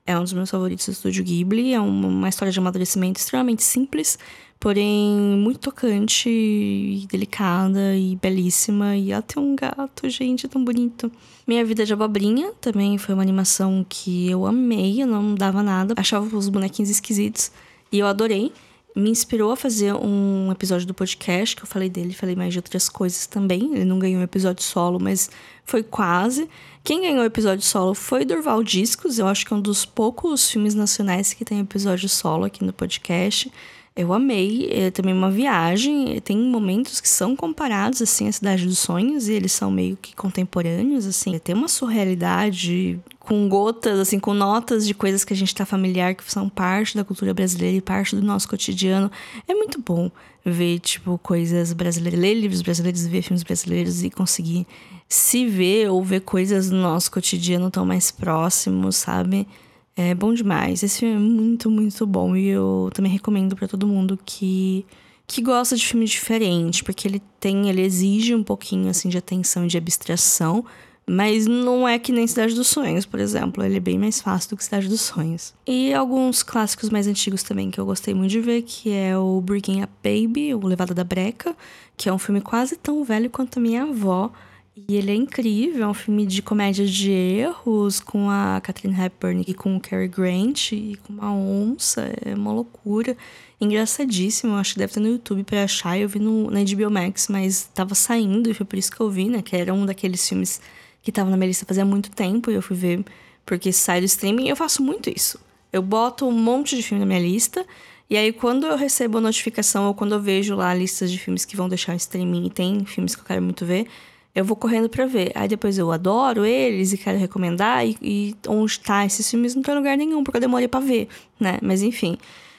É 0.07 0.17
um 0.17 0.23
dos 0.23 0.33
meus 0.33 0.51
favoritos 0.51 0.85
do 0.85 0.91
estúdio 0.91 1.23
Ghibli, 1.23 1.73
é 1.73 1.79
uma 1.79 2.29
história 2.29 2.51
de 2.51 2.59
amadurecimento 2.59 3.19
extremamente 3.19 3.63
simples, 3.63 4.19
porém 4.59 5.37
muito 5.37 5.59
tocante 5.59 6.29
e 6.29 7.05
delicada 7.09 7.95
e 7.95 8.15
belíssima. 8.15 8.95
E 8.95 9.11
ela 9.11 9.21
tem 9.21 9.41
um 9.41 9.55
gato, 9.55 10.09
gente, 10.09 10.47
tão 10.47 10.63
bonito. 10.63 11.11
Minha 11.47 11.63
Vida 11.63 11.85
de 11.85 11.93
Abobrinha 11.93 12.51
também 12.59 12.97
foi 12.97 13.13
uma 13.13 13.21
animação 13.21 13.85
que 13.87 14.29
eu 14.29 14.45
amei, 14.45 15.01
eu 15.01 15.07
não 15.07 15.35
dava 15.35 15.61
nada, 15.61 15.93
achava 15.97 16.35
os 16.35 16.49
bonequinhos 16.49 16.89
esquisitos 16.89 17.51
e 17.91 17.99
eu 17.99 18.07
adorei. 18.07 18.51
Me 18.95 19.09
inspirou 19.09 19.51
a 19.51 19.57
fazer 19.57 19.93
um 19.93 20.49
episódio 20.49 20.87
do 20.87 20.93
podcast, 20.93 21.53
que 21.53 21.63
eu 21.63 21.67
falei 21.67 21.89
dele, 21.89 22.13
falei 22.13 22.33
mais 22.33 22.53
de 22.53 22.59
outras 22.59 22.87
coisas 22.87 23.27
também. 23.27 23.75
Ele 23.75 23.83
não 23.83 23.99
ganhou 23.99 24.21
um 24.21 24.23
episódio 24.23 24.63
solo, 24.63 24.97
mas 25.01 25.29
foi 25.65 25.83
quase. 25.83 26.49
Quem 26.81 27.01
ganhou 27.01 27.21
o 27.21 27.25
episódio 27.25 27.65
solo 27.65 27.93
foi 27.93 28.23
Durval 28.23 28.63
Discos, 28.63 29.19
eu 29.19 29.27
acho 29.27 29.45
que 29.45 29.53
é 29.53 29.57
um 29.57 29.61
dos 29.61 29.85
poucos 29.85 30.49
filmes 30.49 30.73
nacionais 30.73 31.33
que 31.33 31.43
tem 31.43 31.59
episódio 31.59 32.07
solo 32.07 32.45
aqui 32.45 32.63
no 32.63 32.71
podcast. 32.71 33.51
Eu 33.97 34.11
amei, 34.11 34.67
é 34.73 34.91
também 34.91 35.13
uma 35.13 35.31
viagem, 35.31 36.19
tem 36.19 36.37
momentos 36.37 36.99
que 36.99 37.07
são 37.07 37.33
comparados, 37.33 38.01
assim, 38.01 38.27
à 38.27 38.31
Cidade 38.31 38.65
dos 38.65 38.77
Sonhos, 38.77 39.29
e 39.29 39.33
eles 39.33 39.53
são 39.53 39.71
meio 39.71 39.97
que 40.01 40.13
contemporâneos, 40.13 41.05
assim. 41.05 41.39
Tem 41.39 41.55
uma 41.55 41.69
surrealidade 41.69 42.99
com 43.17 43.47
gotas, 43.47 43.97
assim, 43.97 44.19
com 44.19 44.33
notas 44.33 44.85
de 44.85 44.93
coisas 44.93 45.23
que 45.23 45.31
a 45.31 45.35
gente 45.35 45.47
está 45.47 45.65
familiar, 45.65 46.13
que 46.13 46.29
são 46.29 46.49
parte 46.49 46.97
da 46.97 47.05
cultura 47.05 47.33
brasileira 47.33 47.77
e 47.77 47.81
parte 47.81 48.17
do 48.17 48.21
nosso 48.21 48.49
cotidiano. 48.49 49.09
É 49.47 49.53
muito 49.53 49.79
bom 49.79 50.11
ver, 50.43 50.79
tipo, 50.79 51.17
coisas 51.17 51.71
brasileiras, 51.71 52.19
ler 52.19 52.33
livros 52.33 52.61
brasileiros, 52.61 53.07
ver 53.07 53.21
filmes 53.21 53.43
brasileiros 53.43 54.03
e 54.03 54.09
conseguir 54.09 54.67
se 55.07 55.47
ver 55.47 55.89
ou 55.89 56.03
ver 56.03 56.19
coisas 56.19 56.69
do 56.69 56.75
nosso 56.75 57.09
cotidiano 57.09 57.71
tão 57.71 57.85
mais 57.85 58.11
próximos, 58.11 58.97
sabe? 58.97 59.47
É 59.95 60.13
bom 60.13 60.33
demais. 60.33 60.83
Esse 60.83 60.99
filme 60.99 61.15
é 61.15 61.19
muito, 61.19 61.71
muito 61.71 62.05
bom. 62.05 62.35
E 62.35 62.47
eu 62.47 62.89
também 62.93 63.11
recomendo 63.11 63.55
para 63.55 63.67
todo 63.67 63.87
mundo 63.87 64.19
que, 64.25 64.85
que 65.25 65.41
gosta 65.41 65.75
de 65.75 65.85
filme 65.85 66.05
diferente, 66.05 66.83
porque 66.83 67.07
ele 67.07 67.21
tem, 67.39 67.69
ele 67.69 67.81
exige 67.81 68.35
um 68.35 68.43
pouquinho 68.43 68.89
assim 68.89 69.07
de 69.07 69.17
atenção 69.17 69.65
e 69.65 69.67
de 69.67 69.77
abstração. 69.77 70.65
Mas 71.07 71.45
não 71.45 71.87
é 71.87 71.99
que 71.99 72.11
nem 72.11 72.25
Cidade 72.25 72.55
dos 72.55 72.67
Sonhos, 72.67 73.05
por 73.05 73.19
exemplo. 73.19 73.63
Ele 73.63 73.77
é 73.77 73.79
bem 73.79 73.97
mais 73.97 74.19
fácil 74.19 74.49
do 74.49 74.57
que 74.57 74.63
Cidade 74.63 74.87
dos 74.87 75.01
Sonhos. 75.01 75.53
E 75.65 75.93
alguns 75.93 76.41
clássicos 76.41 76.89
mais 76.89 77.07
antigos 77.07 77.43
também 77.43 77.69
que 77.69 77.79
eu 77.79 77.85
gostei 77.85 78.13
muito 78.13 78.31
de 78.31 78.41
ver, 78.41 78.63
que 78.63 78.91
é 78.91 79.15
o 79.15 79.39
Breaking 79.39 79.83
Up 79.83 79.93
Baby, 80.03 80.55
o 80.55 80.65
Levada 80.65 80.95
da 80.95 81.03
Breca, 81.03 81.55
que 81.95 82.09
é 82.09 82.13
um 82.13 82.17
filme 82.17 82.41
quase 82.41 82.75
tão 82.75 83.03
velho 83.03 83.29
quanto 83.29 83.59
a 83.59 83.61
minha 83.61 83.83
avó. 83.83 84.31
E 84.75 84.95
ele 84.95 85.11
é 85.11 85.15
incrível, 85.15 85.85
é 85.85 85.87
um 85.87 85.93
filme 85.93 86.25
de 86.25 86.41
comédia 86.41 86.85
de 86.85 87.09
erros 87.09 87.99
com 87.99 88.29
a 88.29 88.59
Catherine 88.61 88.99
Hepburn 88.99 89.43
e 89.47 89.53
com 89.53 89.77
o 89.77 89.79
Cary 89.79 90.07
Grant 90.07 90.73
e 90.73 90.97
com 91.03 91.13
uma 91.13 91.33
onça, 91.33 92.13
é 92.23 92.35
uma 92.35 92.51
loucura. 92.51 93.15
Engraçadíssimo, 93.59 94.55
acho 94.55 94.73
que 94.73 94.79
deve 94.79 94.93
ter 94.93 94.99
no 94.99 95.07
YouTube 95.07 95.43
para 95.45 95.63
achar. 95.63 95.97
Eu 95.97 96.09
vi 96.09 96.19
no, 96.19 96.51
na 96.51 96.59
HBO 96.61 96.91
Max, 96.91 97.29
mas 97.29 97.69
tava 97.73 97.95
saindo 97.95 98.49
e 98.49 98.53
foi 98.53 98.65
por 98.65 98.77
isso 98.77 98.91
que 98.91 98.99
eu 98.99 99.09
vi, 99.09 99.29
né? 99.29 99.41
Que 99.41 99.55
era 99.55 99.73
um 99.73 99.85
daqueles 99.85 100.27
filmes 100.27 100.59
que 101.01 101.11
tava 101.11 101.29
na 101.29 101.37
minha 101.37 101.47
lista 101.47 101.65
fazia 101.65 101.85
muito 101.85 102.11
tempo 102.11 102.51
e 102.51 102.55
eu 102.55 102.61
fui 102.61 102.75
ver 102.75 103.05
porque 103.45 103.71
sai 103.71 104.01
do 104.01 104.05
streaming. 104.05 104.49
Eu 104.49 104.55
faço 104.57 104.83
muito 104.83 105.09
isso. 105.09 105.39
Eu 105.71 105.81
boto 105.81 106.27
um 106.27 106.31
monte 106.31 106.75
de 106.75 106.83
filme 106.83 106.99
na 106.99 107.05
minha 107.05 107.19
lista 107.19 107.65
e 108.07 108.15
aí, 108.17 108.31
quando 108.31 108.67
eu 108.67 108.77
recebo 108.77 109.17
a 109.17 109.21
notificação 109.21 109.87
ou 109.87 109.93
quando 109.93 110.13
eu 110.13 110.19
vejo 110.19 110.55
lá 110.55 110.73
listas 110.73 111.11
de 111.11 111.17
filmes 111.17 111.43
que 111.43 111.55
vão 111.55 111.67
deixar 111.67 111.93
o 111.93 111.95
streaming 111.95 112.45
e 112.45 112.49
tem 112.51 112.85
filmes 112.85 113.15
que 113.15 113.21
eu 113.21 113.25
quero 113.25 113.41
muito 113.41 113.65
ver, 113.65 113.87
eu 114.35 114.43
vou 114.43 114.57
correndo 114.57 114.89
para 114.89 115.05
ver. 115.05 115.31
Aí 115.33 115.47
depois 115.47 115.77
eu 115.77 115.91
adoro 115.91 116.45
eles 116.45 116.91
e 116.91 116.97
quero 116.97 117.17
recomendar. 117.17 117.87
E, 117.87 117.97
e 118.01 118.35
onde 118.49 118.79
tá 118.81 119.05
esses 119.05 119.29
filmes 119.29 119.55
não 119.55 119.63
tem 119.63 119.73
lugar 119.73 119.97
nenhum, 119.97 120.23
porque 120.23 120.37
eu 120.37 120.41
demorei 120.41 120.67
pra 120.67 120.81
ver, 120.81 121.07
né? 121.39 121.57
Mas 121.61 121.81
enfim. 121.81 122.17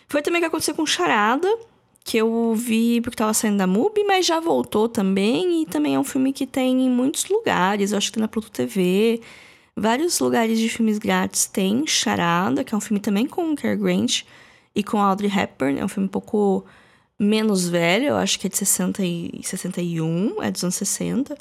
Foi 0.09 0.23
também 0.23 0.41
que 0.41 0.47
aconteceu 0.47 0.75
com 0.75 0.87
Charada, 0.87 1.49
que 2.03 2.17
eu 2.17 2.55
vi 2.55 3.01
porque 3.03 3.17
tava 3.17 3.35
saindo 3.35 3.59
da 3.59 3.67
MUBI, 3.67 4.05
mas 4.05 4.25
já 4.25 4.41
voltou 4.41 4.89
também. 4.89 5.63
E 5.63 5.67
também 5.67 5.95
é 5.97 5.99
um 5.99 6.05
filme 6.05 6.33
que 6.33 6.47
tem 6.47 6.87
em 6.87 6.91
muitos 6.91 7.27
lugares. 7.29 7.93
Eu 7.93 7.99
acho 7.99 8.11
que 8.11 8.19
na 8.19 8.29
Pluto 8.29 8.51
TV. 8.51 9.21
Vários 9.79 10.19
lugares 10.21 10.59
de 10.59 10.71
filmes 10.71 10.97
grátis 10.97 11.45
tem 11.45 11.87
Charada, 11.87 12.65
que 12.65 12.75
é 12.75 12.79
um 12.79 12.81
filme 12.81 12.99
também 12.99 13.27
com 13.27 13.53
o 13.53 13.55
Cary 13.55 13.77
Grant 13.77 14.23
e 14.75 14.83
com 14.83 14.99
Audrey 14.99 15.31
Hepburn. 15.31 15.79
É 15.79 15.85
um 15.85 15.89
filme 15.89 16.07
um 16.07 16.11
pouco 16.11 16.65
menos 17.19 17.69
velho, 17.69 18.07
eu 18.09 18.17
acho 18.17 18.39
que 18.39 18.47
é 18.47 18.51
de 18.51 18.57
60 18.57 19.05
e 19.05 19.41
61, 19.43 20.43
é 20.43 20.51
dos 20.51 20.63
anos 20.63 20.77
60. 20.77 21.37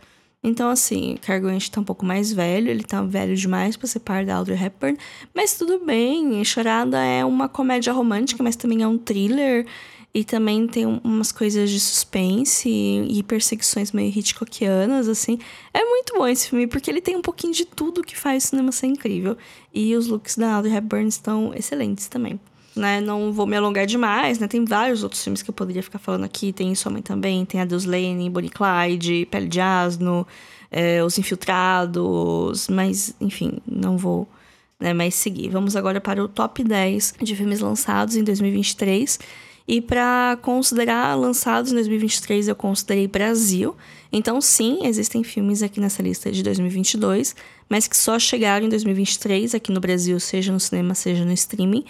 Então, 0.48 0.70
assim, 0.70 1.18
Cary 1.24 1.42
Grant 1.42 1.70
tá 1.70 1.82
um 1.82 1.84
pouco 1.84 2.06
mais 2.06 2.32
velho, 2.32 2.70
ele 2.70 2.84
tá 2.84 3.02
velho 3.02 3.36
demais 3.36 3.76
pra 3.76 3.88
ser 3.88 4.00
par 4.00 4.24
da 4.24 4.36
Audrey 4.36 4.56
Hepburn, 4.56 4.96
mas 5.34 5.58
tudo 5.58 5.84
bem. 5.84 6.44
Chorada 6.46 7.04
é 7.04 7.26
uma 7.26 7.50
comédia 7.50 7.92
romântica, 7.92 8.44
mas 8.44 8.56
também 8.56 8.84
é 8.84 8.88
um 8.88 8.96
thriller. 8.96 9.66
E 10.14 10.24
também 10.24 10.66
tem 10.68 10.86
umas 10.86 11.32
coisas 11.32 11.70
de 11.70 11.80
suspense 11.80 12.70
e, 12.70 13.22
perseguições 13.24 13.92
meio 13.92 14.18
Hitchcockianas, 14.18 15.10
assim. 15.10 15.40
É 15.74 15.84
muito 15.84 16.14
bom 16.14 16.28
esse 16.28 16.48
filme, 16.48 16.68
porque 16.68 16.90
ele 16.90 17.02
tem 17.02 17.18
um 17.18 17.22
pouquinho 17.22 17.52
de 17.52 17.66
tudo 17.66 18.04
que 18.04 18.16
faz 18.16 18.46
o 18.46 18.48
cinema 18.48 18.72
ser 18.72 18.86
incrível. 18.88 19.36
E 19.74 19.94
os 19.96 20.08
looks 20.08 20.38
da 20.38 20.54
Audrey 20.54 20.74
Hepburn 20.74 21.10
estão 21.10 21.54
excelentes 21.54 22.08
também. 22.08 22.40
Né, 22.76 23.00
não 23.00 23.32
vou 23.32 23.48
me 23.48 23.56
alongar 23.56 23.86
demais, 23.86 24.38
né? 24.38 24.50
Tem 24.50 24.66
vários 24.66 25.02
outros 25.02 25.24
filmes 25.24 25.42
que 25.42 25.50
eu 25.50 25.54
poderia 25.54 25.82
ficar 25.82 25.98
falando 25.98 26.26
aqui. 26.26 26.52
Tem 26.52 26.76
Sua 26.76 26.92
Mãe 26.92 27.02
também, 27.02 27.46
tem 27.46 27.62
a 27.62 27.66
Deus 27.66 27.86
Lane, 27.86 28.30
Bonnie 28.30 28.50
Clyde, 28.50 29.26
Pele 29.32 29.48
de 29.48 29.62
Asno, 29.62 30.28
é, 30.70 31.02
Os 31.02 31.18
Infiltrados, 31.18 32.68
mas, 32.68 33.16
enfim, 33.22 33.60
não 33.66 33.98
vou 33.98 34.28
né, 34.80 34.94
mais 34.94 35.16
seguir. 35.16 35.50
Vamos 35.50 35.76
agora 35.76 36.02
para 36.02 36.22
o 36.24 36.28
top 36.28 36.64
10 36.64 37.16
de 37.22 37.36
filmes 37.36 37.62
lançados 37.62 38.16
em 38.16 38.24
2023. 38.24 39.20
E 39.68 39.82
para 39.82 40.38
considerar 40.42 41.16
lançados 41.16 41.72
em 41.72 41.76
2023, 41.76 42.48
eu 42.48 42.56
considerei 42.56 43.08
Brasil. 43.08 43.76
Então, 44.12 44.40
sim, 44.40 44.86
existem 44.86 45.24
filmes 45.24 45.64
aqui 45.64 45.80
nessa 45.80 46.04
lista 46.04 46.32
de 46.32 46.44
2022, 46.44 47.36
mas 47.68 47.88
que 47.88 47.98
só 47.98 48.20
chegaram 48.20 48.68
em 48.68 48.70
2023 48.70 49.56
aqui 49.56 49.72
no 49.72 49.80
Brasil, 49.80 50.20
seja 50.20 50.54
no 50.54 50.60
cinema, 50.60 50.94
seja 50.94 51.26
no 51.26 51.32
streaming. 51.34 51.84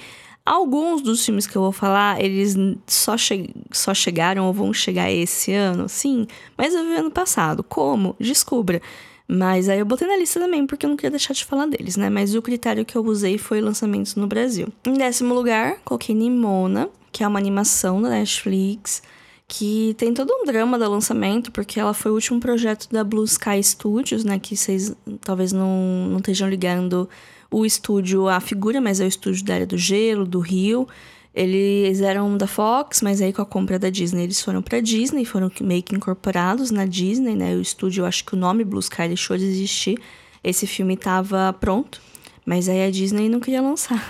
Alguns 0.46 1.02
dos 1.02 1.26
filmes 1.26 1.48
que 1.48 1.56
eu 1.56 1.62
vou 1.64 1.72
falar, 1.72 2.22
eles 2.24 2.56
só, 2.86 3.18
che 3.18 3.50
só 3.72 3.96
chegaram 3.96 4.46
ou 4.46 4.54
vão 4.54 4.72
chegar 4.72 5.12
esse 5.12 5.52
ano, 5.52 5.90
sim, 5.90 6.28
mas 6.56 6.76
eu 6.76 6.86
vi 6.86 6.94
ano 6.94 7.10
passado. 7.10 7.64
Como? 7.64 8.16
Descubra. 8.20 8.80
Mas 9.28 9.68
aí 9.68 9.80
eu 9.80 9.86
botei 9.86 10.08
na 10.08 10.16
lista 10.16 10.40
também, 10.40 10.68
porque 10.68 10.86
eu 10.86 10.90
não 10.90 10.96
queria 10.96 11.10
deixar 11.10 11.34
de 11.34 11.44
falar 11.44 11.66
deles, 11.66 11.98
né? 11.98 12.12
Mas 12.12 12.36
o 12.36 12.42
critério 12.44 12.86
que 12.86 12.96
eu 12.96 13.04
usei 13.04 13.40
foi 13.40 13.60
lançamentos 13.60 14.16
no 14.16 14.28
Brasil. 14.28 14.68
Em 14.86 14.94
décimo 14.94 15.34
lugar, 15.34 15.80
coloquei 15.84 16.14
Nimona, 16.14 16.90
que 17.12 17.24
é 17.24 17.28
uma 17.28 17.40
animação 17.40 18.00
da 18.00 18.10
Netflix, 18.10 19.02
que 19.48 19.96
tem 19.98 20.14
todo 20.14 20.32
um 20.32 20.46
drama 20.46 20.78
do 20.78 20.88
lançamento, 20.90 21.52
porque 21.52 21.80
ela 21.80 21.94
foi 21.94 22.12
o 22.12 22.14
último 22.14 22.40
projeto 22.40 22.88
da 22.92 23.04
Blue 23.04 23.24
Sky 23.24 23.64
Studios, 23.64 24.24
né? 24.24 24.38
Que 24.38 24.56
vocês 24.56 24.96
talvez 25.22 25.52
não, 25.52 26.08
não 26.08 26.18
estejam 26.18 26.48
ligando 26.48 27.10
o 27.56 27.66
estúdio 27.66 28.28
à 28.28 28.42
figura, 28.42 28.82
mas 28.82 29.00
é 29.00 29.06
o 29.06 29.08
estúdio 29.08 29.46
da 29.46 29.56
Era 29.56 29.66
do 29.66 29.78
Gelo, 29.78 30.26
do 30.26 30.40
Rio. 30.40 30.86
Eles 31.34 32.02
eram 32.02 32.36
da 32.36 32.48
Fox, 32.48 33.02
mas 33.02 33.22
aí 33.22 33.32
com 33.32 33.42
a 33.42 33.46
compra 33.46 33.80
da 33.80 33.90
Disney 33.90 34.24
eles 34.24 34.42
foram 34.42 34.62
para 34.62 34.82
Disney, 34.82 35.24
foram 35.24 35.50
meio 35.62 35.82
que 35.82 35.96
incorporados 35.96 36.70
na 36.70 36.86
Disney, 36.86 37.34
né? 37.34 37.56
O 37.56 37.62
estúdio, 37.62 38.02
eu 38.02 38.06
acho 38.06 38.26
que 38.26 38.34
o 38.34 38.38
nome 38.38 38.66
Blue 38.66 38.82
Sky 38.82 39.08
deixou 39.08 39.38
de 39.38 39.46
existir. 39.46 39.98
Esse 40.44 40.68
filme 40.68 40.96
estava 40.96 41.54
pronto, 41.54 42.02
mas 42.46 42.68
aí 42.68 42.86
a 42.86 42.92
Disney 42.92 43.30
não 43.30 43.40
queria 43.40 43.62
lançar. 43.62 44.06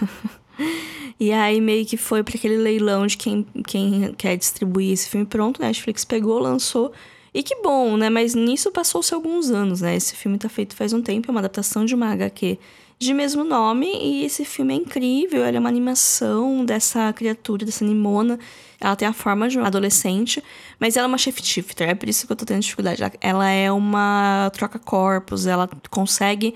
e 1.20 1.32
aí 1.32 1.62
meio 1.62 1.86
que 1.86 1.98
foi 1.98 2.24
para 2.24 2.38
aquele 2.38 2.58
leilão 2.58 3.06
de 3.06 3.16
quem, 3.16 3.46
quem 3.68 4.12
quer 4.18 4.36
distribuir 4.38 4.92
esse 4.92 5.08
filme 5.08 5.26
pronto, 5.28 5.62
né? 5.62 5.68
Netflix 5.68 6.04
pegou, 6.04 6.40
lançou. 6.40 6.92
E 7.32 7.44
que 7.44 7.62
bom, 7.62 7.96
né? 7.96 8.10
Mas 8.10 8.34
nisso 8.34 8.72
passou-se 8.72 9.14
alguns 9.14 9.52
anos, 9.52 9.82
né? 9.82 9.96
Esse 9.96 10.16
filme 10.16 10.40
tá 10.40 10.50
feito 10.50 10.76
faz 10.76 10.94
um 10.94 11.02
tempo, 11.04 11.30
é 11.30 11.32
uma 11.32 11.42
adaptação 11.42 11.86
de 11.86 11.94
uma 11.94 12.12
HQ 12.12 12.58
de 12.98 13.14
mesmo 13.14 13.44
nome, 13.44 13.88
e 13.88 14.26
esse 14.26 14.46
filme 14.46 14.74
é 14.74 14.78
incrível. 14.78 15.46
Ele 15.46 15.58
é 15.58 15.60
uma 15.60 15.70
animação 15.70 16.64
dessa 16.66 17.12
criatura, 17.14 17.66
dessa 17.66 17.84
Nimona. 17.84 18.40
Ela 18.80 18.96
tem 18.96 19.08
a 19.08 19.14
forma 19.14 19.48
de 19.48 19.58
uma 19.58 19.68
adolescente, 19.68 20.44
mas 20.80 20.96
ela 20.96 21.06
é 21.06 21.08
uma 21.08 21.18
shifter, 21.18 21.90
é 21.90 21.96
por 21.96 22.08
isso 22.10 22.26
que 22.26 22.32
eu 22.32 22.36
tô 22.36 22.46
tendo 22.46 22.62
dificuldade. 22.62 23.02
Ela 23.22 23.50
é 23.50 23.72
uma 23.72 24.50
troca-corpos, 24.54 25.46
ela 25.48 25.70
consegue 25.90 26.54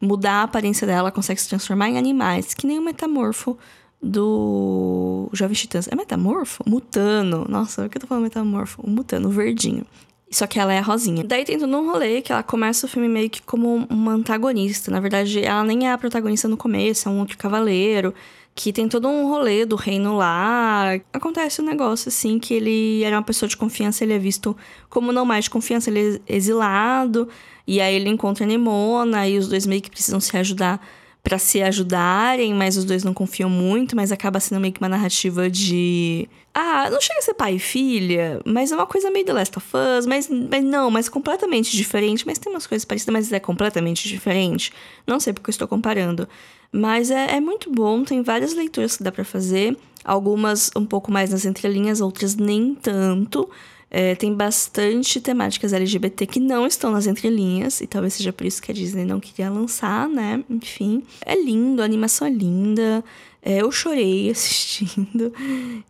mudar 0.00 0.40
a 0.40 0.42
aparência 0.42 0.86
dela, 0.86 1.12
consegue 1.12 1.40
se 1.40 1.48
transformar 1.48 1.88
em 1.88 1.98
animais, 1.98 2.54
que 2.54 2.66
nem 2.66 2.78
o 2.78 2.82
metamorfo 2.82 3.56
do 4.02 5.28
Jovem 5.32 5.54
Titãs. 5.54 5.86
É 5.88 5.94
metamorfo? 5.94 6.64
Mutano. 6.66 7.46
Nossa, 7.48 7.82
por 7.82 7.88
que 7.88 7.98
eu 7.98 8.00
tô 8.00 8.06
falando 8.08 8.24
metamorfo? 8.24 8.82
O 8.82 8.90
mutano, 8.90 9.28
o 9.28 9.32
verdinho. 9.32 9.86
Só 10.32 10.46
que 10.46 10.58
ela 10.58 10.72
é 10.72 10.80
rosinha. 10.80 11.22
Daí 11.22 11.44
tem 11.44 11.58
todo 11.58 11.76
um 11.76 11.90
rolê 11.90 12.22
que 12.22 12.32
ela 12.32 12.42
começa 12.42 12.86
o 12.86 12.88
filme 12.88 13.06
meio 13.06 13.28
que 13.28 13.42
como 13.42 13.86
uma 13.90 14.12
antagonista. 14.12 14.90
Na 14.90 14.98
verdade, 14.98 15.44
ela 15.44 15.62
nem 15.62 15.86
é 15.86 15.92
a 15.92 15.98
protagonista 15.98 16.48
no 16.48 16.56
começo, 16.56 17.06
é 17.06 17.12
um 17.12 17.20
outro 17.20 17.36
cavaleiro. 17.36 18.14
Que 18.54 18.72
tem 18.72 18.88
todo 18.88 19.08
um 19.08 19.28
rolê 19.28 19.66
do 19.66 19.76
reino 19.76 20.16
lá. 20.16 20.94
Acontece 21.12 21.60
um 21.60 21.64
negócio 21.66 22.08
assim 22.08 22.38
que 22.38 22.54
ele 22.54 23.02
era 23.04 23.16
uma 23.16 23.22
pessoa 23.22 23.46
de 23.46 23.56
confiança, 23.58 24.04
ele 24.04 24.14
é 24.14 24.18
visto 24.18 24.56
como 24.88 25.12
não 25.12 25.26
mais 25.26 25.44
de 25.44 25.50
confiança, 25.50 25.90
ele 25.90 26.20
é 26.26 26.34
exilado. 26.34 27.28
E 27.66 27.78
aí 27.80 27.94
ele 27.94 28.08
encontra 28.08 28.44
a 28.44 28.48
Nemona 28.48 29.28
e 29.28 29.36
os 29.36 29.48
dois 29.48 29.66
meio 29.66 29.82
que 29.82 29.90
precisam 29.90 30.18
se 30.18 30.34
ajudar 30.36 30.80
para 31.22 31.38
se 31.38 31.62
ajudarem, 31.62 32.52
mas 32.52 32.76
os 32.76 32.84
dois 32.84 33.04
não 33.04 33.14
confiam 33.14 33.48
muito, 33.48 33.94
mas 33.94 34.10
acaba 34.10 34.40
sendo 34.40 34.60
meio 34.60 34.72
que 34.72 34.80
uma 34.80 34.88
narrativa 34.88 35.48
de. 35.48 36.28
Ah, 36.52 36.90
não 36.90 37.00
chega 37.00 37.20
a 37.20 37.22
ser 37.22 37.34
pai 37.34 37.54
e 37.54 37.58
filha, 37.58 38.40
mas 38.44 38.72
é 38.72 38.74
uma 38.74 38.86
coisa 38.86 39.10
meio 39.10 39.24
The 39.24 39.32
Last 39.32 39.56
of 39.56 39.68
Us, 39.98 40.04
mas, 40.04 40.28
mas 40.28 40.64
não, 40.64 40.90
mas 40.90 41.08
completamente 41.08 41.74
diferente. 41.76 42.26
Mas 42.26 42.38
tem 42.38 42.52
umas 42.52 42.66
coisas 42.66 42.84
parecidas, 42.84 43.12
mas 43.12 43.32
é 43.32 43.38
completamente 43.38 44.08
diferente. 44.08 44.72
Não 45.06 45.20
sei 45.20 45.32
porque 45.32 45.48
eu 45.48 45.52
estou 45.52 45.68
comparando. 45.68 46.28
Mas 46.72 47.10
é, 47.10 47.36
é 47.36 47.40
muito 47.40 47.70
bom, 47.70 48.02
tem 48.02 48.22
várias 48.22 48.54
leituras 48.54 48.96
que 48.96 49.04
dá 49.04 49.12
para 49.12 49.24
fazer. 49.24 49.76
Algumas 50.04 50.70
um 50.74 50.84
pouco 50.84 51.12
mais 51.12 51.30
nas 51.30 51.44
entrelinhas, 51.44 52.00
outras 52.00 52.34
nem 52.34 52.74
tanto. 52.74 53.48
É, 53.94 54.14
tem 54.14 54.32
bastante 54.32 55.20
temáticas 55.20 55.70
LGBT 55.70 56.26
que 56.26 56.40
não 56.40 56.66
estão 56.66 56.90
nas 56.90 57.06
entrelinhas, 57.06 57.82
e 57.82 57.86
talvez 57.86 58.14
seja 58.14 58.32
por 58.32 58.46
isso 58.46 58.62
que 58.62 58.70
a 58.72 58.74
Disney 58.74 59.04
não 59.04 59.20
queria 59.20 59.50
lançar, 59.50 60.08
né? 60.08 60.42
Enfim. 60.48 61.02
É 61.26 61.36
lindo, 61.38 61.82
a 61.82 61.84
animação 61.84 62.26
é 62.26 62.30
linda. 62.30 63.04
É, 63.42 63.60
eu 63.60 63.70
chorei 63.70 64.30
assistindo. 64.32 65.30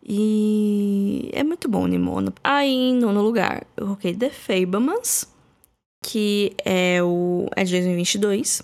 E 0.05 1.29
é 1.31 1.45
muito 1.45 1.69
bom, 1.69 1.87
Nimona. 1.87 2.33
Aí, 2.43 2.73
em 2.73 2.95
nono 2.95 3.21
lugar, 3.21 3.65
eu 3.77 3.85
coloquei 3.85 4.13
The 4.13 4.31
Fablemans, 4.31 5.25
que 6.01 6.51
é 6.65 7.01
o 7.01 7.47
é 7.55 7.63
de 7.63 7.71
2022. 7.71 8.63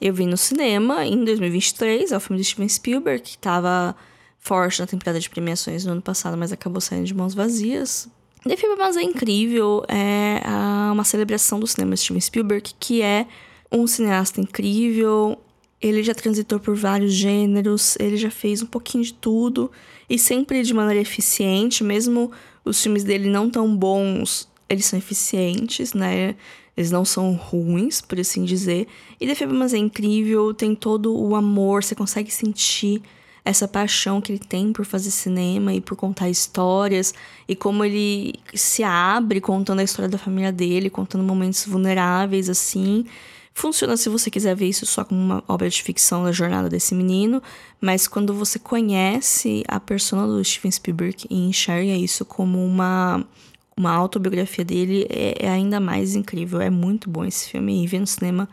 Eu 0.00 0.12
vi 0.12 0.26
no 0.26 0.36
cinema 0.36 1.06
em 1.06 1.24
2023, 1.24 2.10
é 2.10 2.16
o 2.16 2.20
filme 2.20 2.42
de 2.42 2.48
Steven 2.48 2.68
Spielberg, 2.68 3.22
que 3.22 3.36
estava 3.36 3.94
forte 4.36 4.80
na 4.80 4.86
temporada 4.88 5.20
de 5.20 5.30
premiações 5.30 5.84
no 5.84 5.92
ano 5.92 6.02
passado, 6.02 6.36
mas 6.36 6.50
acabou 6.50 6.80
saindo 6.80 7.06
de 7.06 7.14
mãos 7.14 7.34
vazias 7.34 8.08
The 8.42 8.56
Fablemans 8.56 8.96
é 8.96 9.02
incrível, 9.02 9.84
é 9.86 10.40
uma 10.90 11.04
celebração 11.04 11.60
do 11.60 11.66
cinema 11.66 11.96
Steven 11.96 12.20
Spielberg, 12.20 12.72
que 12.80 13.02
é 13.02 13.26
um 13.70 13.86
cineasta 13.86 14.40
incrível. 14.40 15.38
Ele 15.80 16.02
já 16.02 16.14
transitou 16.14 16.58
por 16.58 16.74
vários 16.74 17.12
gêneros, 17.12 17.96
ele 18.00 18.16
já 18.16 18.30
fez 18.30 18.62
um 18.62 18.66
pouquinho 18.66 19.04
de 19.04 19.12
tudo 19.14 19.70
e 20.08 20.18
sempre 20.18 20.62
de 20.62 20.74
maneira 20.74 21.00
eficiente, 21.00 21.84
mesmo 21.84 22.30
os 22.64 22.82
filmes 22.82 23.04
dele 23.04 23.28
não 23.28 23.48
tão 23.48 23.74
bons, 23.74 24.48
eles 24.68 24.86
são 24.86 24.98
eficientes, 24.98 25.94
né? 25.94 26.34
Eles 26.76 26.90
não 26.90 27.04
são 27.04 27.34
ruins, 27.34 28.00
por 28.00 28.18
assim 28.18 28.44
dizer. 28.44 28.86
E 29.20 29.26
The 29.26 29.34
Fablemans 29.34 29.74
é 29.74 29.78
incrível, 29.78 30.54
tem 30.54 30.74
todo 30.74 31.14
o 31.14 31.34
amor, 31.34 31.82
você 31.82 31.94
consegue 31.94 32.30
sentir 32.30 33.02
essa 33.50 33.68
paixão 33.68 34.20
que 34.20 34.32
ele 34.32 34.38
tem 34.38 34.72
por 34.72 34.84
fazer 34.84 35.10
cinema 35.10 35.74
e 35.74 35.80
por 35.80 35.96
contar 35.96 36.30
histórias 36.30 37.12
e 37.48 37.54
como 37.54 37.84
ele 37.84 38.34
se 38.54 38.82
abre 38.82 39.40
contando 39.40 39.80
a 39.80 39.84
história 39.84 40.08
da 40.08 40.18
família 40.18 40.52
dele, 40.52 40.88
contando 40.88 41.24
momentos 41.24 41.66
vulneráveis 41.66 42.48
assim. 42.48 43.04
Funciona 43.52 43.96
se 43.96 44.08
você 44.08 44.30
quiser 44.30 44.54
ver 44.54 44.68
isso 44.68 44.86
só 44.86 45.04
como 45.04 45.20
uma 45.20 45.44
obra 45.46 45.68
de 45.68 45.82
ficção 45.82 46.24
da 46.24 46.32
jornada 46.32 46.68
desse 46.68 46.94
menino, 46.94 47.42
mas 47.80 48.06
quando 48.06 48.32
você 48.32 48.58
conhece 48.58 49.64
a 49.68 49.78
persona 49.78 50.26
do 50.26 50.42
Steven 50.44 50.70
Spielberg 50.70 51.26
e 51.28 51.48
enxerga 51.48 51.92
isso 51.92 52.24
como 52.24 52.64
uma 52.64 53.24
uma 53.76 53.92
autobiografia 53.92 54.62
dele, 54.64 55.06
é, 55.08 55.46
é 55.46 55.48
ainda 55.48 55.80
mais 55.80 56.14
incrível. 56.14 56.60
É 56.60 56.68
muito 56.68 57.08
bom 57.08 57.24
esse 57.24 57.48
filme 57.48 57.82
e 57.82 57.86
ver 57.86 58.00
no 58.00 58.06
cinema 58.06 58.46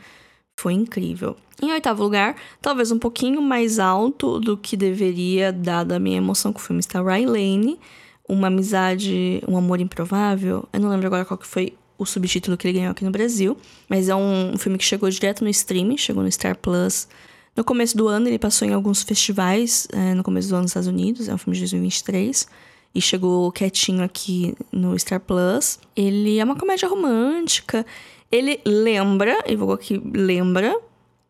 foi 0.57 0.73
incrível. 0.73 1.37
Em 1.61 1.71
oitavo 1.71 2.03
lugar, 2.03 2.35
talvez 2.61 2.91
um 2.91 2.99
pouquinho 2.99 3.41
mais 3.41 3.79
alto 3.79 4.39
do 4.39 4.57
que 4.57 4.75
deveria, 4.75 5.53
dada 5.53 5.95
a 5.95 5.99
minha 5.99 6.17
emoção 6.17 6.51
com 6.51 6.59
o 6.59 6.61
filme, 6.61 6.79
está 6.79 6.99
Lane, 6.99 7.79
Uma 8.27 8.47
Amizade, 8.47 9.41
Um 9.47 9.55
Amor 9.55 9.79
Improvável. 9.79 10.67
Eu 10.73 10.79
não 10.79 10.89
lembro 10.89 11.07
agora 11.07 11.25
qual 11.25 11.37
que 11.37 11.47
foi 11.47 11.73
o 11.97 12.05
subtítulo 12.05 12.57
que 12.57 12.67
ele 12.67 12.79
ganhou 12.79 12.91
aqui 12.91 13.03
no 13.03 13.11
Brasil, 13.11 13.57
mas 13.87 14.09
é 14.09 14.15
um, 14.15 14.53
um 14.53 14.57
filme 14.57 14.77
que 14.77 14.83
chegou 14.83 15.09
direto 15.09 15.43
no 15.43 15.49
streaming, 15.49 15.97
chegou 15.97 16.23
no 16.23 16.31
Star 16.31 16.55
Plus. 16.57 17.07
No 17.55 17.63
começo 17.63 17.97
do 17.97 18.07
ano, 18.07 18.27
ele 18.27 18.37
passou 18.37 18.67
em 18.67 18.73
alguns 18.73 19.01
festivais, 19.01 19.87
é, 19.91 20.13
no 20.13 20.23
começo 20.23 20.49
do 20.49 20.55
ano 20.55 20.63
nos 20.63 20.71
Estados 20.71 20.87
Unidos, 20.87 21.27
é 21.27 21.33
um 21.33 21.37
filme 21.37 21.55
de 21.55 21.61
2023 21.61 22.47
e 22.93 23.01
chegou 23.01 23.51
quietinho 23.51 24.03
aqui 24.03 24.55
no 24.71 24.97
Star 24.97 25.19
Plus. 25.19 25.79
Ele 25.95 26.37
é 26.37 26.43
uma 26.43 26.55
comédia 26.55 26.87
romântica 26.87 27.85
ele 28.31 28.59
lembra, 28.65 29.43
e 29.47 29.55
vou 29.55 29.71
aqui, 29.71 30.01
lembra, 30.13 30.77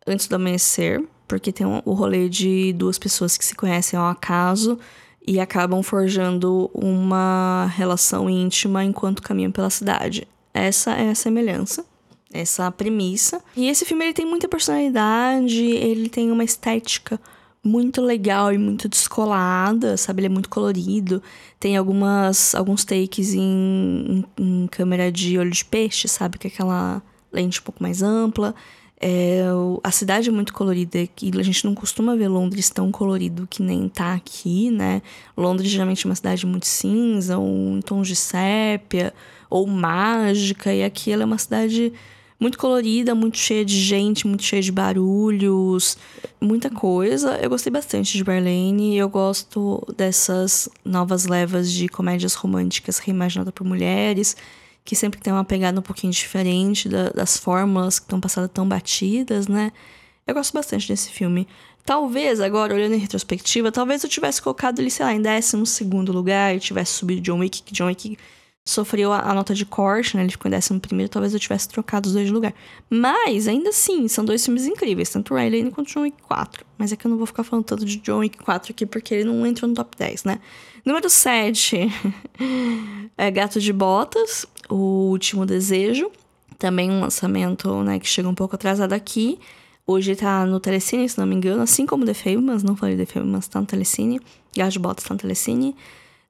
antes 0.06 0.26
do 0.26 0.36
amanhecer, 0.36 1.04
porque 1.26 1.52
tem 1.52 1.66
um, 1.66 1.82
o 1.84 1.92
rolê 1.92 2.28
de 2.28 2.72
duas 2.72 2.98
pessoas 2.98 3.36
que 3.36 3.44
se 3.44 3.54
conhecem 3.54 3.98
ao 3.98 4.06
acaso 4.06 4.78
e 5.26 5.38
acabam 5.38 5.82
forjando 5.82 6.70
uma 6.72 7.70
relação 7.76 8.30
íntima 8.30 8.82
enquanto 8.82 9.22
caminham 9.22 9.52
pela 9.52 9.68
cidade. 9.68 10.26
Essa 10.54 10.92
é 10.92 11.10
a 11.10 11.14
semelhança, 11.14 11.84
essa 12.32 12.64
é 12.64 12.66
a 12.66 12.70
premissa. 12.70 13.42
E 13.54 13.68
esse 13.68 13.84
filme 13.84 14.06
ele 14.06 14.14
tem 14.14 14.26
muita 14.26 14.48
personalidade, 14.48 15.64
ele 15.64 16.08
tem 16.08 16.32
uma 16.32 16.44
estética 16.44 17.20
muito 17.62 18.00
legal 18.00 18.52
e 18.52 18.58
muito 18.58 18.88
descolada, 18.88 19.96
sabe? 19.96 20.20
Ele 20.20 20.26
é 20.26 20.30
muito 20.30 20.48
colorido. 20.48 21.22
Tem 21.60 21.76
algumas 21.76 22.54
alguns 22.54 22.84
takes 22.84 23.34
em, 23.34 24.24
em, 24.38 24.62
em 24.62 24.66
câmera 24.68 25.10
de 25.12 25.38
olho 25.38 25.50
de 25.50 25.64
peixe, 25.64 26.08
sabe? 26.08 26.38
Que 26.38 26.48
é 26.48 26.50
aquela 26.50 27.02
lente 27.32 27.60
um 27.60 27.62
pouco 27.62 27.82
mais 27.82 28.02
ampla. 28.02 28.54
É, 29.00 29.42
a 29.84 29.92
cidade 29.92 30.28
é 30.28 30.32
muito 30.32 30.52
colorida 30.52 30.98
e 30.98 31.10
a 31.38 31.42
gente 31.42 31.64
não 31.64 31.72
costuma 31.72 32.16
ver 32.16 32.26
Londres 32.26 32.68
tão 32.68 32.90
colorido 32.90 33.46
que 33.48 33.62
nem 33.62 33.88
tá 33.88 34.14
aqui, 34.14 34.70
né? 34.72 35.02
Londres 35.36 35.70
geralmente 35.70 36.04
é 36.04 36.08
uma 36.08 36.16
cidade 36.16 36.44
muito 36.44 36.66
cinza, 36.66 37.38
ou 37.38 37.76
em 37.76 37.80
tons 37.80 38.08
de 38.08 38.16
sépia, 38.16 39.14
ou 39.48 39.66
mágica, 39.68 40.74
e 40.74 40.82
aqui 40.82 41.12
ela 41.12 41.22
é 41.22 41.26
uma 41.26 41.38
cidade 41.38 41.92
muito 42.40 42.56
colorida, 42.56 43.14
muito 43.14 43.36
cheia 43.36 43.64
de 43.64 43.78
gente, 43.78 44.26
muito 44.26 44.42
cheia 44.44 44.62
de 44.62 44.70
barulhos, 44.70 45.98
muita 46.40 46.70
coisa. 46.70 47.36
Eu 47.36 47.50
gostei 47.50 47.70
bastante 47.70 48.16
de 48.16 48.22
Barlene 48.22 48.94
e 48.94 48.98
eu 48.98 49.08
gosto 49.08 49.84
dessas 49.96 50.68
novas 50.84 51.26
levas 51.26 51.70
de 51.72 51.88
comédias 51.88 52.34
românticas 52.34 52.98
reimaginadas 52.98 53.52
por 53.52 53.66
mulheres 53.66 54.36
que 54.88 54.96
sempre 54.96 55.20
tem 55.20 55.30
uma 55.30 55.44
pegada 55.44 55.78
um 55.78 55.82
pouquinho 55.82 56.10
diferente 56.10 56.88
da, 56.88 57.10
das 57.10 57.36
fórmulas 57.36 57.98
que 57.98 58.06
estão 58.06 58.18
passadas 58.18 58.50
tão 58.54 58.66
batidas, 58.66 59.46
né? 59.46 59.70
Eu 60.26 60.32
gosto 60.32 60.54
bastante 60.54 60.88
desse 60.88 61.10
filme. 61.10 61.46
Talvez, 61.84 62.40
agora, 62.40 62.74
olhando 62.74 62.94
em 62.94 62.98
retrospectiva, 62.98 63.70
talvez 63.70 64.02
eu 64.02 64.08
tivesse 64.08 64.40
colocado 64.40 64.78
ele, 64.78 64.90
sei 64.90 65.04
lá, 65.04 65.12
em 65.12 65.20
12 65.20 65.82
lugar 66.10 66.56
e 66.56 66.58
tivesse 66.58 66.92
subido 66.92 67.20
John 67.20 67.40
Wick, 67.40 67.62
que 67.62 67.74
John 67.74 67.88
Wick 67.88 68.16
sofreu 68.68 69.12
a, 69.12 69.30
a, 69.30 69.34
nota 69.34 69.54
de 69.54 69.64
corte, 69.64 70.14
né? 70.14 70.22
Ele 70.22 70.30
ficou 70.30 70.50
em 70.50 70.54
11 70.54 70.78
primeiro, 70.80 71.10
talvez 71.10 71.32
eu 71.32 71.40
tivesse 71.40 71.68
trocado 71.68 72.06
os 72.06 72.14
dois 72.14 72.26
de 72.26 72.32
lugar. 72.32 72.52
Mas, 72.90 73.48
ainda 73.48 73.70
assim, 73.70 74.06
são 74.08 74.22
dois 74.22 74.44
filmes 74.44 74.66
incríveis, 74.66 75.08
tanto 75.08 75.34
Riley 75.34 75.70
quanto 75.70 75.90
John 75.90 76.02
Wick 76.02 76.20
4. 76.22 76.66
Mas 76.76 76.92
é 76.92 76.96
que 76.96 77.06
eu 77.06 77.10
não 77.10 77.16
vou 77.16 77.26
ficar 77.26 77.44
falando 77.44 77.64
tanto 77.64 77.84
de 77.86 77.96
John 77.96 78.18
Wick 78.18 78.36
4 78.36 78.72
aqui, 78.72 78.84
porque 78.84 79.14
ele 79.14 79.24
não 79.24 79.46
entrou 79.46 79.68
no 79.68 79.74
top 79.74 79.96
10, 79.96 80.24
né? 80.24 80.38
Número 80.84 81.08
7 81.08 81.88
é 83.16 83.30
Gato 83.30 83.58
de 83.58 83.72
Botas, 83.72 84.44
O 84.68 85.08
Último 85.10 85.46
Desejo. 85.46 86.10
Também 86.58 86.90
um 86.90 87.00
lançamento 87.00 87.82
né, 87.82 87.98
que 87.98 88.06
chega 88.06 88.28
um 88.28 88.34
pouco 88.34 88.54
atrasado 88.54 88.92
aqui. 88.92 89.38
Hoje 89.86 90.14
tá 90.14 90.44
no 90.44 90.60
Telecine, 90.60 91.08
se 91.08 91.16
não 91.16 91.26
me 91.26 91.34
engano, 91.34 91.62
assim 91.62 91.86
como 91.86 92.04
The 92.04 92.12
Famous, 92.12 92.62
não 92.62 92.76
falei 92.76 92.96
The 92.98 93.06
Famous, 93.06 93.48
tá 93.48 93.60
no 93.60 93.66
Telecine. 93.66 94.20
Gato 94.54 94.72
de 94.72 94.78
Botas 94.78 95.04
tá 95.04 95.14
no 95.14 95.20
Telecine. 95.20 95.74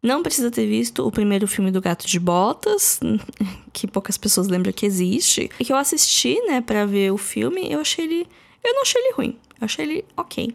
Não 0.03 0.23
precisa 0.23 0.51
ter 0.51 0.67
visto 0.67 1.07
o 1.07 1.11
primeiro 1.11 1.49
filme 1.49 1.71
do 1.71 1.81
Gato 1.81 2.07
de 2.07 2.21
Botas, 2.21 3.01
que 3.73 3.87
poucas 3.87 4.17
pessoas 4.17 4.47
lembram 4.47 4.73
que 4.73 4.87
existe. 4.87 5.51
E 5.59 5.65
que 5.65 5.73
eu 5.73 5.77
assisti, 5.77 6.41
né, 6.43 6.61
para 6.61 6.87
ver 6.87 7.13
o 7.13 7.19
filme, 7.19 7.71
eu 7.71 7.81
achei 7.81 8.05
ele. 8.05 8.27
Eu 8.63 8.75
não 8.75 8.83
achei 8.83 9.01
ele 9.01 9.13
ruim. 9.15 9.37
Eu 9.61 9.65
achei 9.65 9.85
ele 9.85 10.05
ok. 10.17 10.55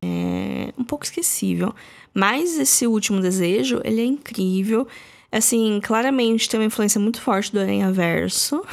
É 0.00 0.72
um 0.78 0.84
pouco 0.84 1.04
esquecível. 1.04 1.74
Mas 2.14 2.58
esse 2.58 2.86
último 2.86 3.20
desejo, 3.20 3.80
ele 3.84 4.00
é 4.00 4.04
incrível. 4.04 4.86
Assim, 5.30 5.78
claramente 5.82 6.48
tem 6.48 6.58
uma 6.58 6.66
influência 6.66 6.98
muito 6.98 7.20
forte 7.20 7.52
do 7.52 7.60
Aranha 7.60 7.92
Verso. 7.92 8.64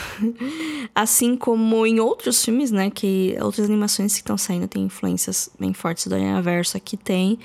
assim 0.96 1.36
como 1.36 1.86
em 1.86 2.00
outros 2.00 2.44
filmes, 2.44 2.72
né? 2.72 2.90
Que 2.90 3.36
outras 3.42 3.68
animações 3.68 4.14
que 4.14 4.20
estão 4.20 4.38
saindo 4.38 4.68
têm 4.68 4.84
influências 4.84 5.50
bem 5.60 5.74
fortes 5.74 6.08
do 6.08 6.16
Aranha 6.16 6.42
Verso. 6.42 6.78
Aqui 6.78 6.96
tem. 6.96 7.38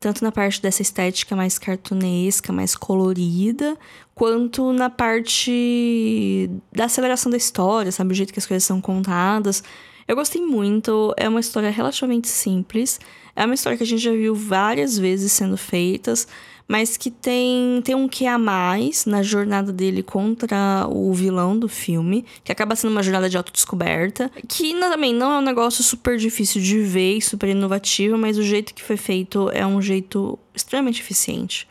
Tanto 0.00 0.22
na 0.22 0.30
parte 0.30 0.62
dessa 0.62 0.80
estética 0.80 1.34
mais 1.34 1.58
cartunesca, 1.58 2.52
mais 2.52 2.76
colorida, 2.76 3.76
quanto 4.14 4.72
na 4.72 4.88
parte 4.88 6.48
da 6.72 6.84
aceleração 6.84 7.30
da 7.30 7.36
história, 7.36 7.90
sabe? 7.90 8.12
O 8.12 8.14
jeito 8.14 8.32
que 8.32 8.38
as 8.38 8.46
coisas 8.46 8.64
são 8.64 8.80
contadas. 8.80 9.62
Eu 10.06 10.14
gostei 10.16 10.40
muito, 10.40 11.12
é 11.16 11.28
uma 11.28 11.40
história 11.40 11.68
relativamente 11.68 12.28
simples. 12.28 13.00
É 13.34 13.44
uma 13.44 13.54
história 13.54 13.76
que 13.76 13.84
a 13.84 13.86
gente 13.86 14.02
já 14.02 14.10
viu 14.10 14.34
várias 14.34 14.98
vezes 14.98 15.30
sendo 15.30 15.56
feitas, 15.56 16.26
mas 16.68 16.98
que 16.98 17.10
tem, 17.10 17.80
tem 17.82 17.94
um 17.94 18.06
que 18.06 18.26
a 18.26 18.36
mais 18.36 19.06
na 19.06 19.22
jornada 19.22 19.72
dele 19.72 20.02
contra 20.02 20.86
o 20.90 21.14
vilão 21.14 21.58
do 21.58 21.66
filme, 21.66 22.26
que 22.44 22.52
acaba 22.52 22.76
sendo 22.76 22.90
uma 22.90 23.02
jornada 23.02 23.30
de 23.30 23.38
autodescoberta, 23.38 24.30
que 24.46 24.78
também 24.78 25.14
não 25.14 25.32
é 25.32 25.38
um 25.38 25.42
negócio 25.42 25.82
super 25.82 26.18
difícil 26.18 26.60
de 26.60 26.78
ver 26.80 27.16
e 27.16 27.22
super 27.22 27.48
inovativo, 27.48 28.18
mas 28.18 28.36
o 28.36 28.42
jeito 28.42 28.74
que 28.74 28.82
foi 28.82 28.98
feito 28.98 29.48
é 29.50 29.66
um 29.66 29.80
jeito 29.80 30.38
extremamente 30.54 31.00
eficiente. 31.00 31.66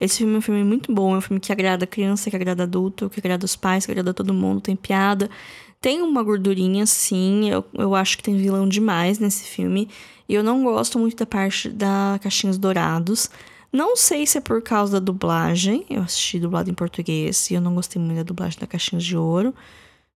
Esse 0.00 0.18
filme 0.18 0.34
é 0.34 0.38
um 0.38 0.42
filme 0.42 0.64
muito 0.64 0.92
bom, 0.92 1.14
é 1.14 1.18
um 1.18 1.20
filme 1.20 1.38
que 1.38 1.52
agrada 1.52 1.86
criança, 1.86 2.28
que 2.28 2.34
agrada 2.34 2.64
adulto, 2.64 3.08
que 3.08 3.20
agrada 3.20 3.44
os 3.44 3.54
pais, 3.54 3.86
que 3.86 3.92
agrada 3.92 4.12
todo 4.12 4.34
mundo, 4.34 4.60
tem 4.60 4.74
piada. 4.74 5.30
Tem 5.80 6.02
uma 6.02 6.22
gordurinha, 6.24 6.84
sim, 6.86 7.48
eu, 7.48 7.64
eu 7.74 7.94
acho 7.94 8.16
que 8.16 8.22
tem 8.24 8.36
vilão 8.36 8.68
demais 8.68 9.20
nesse 9.20 9.44
filme. 9.44 9.88
E 10.28 10.34
eu 10.34 10.42
não 10.42 10.64
gosto 10.64 10.98
muito 10.98 11.16
da 11.16 11.26
parte 11.26 11.68
da 11.68 12.18
Caixinhos 12.20 12.58
Dourados. 12.58 13.30
Não 13.72 13.96
sei 13.96 14.26
se 14.26 14.38
é 14.38 14.40
por 14.40 14.60
causa 14.62 14.94
da 14.94 15.04
dublagem. 15.04 15.86
Eu 15.88 16.02
assisti 16.02 16.38
dublado 16.38 16.70
em 16.70 16.74
português 16.74 17.50
e 17.50 17.54
eu 17.54 17.60
não 17.60 17.74
gostei 17.74 18.00
muito 18.00 18.18
da 18.18 18.22
dublagem 18.22 18.60
da 18.60 18.66
Caixinhos 18.66 19.04
de 19.04 19.16
Ouro. 19.16 19.54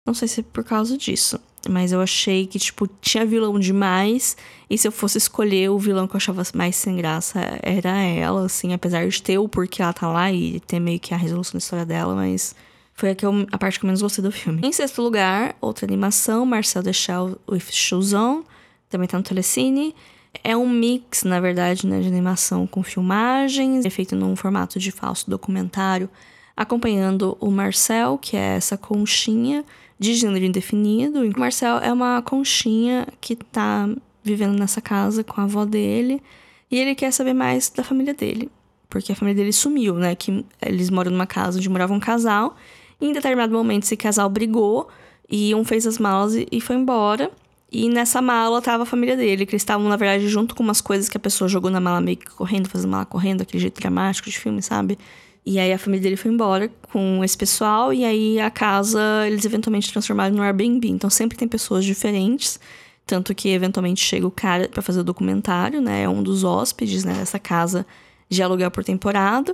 Não 0.05 0.13
sei 0.13 0.27
se 0.27 0.41
é 0.41 0.43
por 0.43 0.63
causa 0.63 0.97
disso. 0.97 1.39
Mas 1.67 1.91
eu 1.91 2.01
achei 2.01 2.45
que, 2.45 2.59
tipo, 2.59 2.85
tinha 3.01 3.25
vilão 3.25 3.57
demais. 3.57 4.35
E 4.69 4.77
se 4.77 4.87
eu 4.87 4.91
fosse 4.91 5.17
escolher 5.17 5.69
o 5.69 5.79
vilão 5.79 6.07
que 6.07 6.15
eu 6.15 6.17
achava 6.17 6.43
mais 6.53 6.75
sem 6.75 6.97
graça, 6.97 7.39
era 7.63 7.97
ela, 8.03 8.45
assim. 8.45 8.73
Apesar 8.73 9.07
de 9.07 9.21
ter 9.21 9.37
o 9.37 9.47
porquê 9.47 9.81
ela 9.81 9.93
tá 9.93 10.07
lá 10.07 10.31
e 10.31 10.59
ter 10.59 10.79
meio 10.79 10.99
que 10.99 11.13
a 11.13 11.17
resolução 11.17 11.53
da 11.53 11.59
história 11.59 11.85
dela, 11.85 12.13
mas... 12.13 12.53
Foi 12.97 13.09
a, 13.09 13.15
que 13.15 13.25
eu, 13.25 13.45
a 13.51 13.57
parte 13.57 13.77
que 13.77 13.85
eu 13.85 13.87
menos 13.87 14.01
gostei 14.01 14.23
do 14.23 14.31
filme. 14.31 14.61
Em 14.63 14.71
sexto 14.71 15.01
lugar, 15.01 15.53
outra 15.59 15.85
animação, 15.85 16.45
Marcel 16.45 16.81
Deschal 16.81 17.35
with 17.49 17.63
Shoes 17.69 18.13
On 18.13 18.43
também 18.89 19.07
tá 19.07 19.17
no 19.17 19.23
Telecine. 19.23 19.93
É 20.43 20.55
um 20.55 20.69
mix, 20.69 21.23
na 21.23 21.39
verdade, 21.39 21.87
né, 21.87 21.99
de 21.99 22.07
animação 22.07 22.67
com 22.67 22.83
filmagens, 22.83 23.85
é 23.85 23.89
feito 23.89 24.15
num 24.15 24.35
formato 24.35 24.79
de 24.79 24.91
falso 24.91 25.29
documentário, 25.29 26.09
acompanhando 26.55 27.37
o 27.39 27.49
Marcel, 27.51 28.17
que 28.17 28.37
é 28.37 28.55
essa 28.55 28.77
conchinha 28.77 29.63
de 29.99 30.13
gênero 30.13 30.45
indefinido. 30.45 31.21
O 31.21 31.39
Marcel 31.39 31.77
é 31.77 31.91
uma 31.91 32.21
conchinha 32.21 33.07
que 33.19 33.35
tá 33.35 33.89
vivendo 34.23 34.57
nessa 34.57 34.81
casa 34.81 35.23
com 35.23 35.39
a 35.39 35.43
avó 35.43 35.65
dele 35.65 36.21
e 36.69 36.77
ele 36.77 36.95
quer 36.95 37.11
saber 37.11 37.33
mais 37.33 37.69
da 37.69 37.83
família 37.83 38.13
dele, 38.13 38.49
porque 38.89 39.11
a 39.11 39.15
família 39.15 39.41
dele 39.41 39.53
sumiu, 39.53 39.95
né? 39.95 40.15
Que 40.15 40.43
eles 40.61 40.89
moram 40.89 41.11
numa 41.11 41.27
casa 41.27 41.57
onde 41.57 41.69
morava 41.69 41.93
um 41.93 41.99
casal. 41.99 42.55
E 42.99 43.07
em 43.07 43.13
determinado 43.13 43.53
momento 43.53 43.83
esse 43.83 43.95
casal 43.95 44.29
brigou 44.29 44.87
e 45.29 45.53
um 45.53 45.63
fez 45.63 45.85
as 45.85 45.97
malas 45.97 46.33
e 46.35 46.61
foi 46.61 46.75
embora. 46.75 47.31
E 47.77 47.89
nessa 47.89 48.21
mala 48.21 48.61
tava 48.61 48.83
a 48.83 48.85
família 48.85 49.17
dele, 49.17 49.45
que 49.45 49.51
eles 49.51 49.61
estavam, 49.61 49.89
na 49.89 49.97
verdade, 49.97 50.29
junto 50.29 50.55
com 50.55 50.63
umas 50.63 50.79
coisas 50.79 51.09
que 51.09 51.17
a 51.17 51.19
pessoa 51.19 51.49
jogou 51.49 51.69
na 51.69 51.81
mala 51.81 51.99
meio 51.99 52.15
que 52.15 52.27
correndo, 52.27 52.69
fazendo 52.69 52.89
mala 52.89 53.05
correndo, 53.05 53.41
aquele 53.41 53.59
jeito 53.59 53.81
dramático 53.81 54.29
de 54.29 54.39
filme, 54.39 54.61
sabe? 54.61 54.97
E 55.45 55.59
aí 55.59 55.73
a 55.73 55.77
família 55.77 56.03
dele 56.03 56.15
foi 56.15 56.31
embora 56.31 56.71
com 56.89 57.21
esse 57.21 57.37
pessoal, 57.37 57.93
e 57.93 58.05
aí 58.05 58.39
a 58.39 58.49
casa 58.49 59.27
eles 59.27 59.43
eventualmente 59.43 59.91
transformaram 59.91 60.33
no 60.33 60.41
Airbnb. 60.41 60.87
Então 60.87 61.09
sempre 61.09 61.37
tem 61.37 61.49
pessoas 61.49 61.83
diferentes. 61.83 62.61
Tanto 63.05 63.35
que 63.35 63.49
eventualmente 63.49 64.01
chega 64.01 64.25
o 64.25 64.31
cara 64.31 64.69
para 64.69 64.81
fazer 64.81 65.01
o 65.01 65.03
documentário, 65.03 65.81
né? 65.81 66.03
É 66.03 66.09
um 66.09 66.23
dos 66.23 66.45
hóspedes 66.45 67.03
né, 67.03 67.13
dessa 67.13 67.37
casa 67.37 67.85
de 68.29 68.41
aluguel 68.41 68.71
por 68.71 68.85
temporada. 68.85 69.53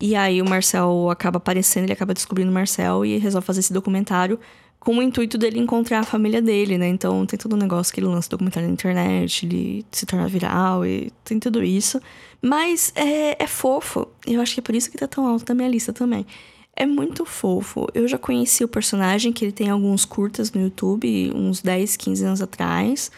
E 0.00 0.16
aí 0.16 0.40
o 0.40 0.48
Marcel 0.48 1.10
acaba 1.10 1.36
aparecendo, 1.36 1.84
ele 1.84 1.92
acaba 1.92 2.14
descobrindo 2.14 2.50
o 2.50 2.54
Marcel 2.54 3.04
e 3.04 3.18
resolve 3.18 3.46
fazer 3.46 3.60
esse 3.60 3.72
documentário 3.72 4.40
com 4.80 4.96
o 4.96 5.02
intuito 5.02 5.36
dele 5.36 5.58
encontrar 5.58 6.00
a 6.00 6.02
família 6.04 6.40
dele, 6.40 6.78
né? 6.78 6.88
Então 6.88 7.26
tem 7.26 7.38
todo 7.38 7.54
um 7.54 7.58
negócio 7.58 7.92
que 7.92 8.00
ele 8.00 8.06
lança 8.06 8.30
documentário 8.30 8.66
na 8.66 8.72
internet, 8.72 9.44
ele 9.44 9.84
se 9.92 10.06
torna 10.06 10.26
viral 10.26 10.86
e 10.86 11.12
tem 11.22 11.38
tudo 11.38 11.62
isso. 11.62 12.00
Mas 12.40 12.90
é, 12.96 13.42
é 13.42 13.46
fofo. 13.46 14.08
Eu 14.26 14.40
acho 14.40 14.54
que 14.54 14.60
é 14.60 14.62
por 14.62 14.74
isso 14.74 14.90
que 14.90 14.96
tá 14.96 15.06
tão 15.06 15.26
alto 15.26 15.44
na 15.48 15.54
minha 15.54 15.68
lista 15.68 15.92
também. 15.92 16.26
É 16.74 16.86
muito 16.86 17.26
fofo. 17.26 17.86
Eu 17.94 18.08
já 18.08 18.16
conheci 18.16 18.64
o 18.64 18.68
personagem, 18.68 19.32
que 19.32 19.44
ele 19.44 19.52
tem 19.52 19.68
alguns 19.68 20.06
curtas 20.06 20.50
no 20.50 20.62
YouTube, 20.62 21.30
uns 21.34 21.60
10, 21.60 21.96
15 21.96 22.24
anos 22.24 22.42
atrás. 22.42 23.10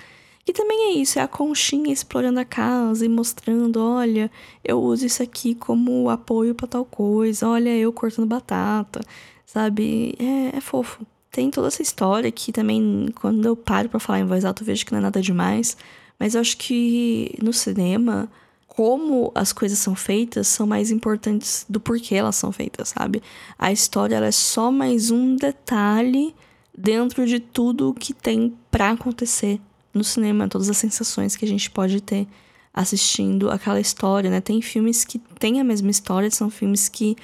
E 0.46 0.52
também 0.52 0.90
é 0.90 0.92
isso, 0.94 1.20
é 1.20 1.22
a 1.22 1.28
conchinha 1.28 1.92
explorando 1.92 2.40
a 2.40 2.44
casa 2.44 3.06
e 3.06 3.08
mostrando, 3.08 3.80
olha, 3.80 4.28
eu 4.64 4.82
uso 4.82 5.06
isso 5.06 5.22
aqui 5.22 5.54
como 5.54 6.10
apoio 6.10 6.52
para 6.52 6.66
tal 6.66 6.84
coisa, 6.84 7.48
olha, 7.48 7.70
eu 7.76 7.92
cortando 7.92 8.26
batata, 8.26 9.00
sabe? 9.46 10.16
É, 10.18 10.56
é 10.56 10.60
fofo 10.60 11.06
tem 11.32 11.50
toda 11.50 11.68
essa 11.68 11.80
história 11.80 12.30
que 12.30 12.52
também, 12.52 13.08
quando 13.14 13.46
eu 13.46 13.56
paro 13.56 13.88
para 13.88 13.98
falar 13.98 14.20
em 14.20 14.26
voz 14.26 14.44
alta, 14.44 14.62
eu 14.62 14.66
vejo 14.66 14.84
que 14.84 14.92
não 14.92 14.98
é 14.98 15.02
nada 15.02 15.20
demais. 15.22 15.76
Mas 16.18 16.34
eu 16.34 16.42
acho 16.42 16.58
que 16.58 17.34
no 17.42 17.54
cinema, 17.54 18.30
como 18.68 19.32
as 19.34 19.50
coisas 19.50 19.78
são 19.78 19.94
feitas 19.94 20.46
são 20.46 20.66
mais 20.66 20.90
importantes 20.90 21.64
do 21.68 21.80
porquê 21.80 22.16
elas 22.16 22.36
são 22.36 22.52
feitas, 22.52 22.90
sabe? 22.90 23.22
A 23.58 23.72
história 23.72 24.16
é 24.16 24.30
só 24.30 24.70
mais 24.70 25.10
um 25.10 25.34
detalhe 25.34 26.34
dentro 26.76 27.26
de 27.26 27.40
tudo 27.40 27.94
que 27.94 28.12
tem 28.12 28.54
para 28.70 28.90
acontecer 28.90 29.58
no 29.92 30.04
cinema, 30.04 30.48
todas 30.48 30.68
as 30.68 30.76
sensações 30.76 31.34
que 31.34 31.44
a 31.46 31.48
gente 31.48 31.70
pode 31.70 32.00
ter 32.02 32.28
assistindo 32.74 33.50
aquela 33.50 33.80
história, 33.80 34.30
né? 34.30 34.40
Tem 34.40 34.60
filmes 34.60 35.04
que 35.04 35.18
têm 35.38 35.60
a 35.60 35.64
mesma 35.64 35.90
história, 35.90 36.30
são 36.30 36.50
filmes 36.50 36.88
que 36.88 37.16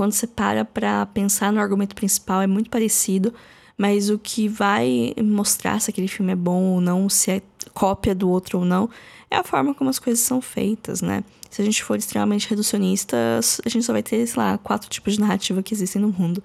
quando 0.00 0.12
você 0.12 0.26
para 0.26 0.64
para 0.64 1.04
pensar 1.04 1.52
no 1.52 1.60
argumento 1.60 1.94
principal, 1.94 2.40
é 2.40 2.46
muito 2.46 2.70
parecido, 2.70 3.34
mas 3.76 4.08
o 4.08 4.18
que 4.18 4.48
vai 4.48 5.12
mostrar 5.22 5.78
se 5.78 5.90
aquele 5.90 6.08
filme 6.08 6.32
é 6.32 6.34
bom 6.34 6.62
ou 6.72 6.80
não, 6.80 7.06
se 7.06 7.30
é 7.32 7.42
cópia 7.74 8.14
do 8.14 8.30
outro 8.30 8.60
ou 8.60 8.64
não, 8.64 8.88
é 9.30 9.36
a 9.36 9.44
forma 9.44 9.74
como 9.74 9.90
as 9.90 9.98
coisas 9.98 10.24
são 10.24 10.40
feitas, 10.40 11.02
né? 11.02 11.22
Se 11.50 11.60
a 11.60 11.64
gente 11.66 11.84
for 11.84 11.98
extremamente 11.98 12.48
reducionista, 12.48 13.14
a 13.62 13.68
gente 13.68 13.84
só 13.84 13.92
vai 13.92 14.02
ter, 14.02 14.26
sei 14.26 14.42
lá, 14.42 14.56
quatro 14.56 14.88
tipos 14.88 15.12
de 15.12 15.20
narrativa 15.20 15.62
que 15.62 15.74
existem 15.74 16.00
no 16.00 16.08
mundo. 16.08 16.42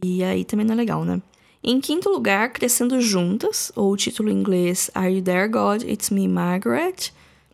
E 0.00 0.22
aí 0.22 0.44
também 0.44 0.64
não 0.64 0.74
é 0.74 0.76
legal, 0.76 1.04
né? 1.04 1.20
Em 1.60 1.80
quinto 1.80 2.08
lugar, 2.08 2.52
Crescendo 2.52 3.00
Juntas, 3.00 3.72
ou 3.74 3.90
o 3.90 3.96
título 3.96 4.30
em 4.30 4.38
inglês 4.38 4.92
Are 4.94 5.12
You 5.12 5.22
There, 5.22 5.48
God? 5.48 5.82
It's 5.82 6.08
Me, 6.08 6.28
Margaret. 6.28 7.12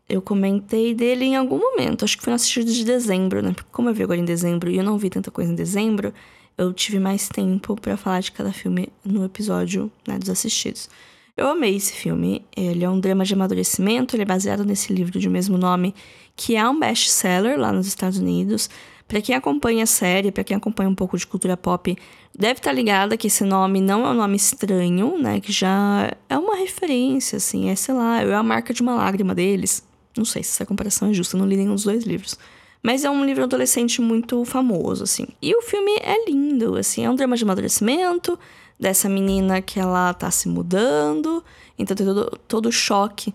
Eu 0.09 0.23
comentei 0.23 0.95
dele 0.95 1.27
em 1.27 1.37
algum 1.37 1.59
momento, 1.59 2.05
acho 2.05 2.17
que 2.17 2.25
foi 2.25 2.31
no 2.31 2.37
assistido 2.37 2.73
de 2.73 2.85
dezembro, 2.85 3.43
né? 3.43 3.53
Porque 3.53 3.69
como 3.71 3.91
eu 3.91 3.95
vi 3.95 4.03
agora 4.03 4.19
em 4.19 4.25
dezembro 4.25 4.71
e 4.71 4.77
eu 4.79 4.85
não 4.85 4.97
vi 4.97 5.11
tanta 5.11 5.31
coisa 5.31 5.53
em 5.53 5.55
dezembro, 5.55 6.15
eu 6.57 6.73
tive 6.73 6.99
mais 6.99 7.29
tempo 7.29 7.81
para 7.81 7.97
falar 7.97 8.21
de 8.21 8.33
cada 8.33 8.53
filme 8.53 8.89
no 9.05 9.25
episódio 9.25 9.93
né, 10.07 10.19
dos 10.19 10.31
assistidos. 10.31 10.89
Eu 11.37 11.47
amei 11.47 11.77
esse 11.77 11.93
filme. 11.93 12.45
Ele 12.57 12.85
é 12.85 12.91
um 12.91 12.99
drama 12.99 13.25
de 13.25 13.33
amadurecimento, 13.33 14.17
ele 14.17 14.23
é 14.23 14.27
baseado 14.27 14.65
nesse 14.65 14.93
livro 14.93 15.21
de 15.21 15.29
mesmo 15.29 15.57
nome, 15.57 15.95
que 16.35 16.57
é 16.57 16.69
um 16.69 16.77
best-seller 16.81 17.57
lá 17.57 17.73
nos 17.73 17.87
Estados 17.87 18.19
Unidos. 18.19 18.69
Para 19.07 19.23
quem 19.23 19.37
acompanha 19.37 19.85
a 19.85 19.87
série, 19.87 20.33
para 20.33 20.43
quem 20.43 20.57
acompanha 20.57 20.91
um 20.91 20.97
pouco 20.97 21.17
de 21.17 21.27
cultura 21.27 21.57
pop, 21.57 21.97
deve 22.37 22.55
estar 22.55 22.71
tá 22.71 22.75
ligada 22.75 23.17
que 23.17 23.29
esse 23.29 23.45
nome 23.45 23.81
não 23.81 24.05
é 24.05 24.11
um 24.11 24.15
nome 24.15 24.37
estranho, 24.37 25.17
né? 25.17 25.39
Que 25.39 25.53
já 25.53 26.13
é 26.29 26.37
uma 26.37 26.57
referência, 26.57 27.37
assim, 27.37 27.71
é, 27.71 27.77
sei 27.77 27.95
lá, 27.95 28.21
é 28.21 28.35
a 28.35 28.43
marca 28.43 28.75
de 28.75 28.83
uma 28.83 28.97
lágrima 28.97 29.33
deles. 29.33 29.88
Não 30.17 30.25
sei 30.25 30.43
se 30.43 30.51
essa 30.51 30.67
comparação 30.67 31.11
é 31.11 31.13
justa, 31.13 31.37
não 31.37 31.47
li 31.47 31.57
nenhum 31.57 31.75
dos 31.75 31.85
dois 31.85 32.05
livros. 32.05 32.39
Mas 32.83 33.05
é 33.05 33.11
um 33.11 33.25
livro 33.25 33.45
adolescente 33.45 34.01
muito 34.01 34.45
famoso, 34.45 35.05
assim. 35.05 35.27
E 35.43 35.55
o 35.55 35.63
filme 35.63 35.93
é 35.97 36.31
lindo, 36.31 36.77
assim, 36.77 37.05
é 37.05 37.11
um 37.11 37.15
drama 37.15 37.37
de 37.37 37.45
amadurecimento 37.45 38.39
dessa 38.79 39.09
menina 39.09 39.61
que 39.61 39.81
ela 39.81 40.15
tá 40.15 40.31
se 40.31 40.49
mudando. 40.49 41.43
Então 41.79 41.97
tem 41.97 42.07
todo, 42.07 42.39
todo 42.47 42.67
o 42.67 42.73
choque 42.73 43.35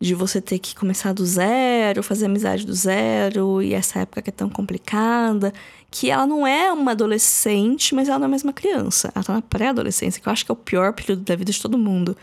de 0.00 0.14
você 0.14 0.40
ter 0.40 0.58
que 0.58 0.74
começar 0.74 1.12
do 1.12 1.24
zero, 1.24 2.02
fazer 2.02 2.26
amizade 2.26 2.66
do 2.66 2.74
zero, 2.74 3.62
e 3.62 3.72
essa 3.72 4.00
época 4.00 4.22
que 4.22 4.30
é 4.30 4.32
tão 4.32 4.50
complicada, 4.50 5.52
que 5.90 6.10
ela 6.10 6.26
não 6.26 6.46
é 6.46 6.72
uma 6.72 6.90
adolescente, 6.90 7.94
mas 7.94 8.08
ela 8.08 8.18
não 8.18 8.26
é 8.26 8.28
mais 8.28 8.42
uma 8.42 8.52
criança. 8.52 9.10
Ela 9.14 9.24
tá 9.24 9.32
na 9.32 9.42
pré-adolescência, 9.42 10.20
que 10.20 10.28
eu 10.28 10.32
acho 10.32 10.44
que 10.44 10.50
é 10.50 10.54
o 10.54 10.56
pior 10.56 10.92
período 10.92 11.22
da 11.22 11.34
vida 11.34 11.50
de 11.50 11.60
todo 11.60 11.78
mundo. 11.78 12.16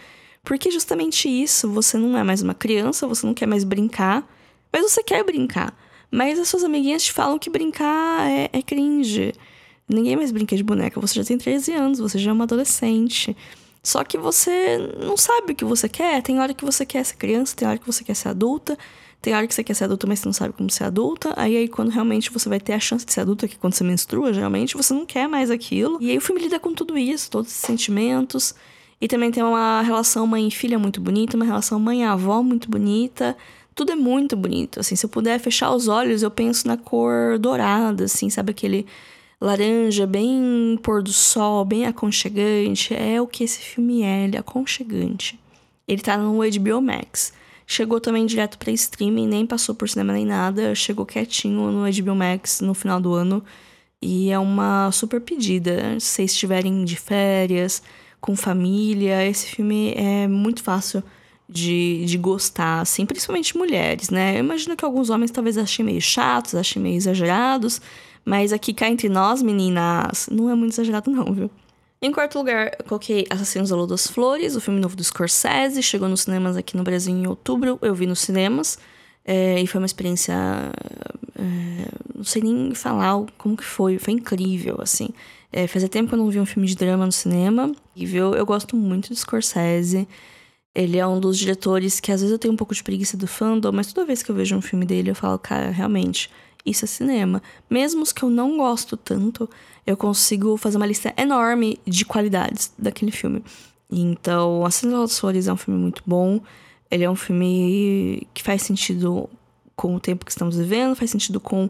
Porque 0.44 0.72
justamente 0.72 1.30
isso, 1.30 1.70
você 1.70 1.98
não 1.98 2.18
é 2.18 2.24
mais 2.24 2.42
uma 2.42 2.54
criança, 2.54 3.08
você 3.08 3.26
não 3.26 3.34
quer 3.34 3.46
mais 3.46 3.64
brincar, 3.64 4.28
mas 4.72 4.84
você 4.84 5.04
quer 5.04 5.24
brincar. 5.24 5.76
Mas 6.10 6.40
as 6.40 6.48
suas 6.48 6.64
amiguinhas 6.64 7.04
te 7.04 7.14
falam 7.14 7.40
que 7.40 7.50
brincar 7.50 8.30
é, 8.30 8.50
é 8.52 8.62
cringe. 8.62 9.34
Ninguém 9.88 10.16
mais 10.16 10.32
brinca 10.32 10.56
de 10.56 10.64
boneca, 10.64 11.00
você 11.00 11.16
já 11.16 11.24
tem 11.24 11.38
13 11.38 11.74
anos, 11.74 12.00
você 12.00 12.18
já 12.18 12.32
é 12.32 12.34
uma 12.34 12.46
adolescente. 12.46 13.36
Só 13.84 14.04
que 14.04 14.18
você 14.18 14.78
não 15.00 15.18
sabe 15.18 15.54
o 15.54 15.56
que 15.56 15.66
você 15.66 15.90
quer. 15.90 16.22
Tem 16.22 16.40
hora 16.40 16.54
que 16.54 16.64
você 16.64 16.86
quer 16.86 17.04
ser 17.04 17.16
criança, 17.16 17.56
tem 17.56 17.68
hora 17.68 17.78
que 17.78 17.86
você 17.86 18.04
quer 18.04 18.14
ser 18.14 18.30
adulta, 18.30 18.78
tem 19.22 19.34
hora 19.34 19.48
que 19.48 19.54
você 19.54 19.64
quer 19.64 19.74
ser 19.74 19.86
adulta, 19.86 20.08
mas 20.08 20.20
você 20.20 20.28
não 20.28 20.34
sabe 20.34 20.54
como 20.54 20.70
ser 20.70 20.84
adulta. 20.84 21.34
Aí, 21.36 21.58
aí 21.58 21.68
quando 21.68 21.90
realmente 21.90 22.32
você 22.32 22.48
vai 22.48 22.60
ter 22.60 22.74
a 22.74 22.80
chance 22.80 23.06
de 23.06 23.14
ser 23.14 23.22
adulta, 23.22 23.48
que 23.48 23.58
quando 23.58 23.74
você 23.74 23.84
menstrua, 23.84 24.34
geralmente, 24.34 24.76
você 24.76 24.94
não 24.94 25.06
quer 25.06 25.28
mais 25.28 25.50
aquilo. 25.50 25.98
E 26.02 26.12
aí 26.12 26.18
o 26.18 26.22
filme 26.22 26.42
lida 26.42 26.60
com 26.60 26.74
tudo 26.74 26.98
isso, 26.98 27.30
todos 27.30 27.52
esses 27.52 27.62
sentimentos. 27.62 28.54
E 29.02 29.08
também 29.08 29.32
tem 29.32 29.42
uma 29.42 29.82
relação 29.82 30.28
mãe 30.28 30.48
e 30.48 30.52
filha 30.52 30.78
muito 30.78 31.02
bonita, 31.02 31.36
uma 31.36 31.46
relação 31.46 31.80
mãe-avó 31.80 32.44
muito 32.44 32.70
bonita 32.70 33.36
tudo 33.74 33.92
é 33.94 33.96
muito 33.96 34.36
bonito. 34.36 34.80
Assim, 34.80 34.96
se 34.96 35.06
eu 35.06 35.10
puder 35.10 35.40
fechar 35.40 35.74
os 35.74 35.88
olhos, 35.88 36.24
eu 36.24 36.32
penso 36.32 36.68
na 36.68 36.78
cor 36.78 37.40
dourada, 37.40 38.06
assim, 38.06 38.30
sabe 38.30 38.52
aquele 38.52 38.86
laranja 39.40 40.06
bem 40.06 40.78
pôr 40.84 41.02
do 41.02 41.12
sol, 41.12 41.66
bem 41.66 41.86
aconchegante. 41.86 42.94
É 42.94 43.22
o 43.22 43.28
que 43.28 43.44
esse 43.44 43.60
filme 43.60 44.04
é, 44.04 44.26
ele 44.26 44.36
é 44.36 44.40
aconchegante. 44.40 45.40
Ele 45.88 46.02
tá 46.02 46.18
no 46.18 46.38
HBO 46.38 46.82
Max. 46.82 47.34
Chegou 47.66 48.02
também 48.02 48.26
direto 48.26 48.58
para 48.58 48.72
streaming, 48.72 49.28
nem 49.28 49.46
passou 49.46 49.74
por 49.74 49.90
cinema 49.90 50.14
nem 50.14 50.26
nada, 50.26 50.76
chegou 50.76 51.06
quietinho 51.06 51.72
no 51.72 51.92
HBO 51.92 52.16
Max 52.16 52.60
no 52.60 52.74
final 52.74 53.00
do 53.00 53.14
ano. 53.14 53.44
E 54.02 54.30
é 54.30 54.38
uma 54.38 54.92
super 54.92 55.22
pedida. 55.22 56.00
Se 56.00 56.08
vocês 56.08 56.32
estiverem 56.32 56.84
de 56.84 56.98
férias, 56.98 57.82
com 58.22 58.36
família, 58.36 59.26
esse 59.28 59.48
filme 59.48 59.94
é 59.98 60.28
muito 60.28 60.62
fácil 60.62 61.04
de, 61.50 62.06
de 62.06 62.18
gostar, 62.18 62.80
assim, 62.80 63.06
principalmente 63.06 63.58
mulheres, 63.58 64.10
né? 64.10 64.36
Eu 64.36 64.40
imagino 64.40 64.78
que 64.78 64.86
alguns 64.86 65.10
homens 65.10 65.32
talvez 65.32 65.58
achem 65.58 65.84
meio 65.84 66.00
chatos, 66.00 66.56
achem 66.56 66.82
meio 66.82 66.96
exagerados, 66.96 67.82
mas 68.24 68.54
aqui 68.54 68.74
cá 68.74 68.88
entre 68.88 69.10
nós, 69.10 69.42
meninas, 69.42 70.30
não 70.32 70.50
é 70.50 70.56
muito 70.56 70.74
exagerado, 70.74 71.12
não, 71.12 71.34
viu? 71.34 71.52
Em 72.02 72.12
quarto 72.12 72.38
lugar, 72.38 72.72
eu 72.80 72.86
coloquei 72.86 73.28
Assassinos 73.30 73.70
da 73.70 73.76
Lua 73.76 73.88
das 73.88 74.08
Flores, 74.08 74.56
o 74.56 74.62
filme 74.62 74.80
novo 74.80 74.96
do 74.96 75.04
Scorsese, 75.04 75.84
chegou 75.84 76.08
nos 76.08 76.22
cinemas 76.22 76.56
aqui 76.56 76.78
no 76.78 76.84
Brasil 76.84 77.14
em 77.14 77.28
outubro, 77.28 77.78
eu 77.82 77.94
vi 77.94 78.08
nos 78.08 78.20
cinemas, 78.20 78.80
é, 79.26 79.62
e 79.62 79.68
foi 79.68 79.80
uma 79.80 79.86
experiência. 79.86 80.34
É, 81.36 81.88
não 82.16 82.24
sei 82.24 82.42
nem 82.42 82.74
falar 82.76 83.26
como 83.38 83.58
que 83.58 83.64
foi, 83.64 83.98
foi 83.98 84.14
incrível, 84.14 84.78
assim. 84.82 85.10
É, 85.52 85.68
fazia 85.68 85.90
tempo 85.90 86.10
que 86.10 86.16
eu 86.16 86.20
não 86.20 86.30
vi 86.30 86.40
um 86.40 86.46
filme 86.46 86.68
de 86.68 86.76
drama 86.76 87.06
no 87.06 87.12
cinema, 87.12 87.72
e 87.96 88.06
viu, 88.06 88.34
eu 88.34 88.46
gosto 88.46 88.76
muito 88.76 89.10
do 89.10 89.16
Scorsese. 89.16 90.08
Ele 90.74 90.98
é 90.98 91.06
um 91.06 91.20
dos 91.20 91.38
diretores 91.38 92.00
que 92.00 92.12
às 92.12 92.22
vezes 92.22 92.32
eu 92.32 92.40
tenho 92.40 92.54
um 92.54 92.58
pouco 92.58 92.74
de 92.74 92.82
preguiça 92.82 93.18
do 93.18 93.28
fandom, 93.28 93.72
mas 93.74 93.92
toda 93.92 94.08
vez 94.08 94.24
que 94.24 94.32
eu 94.32 94.36
vejo 94.36 94.56
um 94.56 94.62
filme 94.62 94.86
dele 94.86 95.12
eu 95.12 95.16
falo, 95.16 95.38
cara, 95.38 95.70
realmente, 95.70 96.30
isso 96.66 96.86
é 96.86 96.88
cinema. 96.88 97.42
Mesmo 97.70 98.02
os 98.02 98.14
que 98.14 98.24
eu 98.24 98.30
não 98.30 98.58
gosto 98.58 98.96
tanto, 98.96 99.50
eu 99.86 99.98
consigo 99.98 100.56
fazer 100.56 100.78
uma 100.78 100.86
lista 100.86 101.14
enorme 101.18 101.78
de 101.86 102.06
qualidades 102.06 102.72
daquele 102.78 103.12
filme. 103.12 103.44
Então, 103.92 104.66
A 104.66 104.72
Cena 104.72 105.00
das 105.00 105.20
Flores 105.20 105.48
é 105.48 105.54
um 105.54 105.58
filme 105.58 105.80
muito 105.80 106.02
bom. 106.06 106.40
Ele 106.92 107.06
é 107.06 107.10
um 107.10 107.16
filme 107.16 108.28
que 108.34 108.44
faz 108.44 108.62
sentido 108.62 109.30
com 109.76 109.96
o 109.96 110.00
tempo 110.00 110.26
que 110.26 110.32
estamos 110.32 110.58
vivendo, 110.58 110.96
faz 110.96 111.10
sentido 111.10 111.40
com 111.40 111.70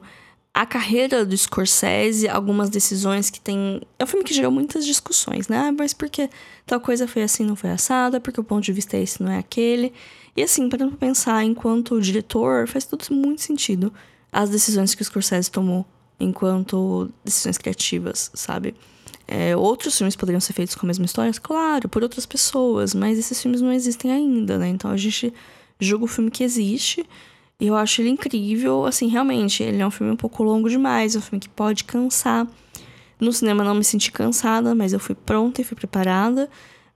a 0.54 0.66
carreira 0.66 1.26
do 1.26 1.38
Scorsese, 1.38 2.28
algumas 2.28 2.70
decisões 2.70 3.30
que 3.30 3.40
tem. 3.40 3.82
É 3.98 4.04
um 4.04 4.08
filme 4.08 4.26
que 4.26 4.34
gerou 4.34 4.52
muitas 4.52 4.86
discussões, 4.86 5.48
né? 5.48 5.68
Ah, 5.70 5.72
mas 5.72 5.94
porque 5.94 6.30
tal 6.66 6.82
coisa 6.82 7.08
foi 7.08 7.24
assim, 7.24 7.46
não 7.46 7.56
foi 7.56 7.70
assada, 7.70 8.20
porque 8.20 8.40
o 8.40 8.44
ponto 8.44 8.64
de 8.64 8.74
vista 8.74 8.98
é 8.98 9.04
esse, 9.04 9.24
não 9.24 9.32
é 9.32 9.38
aquele. 9.38 9.94
E 10.36 10.44
assim, 10.44 10.68
para 10.68 10.86
pensar, 10.92 11.44
enquanto 11.46 12.02
diretor, 12.02 12.68
faz 12.68 12.86
tudo 12.86 13.06
muito 13.12 13.42
sentido 13.42 13.94
as 14.32 14.50
decisões 14.50 14.96
que 14.96 15.02
o 15.02 15.06
Scorsese 15.06 15.52
tomou 15.52 15.86
enquanto 16.20 17.10
decisões 17.24 17.58
criativas, 17.58 18.32
sabe? 18.34 18.76
É, 19.28 19.56
outros 19.56 19.98
filmes 19.98 20.16
poderiam 20.16 20.40
ser 20.40 20.54
feitos 20.54 20.76
com 20.76 20.86
a 20.86 20.88
mesma 20.88 21.06
história, 21.06 21.32
claro, 21.42 21.88
por 21.88 22.04
outras 22.04 22.26
pessoas, 22.26 22.94
mas 22.94 23.18
esses 23.18 23.42
filmes 23.42 23.62
não 23.62 23.72
existem 23.72 24.12
ainda, 24.12 24.58
né? 24.58 24.68
Então 24.68 24.92
a 24.92 24.98
gente 24.98 25.34
julga 25.80 26.06
o 26.06 26.08
filme 26.08 26.30
que 26.30 26.44
existe 26.44 27.06
e 27.60 27.68
eu 27.68 27.76
acho 27.76 28.02
ele 28.02 28.10
incrível, 28.10 28.86
assim, 28.86 29.08
realmente, 29.08 29.62
ele 29.62 29.82
é 29.82 29.86
um 29.86 29.92
filme 29.92 30.12
um 30.12 30.18
pouco 30.18 30.42
longo 30.42 30.68
demais, 30.68 31.16
é 31.16 31.20
um 31.20 31.22
filme 31.22 31.40
que 31.40 31.48
pode 31.48 31.84
cansar. 31.84 32.48
No 33.20 33.32
cinema 33.32 33.64
não 33.64 33.76
me 33.76 33.84
senti 33.84 34.12
cansada, 34.12 34.74
mas 34.74 34.94
eu 34.94 35.00
fui 35.00 35.14
pronta 35.14 35.62
e 35.62 35.64
fui 35.64 35.78
preparada. 35.78 36.50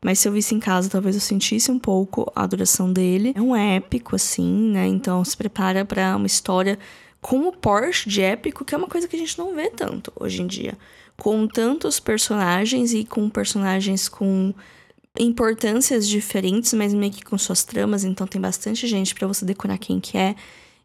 Mas 0.03 0.19
se 0.19 0.27
eu 0.27 0.31
visse 0.31 0.55
em 0.55 0.59
casa, 0.59 0.89
talvez 0.89 1.15
eu 1.15 1.21
sentisse 1.21 1.69
um 1.71 1.77
pouco 1.77 2.31
a 2.35 2.47
duração 2.47 2.91
dele. 2.91 3.31
É 3.35 3.41
um 3.41 3.55
épico, 3.55 4.15
assim, 4.15 4.71
né? 4.71 4.87
Então 4.87 5.23
se 5.23 5.37
prepara 5.37 5.85
para 5.85 6.15
uma 6.15 6.25
história 6.25 6.79
com 7.21 7.47
o 7.47 7.51
Porsche 7.51 8.09
de 8.09 8.21
épico, 8.21 8.65
que 8.65 8.73
é 8.73 8.77
uma 8.77 8.87
coisa 8.87 9.07
que 9.07 9.15
a 9.15 9.19
gente 9.19 9.37
não 9.37 9.53
vê 9.53 9.69
tanto 9.69 10.11
hoje 10.19 10.41
em 10.41 10.47
dia. 10.47 10.75
Com 11.17 11.47
tantos 11.47 11.99
personagens 11.99 12.93
e 12.93 13.05
com 13.05 13.29
personagens 13.29 14.09
com 14.09 14.53
importâncias 15.17 16.07
diferentes, 16.07 16.73
mas 16.73 16.93
meio 16.93 17.11
que 17.11 17.23
com 17.23 17.37
suas 17.37 17.63
tramas, 17.63 18.03
então 18.03 18.27
tem 18.27 18.41
bastante 18.41 18.85
gente 18.85 19.15
para 19.15 19.27
você 19.27 19.45
decorar 19.45 19.77
quem 19.77 19.99
que 19.99 20.17
é. 20.17 20.35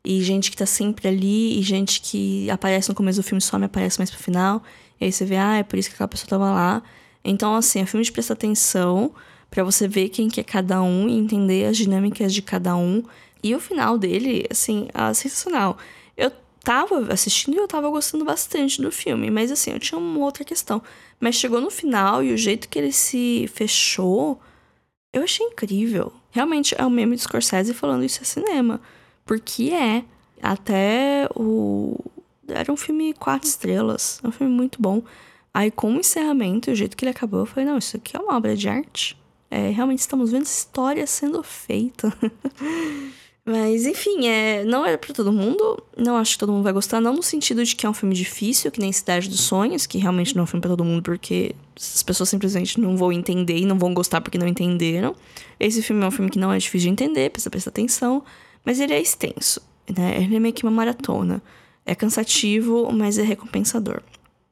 E 0.04 0.22
gente 0.22 0.50
que 0.50 0.56
tá 0.56 0.66
sempre 0.66 1.08
ali, 1.08 1.58
e 1.58 1.62
gente 1.62 2.00
que 2.00 2.48
aparece 2.50 2.88
no 2.88 2.94
começo 2.94 3.20
do 3.20 3.24
filme 3.24 3.40
só 3.40 3.58
me 3.58 3.66
aparece 3.66 3.98
mais 3.98 4.10
pro 4.10 4.18
final. 4.18 4.62
E 5.00 5.04
aí 5.04 5.12
você 5.12 5.24
vê, 5.24 5.36
ah, 5.36 5.56
é 5.58 5.62
por 5.62 5.78
isso 5.78 5.88
que 5.88 5.94
aquela 5.94 6.08
pessoa 6.08 6.28
tava 6.28 6.50
lá. 6.50 6.82
Então, 7.24 7.54
assim, 7.54 7.80
é 7.80 7.86
filme 7.86 8.04
de 8.04 8.12
prestar 8.12 8.34
atenção 8.34 9.12
para 9.50 9.64
você 9.64 9.88
ver 9.88 10.08
quem 10.08 10.28
que 10.28 10.40
é 10.40 10.44
cada 10.44 10.80
um 10.82 11.08
e 11.08 11.18
entender 11.18 11.66
as 11.66 11.76
dinâmicas 11.76 12.32
de 12.32 12.40
cada 12.40 12.76
um. 12.76 13.02
E 13.42 13.54
o 13.54 13.60
final 13.60 13.98
dele, 13.98 14.46
assim, 14.50 14.88
é 14.94 15.12
sensacional. 15.12 15.76
Tava 16.62 17.12
assistindo 17.12 17.54
e 17.54 17.58
eu 17.58 17.66
tava 17.66 17.88
gostando 17.88 18.24
bastante 18.24 18.82
do 18.82 18.92
filme, 18.92 19.30
mas 19.30 19.50
assim, 19.50 19.70
eu 19.72 19.78
tinha 19.78 19.98
uma 19.98 20.20
outra 20.20 20.44
questão. 20.44 20.82
Mas 21.18 21.34
chegou 21.34 21.60
no 21.60 21.70
final 21.70 22.22
e 22.22 22.32
o 22.32 22.36
jeito 22.36 22.68
que 22.68 22.78
ele 22.78 22.92
se 22.92 23.48
fechou, 23.54 24.40
eu 25.12 25.22
achei 25.22 25.46
incrível. 25.46 26.12
Realmente 26.30 26.74
é 26.78 26.84
o 26.84 26.90
meme 26.90 27.16
de 27.16 27.22
Scorsese 27.22 27.74
falando 27.74 28.04
isso 28.04 28.20
é 28.22 28.24
cinema. 28.24 28.80
Porque 29.24 29.70
é. 29.72 30.04
Até 30.42 31.28
o. 31.34 31.96
Era 32.48 32.72
um 32.72 32.76
filme 32.76 33.12
quatro 33.14 33.48
estrelas. 33.48 34.20
É 34.24 34.28
um 34.28 34.32
filme 34.32 34.52
muito 34.52 34.80
bom. 34.80 35.02
Aí, 35.52 35.70
com 35.70 35.92
o 35.92 36.00
encerramento 36.00 36.70
e 36.70 36.72
o 36.72 36.76
jeito 36.76 36.96
que 36.96 37.04
ele 37.04 37.10
acabou, 37.10 37.40
eu 37.40 37.46
falei: 37.46 37.64
não, 37.64 37.78
isso 37.78 37.96
aqui 37.96 38.16
é 38.16 38.20
uma 38.20 38.36
obra 38.36 38.56
de 38.56 38.68
arte. 38.68 39.16
É, 39.50 39.70
realmente 39.70 39.98
estamos 39.98 40.30
vendo 40.30 40.44
história 40.44 41.06
sendo 41.06 41.42
feita. 41.42 42.12
Mas, 43.50 43.84
enfim, 43.84 44.28
é, 44.28 44.62
não 44.62 44.86
é 44.86 44.96
para 44.96 45.12
todo 45.12 45.32
mundo. 45.32 45.82
Não 45.96 46.16
acho 46.16 46.34
que 46.34 46.38
todo 46.38 46.52
mundo 46.52 46.62
vai 46.62 46.72
gostar, 46.72 47.00
não 47.00 47.14
no 47.16 47.22
sentido 47.22 47.64
de 47.64 47.74
que 47.74 47.84
é 47.84 47.90
um 47.90 47.92
filme 47.92 48.14
difícil, 48.14 48.70
que 48.70 48.78
nem 48.78 48.92
Cidade 48.92 49.28
dos 49.28 49.40
Sonhos, 49.40 49.86
que 49.86 49.98
realmente 49.98 50.36
não 50.36 50.42
é 50.42 50.44
um 50.44 50.46
filme 50.46 50.60
para 50.60 50.70
todo 50.70 50.84
mundo, 50.84 51.02
porque 51.02 51.52
as 51.76 52.00
pessoas 52.00 52.28
simplesmente 52.28 52.80
não 52.80 52.96
vão 52.96 53.10
entender 53.10 53.58
e 53.58 53.66
não 53.66 53.76
vão 53.76 53.92
gostar 53.92 54.20
porque 54.20 54.38
não 54.38 54.46
entenderam. 54.46 55.16
Esse 55.58 55.82
filme 55.82 56.00
é 56.04 56.06
um 56.06 56.12
filme 56.12 56.30
que 56.30 56.38
não 56.38 56.52
é 56.52 56.58
difícil 56.58 56.86
de 56.86 56.92
entender, 56.92 57.28
precisa 57.28 57.50
prestar 57.50 57.70
atenção, 57.70 58.22
mas 58.64 58.78
ele 58.78 58.94
é 58.94 59.02
extenso, 59.02 59.60
né? 59.96 60.22
Ele 60.22 60.36
é 60.36 60.38
meio 60.38 60.54
que 60.54 60.62
uma 60.62 60.70
maratona. 60.70 61.42
É 61.84 61.92
cansativo, 61.92 62.88
mas 62.92 63.18
é 63.18 63.22
recompensador. 63.22 64.00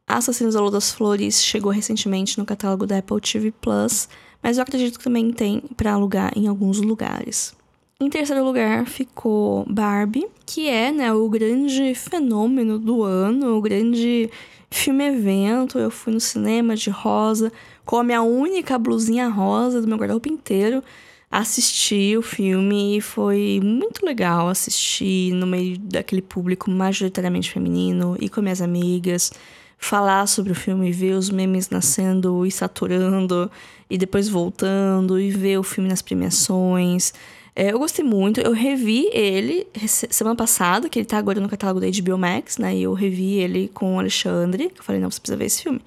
Assassinos 0.09 0.55
da 0.55 0.61
Lua 0.61 0.72
das 0.72 0.90
Flores 0.90 1.40
chegou 1.44 1.70
recentemente 1.70 2.36
no 2.36 2.44
catálogo 2.44 2.84
da 2.84 2.99
Apple 2.99 3.20
TV 3.20 3.53
Plus, 3.53 4.09
mas 4.42 4.57
eu 4.57 4.64
acredito 4.64 4.99
que 4.99 5.05
também 5.05 5.30
tem 5.30 5.62
para 5.76 5.92
alugar 5.92 6.32
em 6.34 6.49
alguns 6.49 6.80
lugares. 6.80 7.57
Em 8.01 8.09
terceiro 8.09 8.44
lugar 8.44 8.86
ficou 8.86 9.66
Barbie, 9.68 10.28
que 10.46 10.68
é 10.68 10.92
né, 10.92 11.12
o 11.12 11.28
grande 11.28 11.96
fenômeno 11.96 12.78
do 12.78 13.03
ano, 13.03 13.57
o 13.57 13.61
grande 13.61 14.30
filme-evento. 14.70 15.80
Eu 15.80 15.90
fui 15.90 16.12
no 16.12 16.20
cinema 16.20 16.76
de 16.76 16.90
rosa, 16.90 17.53
com 17.84 17.96
a 17.96 18.05
minha 18.05 18.22
única 18.22 18.78
blusinha 18.78 19.26
rosa 19.28 19.80
do 19.80 19.88
meu 19.88 19.99
guarda-roupa 19.99 20.28
inteiro. 20.28 20.80
Assisti 21.28 22.16
o 22.16 22.22
filme 22.22 22.99
e 22.99 23.01
foi 23.01 23.61
muito 23.64 24.07
legal 24.07 24.49
assistir 24.49 25.32
no 25.32 25.44
meio 25.44 25.76
daquele 25.76 26.22
público 26.22 26.70
majoritariamente 26.70 27.51
feminino 27.51 28.16
e 28.20 28.28
com 28.28 28.40
minhas 28.40 28.62
amigas. 28.62 29.32
Falar 29.76 30.28
sobre 30.28 30.53
o 30.53 30.55
filme, 30.55 30.92
ver 30.92 31.14
os 31.14 31.30
memes 31.30 31.68
nascendo 31.68 32.46
e 32.46 32.51
saturando, 32.53 33.51
e 33.90 33.99
depois 33.99 34.28
voltando, 34.28 35.18
e 35.18 35.30
ver 35.32 35.59
o 35.59 35.64
filme 35.64 35.88
nas 35.88 36.01
premiações. 36.01 37.12
É, 37.59 37.72
eu 37.72 37.78
gostei 37.80 38.04
muito. 38.04 38.40
Eu 38.40 38.52
revi 38.52 39.11
ele 39.12 39.66
semana 39.84 40.36
passada, 40.36 40.88
que 40.88 40.96
ele 40.96 41.06
tá 41.06 41.18
agora 41.18 41.40
no 41.40 41.48
catálogo 41.48 41.80
da 41.80 41.88
HBO 41.88 42.16
Max, 42.16 42.56
né? 42.56 42.76
E 42.76 42.84
eu 42.84 42.92
revi 42.92 43.34
ele 43.34 43.66
com 43.74 43.96
o 43.96 43.98
Alexandre. 43.98 44.70
Eu 44.76 44.84
falei, 44.84 45.00
não, 45.00 45.11
você 45.11 45.18
precisa 45.18 45.36
ver 45.36 45.46
esse 45.46 45.64
filme. 45.64 45.80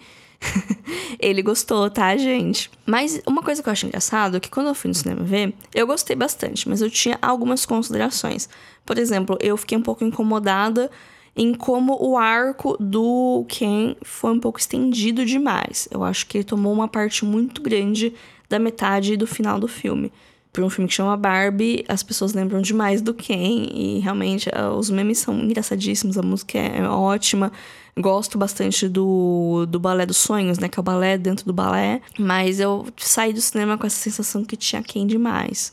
ele 1.17 1.41
gostou, 1.41 1.89
tá, 1.89 2.17
gente? 2.17 2.69
Mas 2.85 3.21
uma 3.25 3.41
coisa 3.41 3.63
que 3.63 3.69
eu 3.69 3.71
acho 3.71 3.85
engraçado 3.85 4.35
é 4.35 4.39
que 4.41 4.49
quando 4.49 4.67
eu 4.67 4.75
fui 4.75 4.89
no 4.89 4.93
cinema 4.93 5.23
ver, 5.23 5.53
eu 5.73 5.87
gostei 5.87 6.13
bastante, 6.13 6.67
mas 6.67 6.81
eu 6.81 6.89
tinha 6.89 7.17
algumas 7.21 7.65
considerações. 7.65 8.49
Por 8.85 8.97
exemplo, 8.97 9.37
eu 9.39 9.55
fiquei 9.55 9.77
um 9.77 9.81
pouco 9.81 10.03
incomodada 10.03 10.91
em 11.37 11.53
como 11.53 11.97
o 12.05 12.17
arco 12.17 12.75
do 12.81 13.45
Ken 13.47 13.95
foi 14.01 14.33
um 14.33 14.41
pouco 14.41 14.59
estendido 14.59 15.25
demais. 15.25 15.87
Eu 15.89 16.03
acho 16.03 16.27
que 16.27 16.39
ele 16.39 16.43
tomou 16.43 16.73
uma 16.73 16.89
parte 16.89 17.23
muito 17.23 17.61
grande 17.61 18.13
da 18.49 18.59
metade 18.59 19.15
do 19.15 19.25
final 19.25 19.57
do 19.57 19.69
filme 19.69 20.11
por 20.51 20.63
um 20.63 20.69
filme 20.69 20.87
que 20.87 20.93
chama 20.93 21.15
Barbie, 21.15 21.85
as 21.87 22.03
pessoas 22.03 22.33
lembram 22.33 22.61
demais 22.61 23.01
do 23.01 23.13
Ken. 23.13 23.67
E 23.71 23.99
realmente 23.99 24.49
os 24.77 24.89
memes 24.89 25.19
são 25.19 25.39
engraçadíssimos, 25.39 26.17
a 26.17 26.21
música 26.21 26.59
é 26.59 26.87
ótima. 26.87 27.51
Gosto 27.97 28.37
bastante 28.37 28.87
do, 28.87 29.65
do 29.67 29.79
Balé 29.79 30.05
dos 30.05 30.17
Sonhos, 30.17 30.59
né? 30.59 30.67
Que 30.67 30.79
é 30.79 30.81
o 30.81 30.83
balé 30.83 31.17
dentro 31.17 31.45
do 31.45 31.53
balé. 31.53 32.01
Mas 32.19 32.59
eu 32.59 32.87
saí 32.97 33.33
do 33.33 33.41
cinema 33.41 33.77
com 33.77 33.87
essa 33.87 33.97
sensação 33.97 34.43
que 34.43 34.57
tinha 34.57 34.83
Ken 34.83 35.07
demais. 35.07 35.71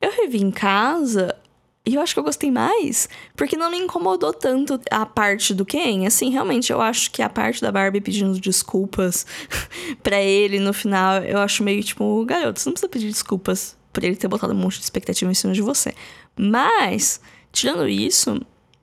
Eu 0.00 0.10
revi 0.12 0.38
em 0.42 0.50
casa 0.50 1.36
e 1.84 1.94
eu 1.94 2.00
acho 2.00 2.14
que 2.14 2.20
eu 2.20 2.24
gostei 2.24 2.50
mais, 2.50 3.08
porque 3.34 3.56
não 3.56 3.70
me 3.70 3.78
incomodou 3.78 4.32
tanto 4.34 4.78
a 4.90 5.06
parte 5.06 5.54
do 5.54 5.64
Ken. 5.64 6.06
Assim, 6.06 6.30
realmente, 6.30 6.70
eu 6.70 6.80
acho 6.80 7.10
que 7.10 7.22
a 7.22 7.28
parte 7.28 7.60
da 7.60 7.72
Barbie 7.72 8.00
pedindo 8.00 8.38
desculpas 8.38 9.26
para 10.02 10.20
ele 10.20 10.60
no 10.60 10.72
final, 10.72 11.22
eu 11.22 11.38
acho 11.38 11.64
meio 11.64 11.82
tipo, 11.82 12.24
garoto, 12.24 12.60
você 12.60 12.68
não 12.68 12.74
precisa 12.74 12.88
pedir 12.88 13.08
desculpas 13.08 13.79
por 13.92 14.04
ele 14.04 14.16
ter 14.16 14.28
botado 14.28 14.52
um 14.52 14.56
monte 14.56 14.78
de 14.78 14.84
expectativa 14.84 15.30
em 15.30 15.34
cima 15.34 15.52
de 15.52 15.62
você. 15.62 15.94
Mas, 16.36 17.20
tirando 17.52 17.88
isso, 17.88 18.40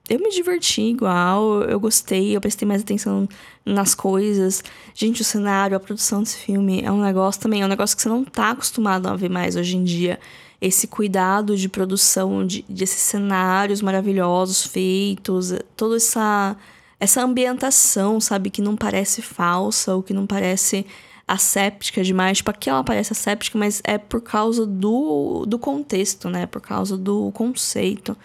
eu 0.10 0.20
me 0.20 0.30
diverti 0.30 0.82
igual, 0.82 1.64
eu 1.64 1.80
gostei, 1.80 2.36
eu 2.36 2.40
prestei 2.40 2.68
mais 2.68 2.82
atenção 2.82 3.28
nas 3.66 3.94
coisas. 3.94 4.64
Gente, 4.94 5.22
o 5.22 5.26
cenário, 5.26 5.76
a 5.76 5.80
produção 5.80 6.24
desse 6.24 6.38
filme 6.38 6.82
é 6.82 6.92
um 6.92 7.02
negócio 7.02 7.42
também, 7.42 7.62
é 7.62 7.66
um 7.66 7.70
negócio 7.70 7.96
que 7.96 8.02
você 8.02 8.10
não 8.10 8.24
tá 8.24 8.52
acostumado 8.52 9.08
a 9.08 9.16
ver 9.16 9.30
mais 9.30 9.56
hoje 9.56 9.76
em 9.76 9.84
dia. 9.84 10.20
Esse 10.62 10.88
cuidado 10.88 11.56
de 11.56 11.68
produção, 11.68 12.46
de, 12.46 12.66
de 12.68 12.84
esses 12.84 13.02
cenários 13.02 13.82
maravilhosos 13.82 14.66
feitos, 14.66 15.54
toda 15.76 15.98
essa, 15.98 16.56
essa 17.00 17.22
ambientação, 17.22 18.20
sabe, 18.20 18.50
que 18.50 18.62
não 18.62 18.76
parece 18.76 19.22
falsa 19.22 19.94
ou 19.94 20.02
que 20.02 20.14
não 20.14 20.26
parece 20.26 20.86
asséptica 21.28 22.04
demais. 22.04 22.38
Tipo, 22.38 22.52
aqui 22.52 22.70
ela 22.70 22.84
parece 22.84 23.14
asséptica, 23.14 23.58
mas 23.58 23.82
é 23.84 23.98
por 23.98 24.22
causa 24.22 24.66
do, 24.66 25.46
do 25.46 25.60
contexto, 25.60 26.30
né? 26.30 26.46
Por 26.46 26.62
causa 26.62 26.98
do 26.98 27.32
conceito. 27.34 28.16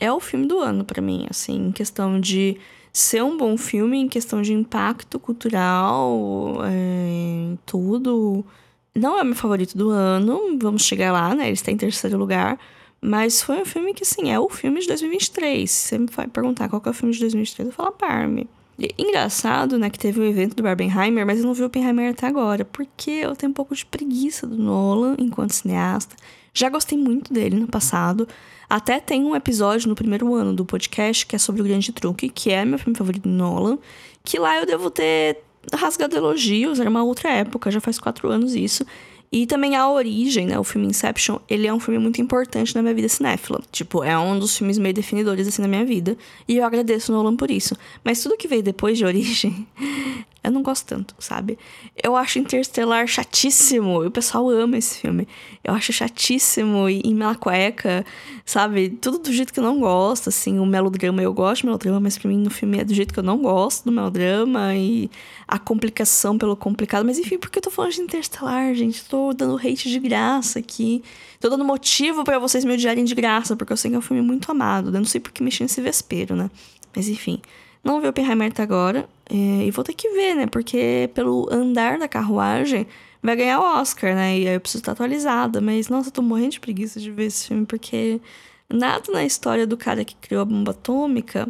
É 0.00 0.10
o 0.12 0.20
filme 0.20 0.46
do 0.46 0.58
ano 0.60 0.84
para 0.84 1.02
mim, 1.02 1.26
assim, 1.30 1.68
em 1.68 1.72
questão 1.72 2.20
de 2.20 2.58
ser 2.92 3.22
um 3.22 3.36
bom 3.36 3.56
filme, 3.58 3.98
em 3.98 4.08
questão 4.08 4.40
de 4.42 4.52
impacto 4.52 5.18
cultural, 5.18 6.58
é, 6.64 7.56
tudo. 7.66 8.44
Não 8.94 9.18
é 9.18 9.24
meu 9.24 9.34
favorito 9.34 9.76
do 9.76 9.90
ano, 9.90 10.58
vamos 10.58 10.82
chegar 10.82 11.12
lá, 11.12 11.34
né? 11.34 11.44
Ele 11.44 11.52
está 11.52 11.70
em 11.70 11.76
terceiro 11.76 12.16
lugar. 12.18 12.58
Mas 13.00 13.42
foi 13.42 13.60
um 13.60 13.64
filme 13.64 13.92
que, 13.94 14.02
assim, 14.02 14.30
é 14.32 14.40
o 14.40 14.48
filme 14.48 14.80
de 14.80 14.88
2023. 14.88 15.70
Se 15.70 15.88
você 15.88 15.98
me 15.98 16.08
perguntar 16.32 16.68
qual 16.68 16.82
é 16.84 16.88
o 16.88 16.94
filme 16.94 17.12
de 17.12 17.20
2023, 17.20 17.68
eu 17.68 17.74
falo 17.74 17.88
Parme. 18.76 18.94
Engraçado, 18.98 19.78
né, 19.78 19.90
que 19.90 19.98
teve 19.98 20.20
o 20.20 20.22
um 20.22 20.26
evento 20.26 20.54
do 20.54 20.62
Barbenheimer, 20.62 21.26
mas 21.26 21.38
eu 21.38 21.46
não 21.46 21.54
vi 21.54 21.62
o 21.62 21.66
Oppenheimer 21.66 22.10
até 22.10 22.26
agora, 22.26 22.64
porque 22.64 23.10
eu 23.10 23.34
tenho 23.34 23.50
um 23.50 23.54
pouco 23.54 23.74
de 23.74 23.84
preguiça 23.86 24.46
do 24.46 24.56
Nolan 24.56 25.16
enquanto 25.18 25.52
cineasta. 25.52 26.14
Já 26.52 26.68
gostei 26.68 26.96
muito 26.96 27.32
dele 27.32 27.56
no 27.56 27.66
passado. 27.66 28.28
Até 28.68 28.98
tem 28.98 29.24
um 29.24 29.36
episódio 29.36 29.88
no 29.88 29.94
primeiro 29.94 30.34
ano 30.34 30.52
do 30.52 30.64
podcast 30.64 31.26
que 31.26 31.36
é 31.36 31.38
sobre 31.38 31.60
o 31.62 31.64
Grande 31.64 31.92
Truque, 31.92 32.28
que 32.28 32.50
é 32.50 32.64
meu 32.64 32.78
filme 32.78 32.96
favorito 32.96 33.22
do 33.22 33.28
Nolan, 33.28 33.78
que 34.24 34.38
lá 34.38 34.58
eu 34.58 34.66
devo 34.66 34.90
ter 34.90 35.38
rasgado 35.72 36.16
elogios, 36.16 36.78
era 36.80 36.88
uma 36.88 37.02
outra 37.02 37.30
época, 37.30 37.70
já 37.70 37.80
faz 37.80 37.98
quatro 37.98 38.28
anos 38.28 38.54
isso. 38.54 38.84
E 39.30 39.46
também 39.46 39.76
a 39.76 39.88
origem, 39.88 40.46
né? 40.46 40.58
O 40.58 40.64
filme 40.64 40.86
Inception, 40.86 41.38
ele 41.48 41.66
é 41.66 41.72
um 41.72 41.80
filme 41.80 41.98
muito 41.98 42.20
importante 42.20 42.74
na 42.74 42.82
minha 42.82 42.94
vida 42.94 43.08
cinéfila. 43.08 43.60
Tipo, 43.72 44.02
é 44.02 44.16
um 44.16 44.38
dos 44.38 44.56
filmes 44.56 44.78
meio 44.78 44.94
definidores, 44.94 45.48
assim, 45.48 45.62
na 45.62 45.68
minha 45.68 45.84
vida. 45.84 46.16
E 46.46 46.56
eu 46.56 46.64
agradeço 46.64 47.12
Nolan 47.12 47.36
por 47.36 47.50
isso. 47.50 47.76
Mas 48.04 48.22
tudo 48.22 48.36
que 48.36 48.48
veio 48.48 48.62
depois 48.62 48.96
de 48.96 49.04
origem 49.04 49.66
eu 50.46 50.52
não 50.52 50.62
gosto 50.62 50.86
tanto, 50.86 51.12
sabe? 51.18 51.58
Eu 52.00 52.14
acho 52.14 52.38
Interstellar 52.38 53.06
chatíssimo. 53.08 54.04
E 54.04 54.06
o 54.06 54.10
pessoal 54.12 54.48
ama 54.48 54.78
esse 54.78 54.98
filme. 54.98 55.26
Eu 55.64 55.74
acho 55.74 55.92
chatíssimo 55.92 56.88
e, 56.88 57.02
e 57.04 57.12
mela 57.12 57.34
cueca, 57.34 58.06
sabe? 58.44 58.90
Tudo 58.90 59.18
do 59.18 59.32
jeito 59.32 59.52
que 59.52 59.58
eu 59.58 59.64
não 59.64 59.80
gosto, 59.80 60.28
assim. 60.28 60.60
O 60.60 60.64
melodrama, 60.64 61.20
eu 61.20 61.34
gosto 61.34 61.62
de 61.62 61.66
melodrama, 61.66 61.98
mas 61.98 62.16
pra 62.16 62.28
mim 62.28 62.38
no 62.38 62.48
filme 62.48 62.78
é 62.78 62.84
do 62.84 62.94
jeito 62.94 63.12
que 63.12 63.18
eu 63.18 63.24
não 63.24 63.38
gosto 63.38 63.84
do 63.86 63.90
melodrama. 63.90 64.72
E 64.76 65.10
a 65.48 65.58
complicação 65.58 66.38
pelo 66.38 66.56
complicado. 66.56 67.04
Mas 67.04 67.18
enfim, 67.18 67.38
porque 67.38 67.58
eu 67.58 67.62
tô 67.62 67.70
falando 67.70 67.92
de 67.92 68.02
Interstellar, 68.02 68.72
gente? 68.74 69.04
Tô 69.04 69.32
dando 69.32 69.56
hate 69.56 69.90
de 69.90 69.98
graça 69.98 70.60
aqui. 70.60 71.02
Tô 71.40 71.48
dando 71.48 71.64
motivo 71.64 72.22
para 72.22 72.38
vocês 72.38 72.64
me 72.64 72.72
odiarem 72.74 73.04
de 73.04 73.14
graça, 73.16 73.56
porque 73.56 73.72
eu 73.72 73.76
sei 73.76 73.90
que 73.90 73.96
é 73.96 73.98
um 73.98 74.02
filme 74.02 74.22
muito 74.22 74.48
amado. 74.52 74.88
Eu 74.90 75.00
não 75.00 75.04
sei 75.04 75.20
porque 75.20 75.42
mexer 75.42 75.64
nesse 75.64 75.80
vespeiro, 75.80 76.36
né? 76.36 76.48
Mas 76.94 77.08
enfim. 77.08 77.42
Não 77.82 78.00
vi 78.00 78.06
o 78.06 78.10
Oppenheimer 78.10 78.50
até 78.52 78.62
agora. 78.62 79.08
É, 79.28 79.66
e 79.66 79.70
vou 79.70 79.84
ter 79.84 79.94
que 79.94 80.08
ver, 80.10 80.34
né? 80.34 80.46
Porque 80.46 81.10
pelo 81.14 81.48
andar 81.52 81.98
da 81.98 82.08
carruagem 82.08 82.86
vai 83.22 83.36
ganhar 83.36 83.60
o 83.60 83.80
Oscar, 83.80 84.14
né? 84.14 84.38
E 84.38 84.48
aí 84.48 84.54
eu 84.54 84.60
preciso 84.60 84.82
estar 84.82 84.92
atualizada. 84.92 85.60
Mas, 85.60 85.88
nossa, 85.88 86.08
eu 86.08 86.12
tô 86.12 86.22
morrendo 86.22 86.52
de 86.52 86.60
preguiça 86.60 87.00
de 87.00 87.10
ver 87.10 87.24
esse 87.26 87.48
filme, 87.48 87.66
porque 87.66 88.20
nada 88.72 89.12
na 89.12 89.24
história 89.24 89.66
do 89.66 89.76
cara 89.76 90.04
que 90.04 90.14
criou 90.16 90.42
a 90.42 90.44
bomba 90.44 90.70
atômica. 90.72 91.48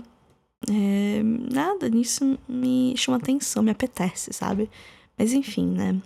É, 0.69 1.23
nada 1.23 1.89
nisso 1.89 2.39
me 2.49 2.95
chama 2.97 3.19
atenção, 3.19 3.63
me 3.63 3.71
apetece, 3.71 4.33
sabe? 4.33 4.71
Mas 5.19 5.33
enfim, 5.33 5.67
né? 5.67 5.97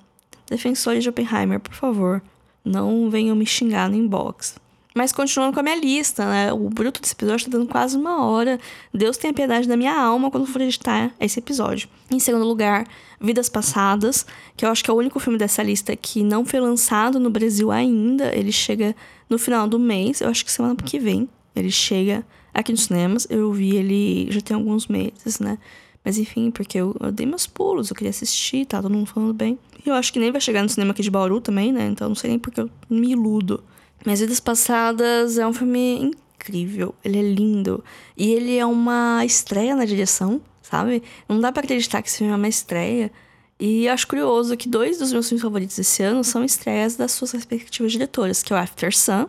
Defensores 0.47 1.03
de 1.03 1.09
Oppenheimer, 1.09 1.61
por 1.61 1.75
favor, 1.75 2.23
não 2.65 3.09
venham 3.09 3.37
me 3.37 3.47
xingar 3.47 3.89
no 3.89 3.97
inbox. 3.97 4.60
Mas 4.95 5.13
continuando 5.13 5.55
com 5.55 5.61
a 5.61 5.63
minha 5.63 5.77
lista, 5.77 6.27
né? 6.27 6.53
O 6.53 6.69
bruto 6.69 7.01
desse 7.01 7.15
episódio 7.15 7.49
tá 7.49 7.57
dando 7.57 7.69
quase 7.69 7.97
uma 7.97 8.25
hora. 8.25 8.59
Deus 8.93 9.17
tenha 9.17 9.33
piedade 9.33 9.69
da 9.69 9.77
minha 9.77 9.95
alma 9.95 10.31
quando 10.31 10.47
for 10.47 10.61
editar 10.61 11.13
esse 11.21 11.39
episódio. 11.39 11.89
Em 12.11 12.19
segundo 12.19 12.45
lugar, 12.45 12.87
Vidas 13.21 13.49
Passadas, 13.49 14.27
que 14.57 14.65
eu 14.65 14.69
acho 14.69 14.83
que 14.83 14.91
é 14.91 14.95
o 14.95 14.97
único 14.97 15.21
filme 15.21 15.39
dessa 15.39 15.63
lista 15.63 15.95
que 15.95 16.25
não 16.25 16.45
foi 16.45 16.59
lançado 16.59 17.21
no 17.21 17.31
Brasil 17.31 17.71
ainda. 17.71 18.35
Ele 18.35 18.51
chega 18.51 18.97
no 19.29 19.39
final 19.39 19.69
do 19.69 19.79
mês, 19.79 20.21
eu 20.21 20.29
acho 20.29 20.45
que 20.45 20.51
semana 20.51 20.75
que 20.75 20.99
vem. 20.99 21.29
Ele 21.55 21.71
chega 21.71 22.27
aqui 22.53 22.73
nos 22.73 22.85
cinemas. 22.85 23.29
Eu 23.31 23.53
vi 23.53 23.77
ele 23.77 24.27
já 24.31 24.41
tem 24.41 24.57
alguns 24.57 24.89
meses, 24.89 25.39
né? 25.39 25.57
Mas 26.05 26.19
enfim, 26.19 26.51
porque 26.51 26.79
eu, 26.79 26.97
eu 26.99 27.13
dei 27.13 27.27
meus 27.27 27.47
pulos, 27.47 27.91
eu 27.91 27.97
queria 27.97 28.11
assistir, 28.11 28.67
tá 28.67 28.83
todo 28.83 28.93
mundo 28.93 29.07
falando 29.07 29.35
bem. 29.35 29.57
E 29.85 29.89
eu 29.89 29.95
acho 29.95 30.13
que 30.13 30.19
nem 30.19 30.33
vai 30.33 30.41
chegar 30.41 30.63
no 30.63 30.69
cinema 30.69 30.91
aqui 30.93 31.03
de 31.03 31.11
Bauru 31.11 31.41
também, 31.41 31.71
né? 31.73 31.87
Então 31.87 32.09
não 32.09 32.17
sei 32.17 32.31
nem 32.31 32.39
porque 32.39 32.61
eu 32.61 32.71
me 32.89 33.13
iludo. 33.13 33.63
Minhas 34.05 34.21
Vidas 34.21 34.41
Passadas 34.41 35.37
é 35.37 35.47
um 35.47 35.53
filme 35.53 36.13
incrível, 36.39 36.95
ele 37.05 37.19
é 37.19 37.23
lindo. 37.23 37.85
E 38.17 38.33
ele 38.33 38.57
é 38.57 38.65
uma 38.65 39.25
estreia 39.25 39.77
na 39.77 39.85
direção, 39.85 40.41
sabe? 40.63 41.03
Não 41.29 41.39
dá 41.41 41.53
para 41.53 41.65
acreditar 41.65 42.01
que 42.01 42.09
esse 42.09 42.19
filme 42.19 42.33
é 42.33 42.37
uma 42.37 42.49
estreia. 42.49 43.13
E 43.59 43.87
acho 43.89 44.09
curioso 44.09 44.57
que 44.57 44.69
dois 44.69 44.99
dos 44.99 45.13
meus 45.13 45.29
filmes 45.29 45.43
favoritos 45.43 45.79
esse 45.79 46.03
ano 46.03 46.25
são 46.25 46.43
estreias 46.43 46.97
das 46.97 47.13
suas 47.13 47.33
respectivas 47.33 47.93
diretoras, 47.93 48.43
que 48.43 48.55
é 48.55 48.57
o 48.57 48.59
After 48.59 48.97
Sun 48.97 49.27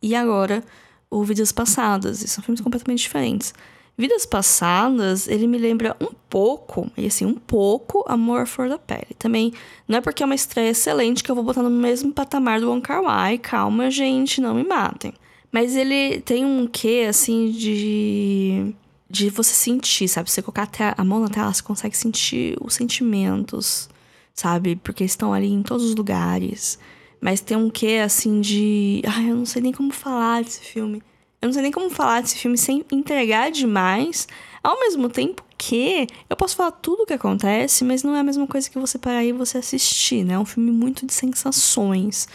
e 0.00 0.14
agora 0.14 0.62
o 1.10 1.24
Vidas 1.24 1.50
Passadas, 1.50 2.22
e 2.22 2.28
são 2.28 2.42
filmes 2.44 2.60
completamente 2.60 3.00
diferentes. 3.00 3.52
Vidas 3.96 4.24
Passadas, 4.24 5.28
ele 5.28 5.46
me 5.46 5.58
lembra 5.58 5.94
um 6.00 6.08
pouco, 6.28 6.90
e 6.96 7.06
assim, 7.06 7.26
um 7.26 7.34
pouco, 7.34 8.02
Amor 8.08 8.40
à 8.40 8.46
Flor 8.46 8.68
da 8.68 8.78
Pele. 8.78 9.14
Também, 9.18 9.52
não 9.86 9.98
é 9.98 10.00
porque 10.00 10.22
é 10.22 10.26
uma 10.26 10.34
estreia 10.34 10.70
excelente 10.70 11.22
que 11.22 11.30
eu 11.30 11.34
vou 11.34 11.44
botar 11.44 11.62
no 11.62 11.70
mesmo 11.70 12.12
patamar 12.12 12.58
do 12.58 12.70
Wong 12.70 12.80
Kar 12.80 13.02
Wai. 13.02 13.36
Calma, 13.36 13.90
gente, 13.90 14.40
não 14.40 14.54
me 14.54 14.64
matem. 14.64 15.12
Mas 15.52 15.76
ele 15.76 16.20
tem 16.20 16.44
um 16.44 16.66
quê, 16.66 17.06
assim, 17.08 17.50
de... 17.50 18.74
De 19.10 19.28
você 19.28 19.52
sentir, 19.52 20.08
sabe? 20.08 20.30
Você 20.30 20.40
colocar 20.40 20.70
a 20.96 21.04
mão 21.04 21.20
na 21.20 21.28
tela, 21.28 21.52
você 21.52 21.62
consegue 21.62 21.94
sentir 21.94 22.56
os 22.62 22.72
sentimentos, 22.72 23.90
sabe? 24.32 24.74
Porque 24.76 25.04
estão 25.04 25.34
ali 25.34 25.48
em 25.48 25.62
todos 25.62 25.84
os 25.84 25.94
lugares. 25.94 26.78
Mas 27.20 27.42
tem 27.42 27.58
um 27.58 27.68
quê, 27.68 28.00
assim, 28.02 28.40
de... 28.40 29.02
Ai, 29.06 29.30
eu 29.30 29.36
não 29.36 29.44
sei 29.44 29.60
nem 29.60 29.70
como 29.70 29.92
falar 29.92 30.42
desse 30.42 30.60
filme 30.60 31.02
eu 31.42 31.48
não 31.48 31.52
sei 31.52 31.62
nem 31.62 31.72
como 31.72 31.90
falar 31.90 32.22
desse 32.22 32.38
filme 32.38 32.56
sem 32.56 32.84
entregar 32.92 33.50
demais, 33.50 34.28
ao 34.62 34.78
mesmo 34.78 35.08
tempo 35.08 35.42
que 35.58 36.06
eu 36.30 36.36
posso 36.36 36.54
falar 36.54 36.70
tudo 36.70 37.02
o 37.02 37.06
que 37.06 37.12
acontece, 37.12 37.84
mas 37.84 38.04
não 38.04 38.14
é 38.14 38.20
a 38.20 38.24
mesma 38.24 38.46
coisa 38.46 38.70
que 38.70 38.78
você 38.78 38.96
parar 38.96 39.24
e 39.24 39.32
você 39.32 39.58
assistir, 39.58 40.24
né? 40.24 40.34
É 40.34 40.38
um 40.38 40.44
filme 40.44 40.70
muito 40.70 41.04
de 41.04 41.12
sensações. 41.12 42.28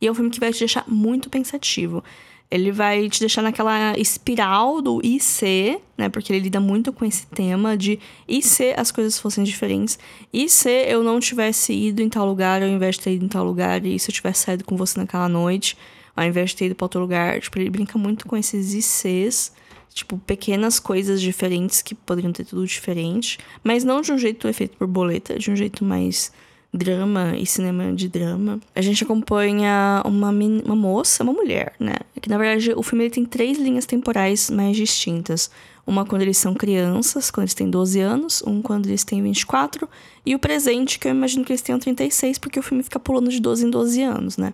E 0.00 0.06
é 0.06 0.10
um 0.10 0.14
filme 0.14 0.30
que 0.30 0.40
vai 0.40 0.50
te 0.50 0.60
deixar 0.60 0.84
muito 0.88 1.28
pensativo. 1.28 2.02
Ele 2.50 2.72
vai 2.72 3.08
te 3.10 3.20
deixar 3.20 3.42
naquela 3.42 3.98
espiral 3.98 4.80
do 4.80 5.00
e 5.04 5.20
se, 5.20 5.78
né? 5.98 6.08
Porque 6.08 6.32
ele 6.32 6.40
lida 6.40 6.60
muito 6.60 6.90
com 6.90 7.04
esse 7.04 7.26
tema 7.26 7.76
de 7.76 7.98
e 8.26 8.40
se 8.40 8.72
as 8.76 8.90
coisas 8.90 9.18
fossem 9.18 9.44
diferentes? 9.44 9.98
E 10.32 10.48
se 10.48 10.70
eu 10.86 11.02
não 11.02 11.20
tivesse 11.20 11.74
ido 11.74 12.00
em 12.00 12.08
tal 12.08 12.26
lugar 12.26 12.62
ao 12.62 12.68
invés 12.68 12.96
de 12.96 13.02
ter 13.02 13.14
ido 13.14 13.26
em 13.26 13.28
tal 13.28 13.44
lugar? 13.44 13.84
E 13.84 13.98
se 13.98 14.10
eu 14.10 14.14
tivesse 14.14 14.44
saído 14.44 14.64
com 14.64 14.76
você 14.76 14.98
naquela 14.98 15.28
noite? 15.28 15.76
Ao 16.16 16.24
invés 16.24 16.50
de 16.50 16.56
ter 16.56 16.66
ido 16.66 16.74
pra 16.74 16.84
outro 16.84 17.00
lugar. 17.00 17.40
Tipo, 17.40 17.58
ele 17.58 17.70
brinca 17.70 17.98
muito 17.98 18.26
com 18.26 18.36
esses 18.36 18.74
ICs, 18.74 19.52
tipo, 19.92 20.18
pequenas 20.18 20.78
coisas 20.78 21.20
diferentes 21.20 21.82
que 21.82 21.94
poderiam 21.94 22.32
ter 22.32 22.44
tudo 22.44 22.66
diferente, 22.66 23.38
mas 23.62 23.84
não 23.84 24.00
de 24.00 24.12
um 24.12 24.18
jeito 24.18 24.48
efeito 24.48 24.76
borboleta, 24.78 25.38
de 25.38 25.50
um 25.50 25.56
jeito 25.56 25.84
mais 25.84 26.32
drama 26.74 27.36
e 27.36 27.46
cinema 27.46 27.92
de 27.92 28.08
drama. 28.08 28.58
A 28.74 28.80
gente 28.80 29.04
acompanha 29.04 30.02
uma, 30.04 30.30
uma 30.30 30.74
moça, 30.74 31.22
uma 31.22 31.32
mulher, 31.32 31.72
né? 31.78 31.94
Que 32.20 32.28
na 32.28 32.36
verdade 32.36 32.72
o 32.74 32.82
filme 32.82 33.08
tem 33.08 33.24
três 33.24 33.56
linhas 33.58 33.86
temporais 33.86 34.50
mais 34.50 34.76
distintas. 34.76 35.50
Uma 35.86 36.04
quando 36.04 36.22
eles 36.22 36.38
são 36.38 36.54
crianças, 36.54 37.30
quando 37.30 37.44
eles 37.44 37.54
têm 37.54 37.70
12 37.70 38.00
anos, 38.00 38.42
um 38.44 38.60
quando 38.60 38.86
eles 38.86 39.04
têm 39.04 39.22
24, 39.22 39.88
e 40.26 40.34
o 40.34 40.38
presente, 40.38 40.98
que 40.98 41.06
eu 41.06 41.12
imagino 41.12 41.44
que 41.44 41.52
eles 41.52 41.62
tenham 41.62 41.78
36, 41.78 42.38
porque 42.38 42.58
o 42.58 42.62
filme 42.62 42.82
fica 42.82 42.98
pulando 42.98 43.30
de 43.30 43.38
12 43.38 43.66
em 43.66 43.70
12 43.70 44.02
anos, 44.02 44.36
né? 44.36 44.52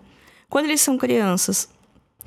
Quando 0.51 0.65
eles 0.65 0.81
são 0.81 0.97
crianças, 0.97 1.69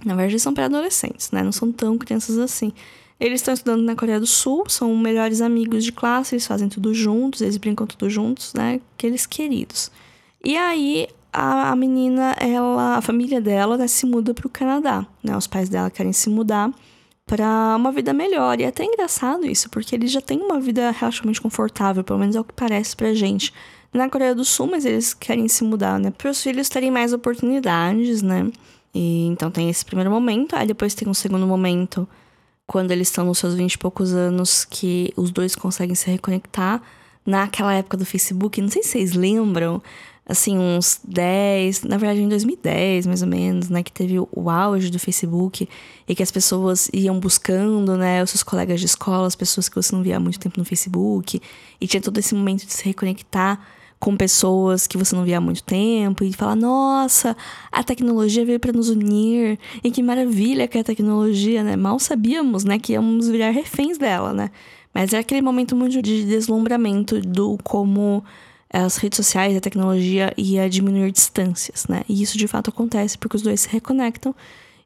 na 0.03 0.15
verdade 0.15 0.33
eles 0.33 0.43
são 0.43 0.55
pré-adolescentes, 0.55 1.31
né? 1.31 1.43
Não 1.43 1.53
são 1.53 1.71
tão 1.71 1.99
crianças 1.99 2.39
assim. 2.39 2.73
Eles 3.21 3.43
estão 3.43 3.53
estudando 3.53 3.83
na 3.83 3.95
Coreia 3.95 4.19
do 4.19 4.27
Sul, 4.27 4.65
são 4.67 4.97
melhores 4.97 5.43
amigos 5.43 5.85
de 5.85 5.93
classe, 5.93 6.35
eles 6.35 6.47
fazem 6.47 6.67
tudo 6.67 6.95
juntos, 6.95 7.43
eles 7.43 7.59
brincam 7.59 7.87
tudo 7.87 8.09
juntos, 8.09 8.55
né? 8.55 8.81
Aqueles 8.97 9.27
queridos. 9.27 9.91
E 10.43 10.57
aí 10.57 11.07
a, 11.31 11.77
menina, 11.77 12.35
ela, 12.41 12.97
a 12.97 13.03
família 13.03 13.43
dela, 13.43 13.77
né, 13.77 13.87
se 13.87 14.07
muda 14.07 14.33
para 14.33 14.47
o 14.47 14.51
Canadá, 14.51 15.07
né? 15.23 15.37
Os 15.37 15.47
pais 15.47 15.69
dela 15.69 15.91
querem 15.91 16.13
se 16.15 16.31
mudar 16.31 16.73
para 17.27 17.77
uma 17.77 17.93
vida 17.93 18.15
melhor. 18.15 18.59
E 18.59 18.63
é 18.63 18.69
até 18.69 18.85
engraçado 18.85 19.45
isso, 19.45 19.69
porque 19.69 19.95
eles 19.95 20.11
já 20.11 20.23
têm 20.23 20.41
uma 20.41 20.59
vida 20.59 20.91
relativamente 20.91 21.43
confortável, 21.43 22.03
pelo 22.03 22.19
menos 22.19 22.37
é 22.37 22.41
o 22.41 22.45
que 22.45 22.55
parece 22.55 22.97
pra 22.97 23.13
gente 23.13 23.53
na 23.95 24.11
Coreia 24.11 24.35
do 24.35 24.45
Sul, 24.45 24.67
mas 24.67 24.85
eles 24.85 25.15
querem 25.15 25.47
se 25.47 25.63
mudar, 25.63 26.01
né? 26.01 26.11
Para 26.11 26.31
os 26.31 26.43
filhos 26.43 26.69
terem 26.69 26.91
mais 26.91 27.13
oportunidades, 27.13 28.21
né? 28.21 28.51
E 28.93 29.27
então 29.27 29.51
tem 29.51 29.71
esse 29.71 29.85
primeiro 29.85 30.11
momento, 30.11 30.55
aí 30.57 30.67
depois 30.67 30.95
tem 30.95 31.09
um 31.09 31.15
segundo 31.15 31.47
momento, 31.47 32.07
quando 32.67 32.91
eles 32.91 33.09
estão 33.09 33.25
nos 33.25 33.39
seus 33.39 33.55
vinte 33.55 33.75
e 33.75 33.79
poucos 33.79 34.13
anos, 34.13 34.65
que 34.65 35.13
os 35.17 35.31
dois 35.31 35.55
conseguem 35.55 35.95
se 35.95 36.11
reconectar. 36.11 36.83
Naquela 37.25 37.73
época 37.73 37.97
do 37.97 38.05
Facebook, 38.05 38.61
não 38.61 38.69
sei 38.69 38.83
se 38.83 38.91
vocês 38.91 39.13
lembram, 39.15 39.83
assim, 40.27 40.59
uns 40.59 41.01
10, 41.05 41.83
na 41.85 41.97
verdade 41.97 42.21
em 42.21 42.29
2010, 42.29 43.07
mais 43.07 43.23
ou 43.23 43.29
menos, 43.29 43.69
né, 43.71 43.83
que 43.83 43.93
teve 43.93 44.19
o 44.19 44.51
auge 44.51 44.91
do 44.91 44.99
Facebook 44.99 45.69
e 46.07 46.15
que 46.15 46.23
as 46.23 46.31
pessoas 46.31 46.91
iam 46.93 47.19
buscando, 47.19 47.97
né, 47.97 48.23
os 48.23 48.31
seus 48.31 48.43
colegas 48.43 48.81
de 48.81 48.87
escola, 48.87 49.27
as 49.27 49.37
pessoas 49.37 49.69
que 49.69 49.77
você 49.77 49.95
não 49.95 50.03
via 50.03 50.17
há 50.17 50.21
muito 50.21 50.39
tempo 50.39 50.59
no 50.59 50.65
Facebook, 50.65 51.41
e 51.81 51.87
tinha 51.87 52.01
todo 52.01 52.19
esse 52.19 52.35
momento 52.35 52.67
de 52.67 52.73
se 52.73 52.85
reconectar 52.85 53.59
com 54.05 54.19
pessoas 54.19 54.87
que 54.87 54.99
você 54.99 55.17
não 55.17 55.25
via 55.25 55.39
há 55.39 55.41
muito 55.41 55.63
tempo 55.63 56.23
e 56.23 56.31
falar: 56.35 56.55
nossa, 56.55 57.35
a 57.73 57.83
tecnologia 57.83 58.45
veio 58.45 58.61
para 58.61 58.71
nos 58.71 58.91
unir 58.91 59.59
e 59.83 59.91
que 59.91 60.03
maravilha 60.03 60.69
que 60.69 60.77
é 60.77 60.83
a 60.83 60.85
tecnologia, 60.85 61.65
né? 61.65 61.75
Mal 61.75 61.99
sabíamos, 61.99 62.65
né, 62.65 62.79
que 62.79 62.93
íamos 62.93 63.31
virar 63.31 63.49
reféns 63.49 63.97
dela, 63.97 64.35
né? 64.35 64.51
Mas 64.93 65.15
é 65.15 65.19
aquele 65.19 65.41
momento 65.41 65.75
muito 65.75 66.03
de 66.03 66.23
deslumbramento 66.27 67.19
do 67.23 67.57
como 67.65 68.23
as 68.71 68.99
redes 68.99 69.17
sociais, 69.17 69.57
a 69.57 69.61
tecnologia 69.61 70.35
ia 70.37 70.69
diminuir 70.69 71.11
distâncias, 71.11 71.87
né? 71.89 72.03
E 72.07 72.23
isso 72.23 72.37
de 72.37 72.47
fato 72.47 72.69
acontece 72.69 73.17
porque 73.17 73.37
os 73.37 73.43
dois 73.43 73.63
se 73.63 73.71
reconectam. 73.71 74.35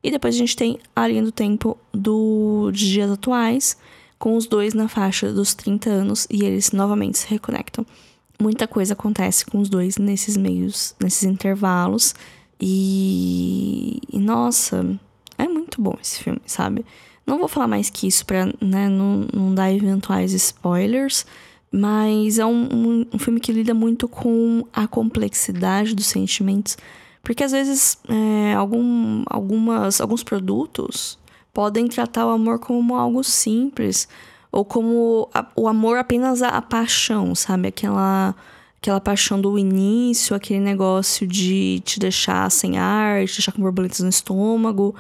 E 0.00 0.12
depois 0.12 0.36
a 0.36 0.38
gente 0.38 0.54
tem 0.54 0.78
a 0.94 1.08
linha 1.08 1.24
do 1.24 1.32
tempo 1.32 1.76
do, 1.92 2.70
dos 2.70 2.80
dias 2.80 3.10
atuais, 3.10 3.76
com 4.16 4.36
os 4.36 4.46
dois 4.46 4.74
na 4.74 4.86
faixa 4.86 5.32
dos 5.32 5.54
30 5.54 5.90
anos 5.90 6.28
e 6.30 6.44
eles 6.44 6.70
novamente 6.70 7.18
se 7.18 7.28
reconectam 7.28 7.84
muita 8.40 8.66
coisa 8.68 8.92
acontece 8.92 9.44
com 9.44 9.58
os 9.58 9.68
dois 9.68 9.96
nesses 9.96 10.36
meios, 10.36 10.94
nesses 11.00 11.24
intervalos. 11.24 12.14
E, 12.60 14.00
e, 14.12 14.18
nossa, 14.18 14.98
é 15.36 15.46
muito 15.46 15.80
bom 15.80 15.96
esse 16.00 16.22
filme, 16.22 16.40
sabe? 16.46 16.84
Não 17.26 17.38
vou 17.38 17.48
falar 17.48 17.68
mais 17.68 17.90
que 17.90 18.06
isso 18.06 18.24
pra 18.24 18.46
né, 18.60 18.88
não, 18.88 19.26
não 19.32 19.54
dar 19.54 19.72
eventuais 19.72 20.32
spoilers, 20.32 21.26
mas 21.70 22.38
é 22.38 22.46
um, 22.46 22.68
um, 22.72 23.06
um, 23.12 23.18
filme 23.18 23.38
que 23.38 23.52
lida 23.52 23.74
muito 23.74 24.08
com 24.08 24.66
a 24.72 24.86
complexidade 24.86 25.94
dos 25.94 26.06
sentimentos. 26.06 26.76
Porque 27.22 27.44
às 27.44 27.52
vezes 27.52 27.98
é, 28.08 28.54
algum, 28.54 29.22
algumas, 29.26 30.00
alguns 30.00 30.22
produtos 30.22 31.18
podem 31.52 31.86
tratar 31.86 32.26
o 32.26 32.30
amor 32.30 32.58
como 32.58 32.94
algo 32.94 33.22
simples 33.22 34.08
ou 34.58 34.64
como 34.64 35.28
a, 35.32 35.46
o 35.54 35.68
amor 35.68 35.98
apenas 35.98 36.42
a, 36.42 36.48
a, 36.48 36.60
paixão, 36.60 37.32
sabe? 37.32 37.68
Aquela 37.68 38.34
aquela 38.80 39.00
paixão 39.00 39.40
do 39.40 39.56
início, 39.56 40.34
aquele 40.34 40.58
negócio 40.58 41.28
de 41.28 41.80
te 41.84 42.00
deixar 42.00 42.50
sem 42.50 42.76
ar, 42.76 43.24
te 43.24 43.34
deixar 43.34 43.52
com 43.52 43.62
borboletas 43.62 44.00
no 44.00 44.08
estômago, 44.08 44.96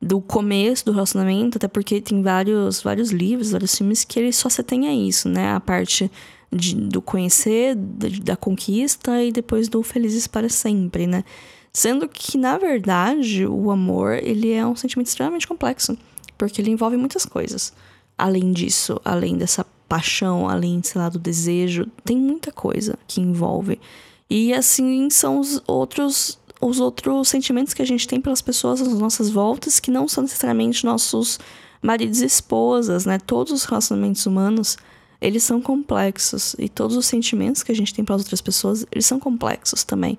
do 0.00 0.18
começo 0.18 0.86
do 0.86 0.92
relacionamento, 0.92 1.58
até 1.58 1.68
porque 1.68 2.00
tem 2.00 2.22
vários 2.22 2.80
vários 2.80 3.10
livros, 3.10 3.50
vários 3.50 3.76
filmes 3.76 4.02
que 4.02 4.18
ele 4.18 4.32
só 4.32 4.48
se 4.48 4.62
tem 4.62 4.88
a 4.88 4.94
isso, 4.94 5.28
né? 5.28 5.52
A 5.52 5.60
parte 5.60 6.10
de, 6.50 6.74
do 6.74 7.02
conhecer, 7.02 7.74
da, 7.74 8.08
da 8.22 8.36
conquista 8.36 9.22
e 9.22 9.30
depois 9.30 9.68
do 9.68 9.82
felizes 9.82 10.26
para 10.26 10.48
sempre, 10.48 11.06
né? 11.06 11.22
Sendo 11.70 12.08
que, 12.08 12.38
na 12.38 12.56
verdade, 12.56 13.46
o 13.46 13.70
amor, 13.70 14.14
ele 14.22 14.52
é 14.52 14.66
um 14.66 14.76
sentimento 14.76 15.08
extremamente 15.08 15.46
complexo, 15.46 15.98
porque 16.38 16.62
ele 16.62 16.70
envolve 16.70 16.96
muitas 16.96 17.26
coisas 17.26 17.74
além 18.22 18.52
disso, 18.52 19.00
além 19.04 19.36
dessa 19.36 19.66
paixão, 19.88 20.48
além, 20.48 20.80
sei 20.80 21.00
lá, 21.00 21.08
do 21.08 21.18
desejo, 21.18 21.88
tem 22.04 22.16
muita 22.16 22.52
coisa 22.52 22.96
que 23.08 23.20
envolve. 23.20 23.80
E 24.30 24.54
assim 24.54 25.10
são 25.10 25.40
os 25.40 25.60
outros 25.66 26.38
os 26.60 26.78
outros 26.78 27.26
sentimentos 27.26 27.74
que 27.74 27.82
a 27.82 27.84
gente 27.84 28.06
tem 28.06 28.20
pelas 28.20 28.40
pessoas 28.40 28.80
às 28.80 28.92
nossas 28.92 29.28
voltas, 29.28 29.80
que 29.80 29.90
não 29.90 30.06
são 30.06 30.22
necessariamente 30.22 30.86
nossos 30.86 31.40
maridos 31.82 32.20
e 32.20 32.26
esposas, 32.26 33.04
né? 33.04 33.18
Todos 33.18 33.52
os 33.52 33.64
relacionamentos 33.64 34.24
humanos, 34.24 34.76
eles 35.20 35.42
são 35.42 35.60
complexos 35.60 36.54
e 36.56 36.68
todos 36.68 36.96
os 36.96 37.06
sentimentos 37.06 37.64
que 37.64 37.72
a 37.72 37.74
gente 37.74 37.92
tem 37.92 38.04
pelas 38.04 38.22
outras 38.22 38.40
pessoas, 38.40 38.86
eles 38.92 39.04
são 39.04 39.18
complexos 39.18 39.82
também. 39.82 40.16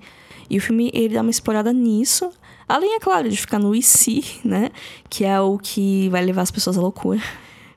E 0.50 0.58
o 0.58 0.62
filme 0.62 0.92
ele 0.94 1.14
dá 1.14 1.22
uma 1.22 1.32
explorada 1.32 1.72
nisso, 1.72 2.30
além 2.68 2.96
é 2.96 3.00
claro 3.00 3.30
de 3.30 3.38
ficar 3.38 3.60
no 3.60 3.74
e 3.74 3.82
se, 3.82 4.26
né? 4.44 4.72
Que 5.10 5.24
é 5.24 5.40
o 5.40 5.58
que 5.58 6.10
vai 6.10 6.26
levar 6.26 6.42
as 6.42 6.52
pessoas 6.52 6.78
à 6.78 6.82
loucura 6.82 7.22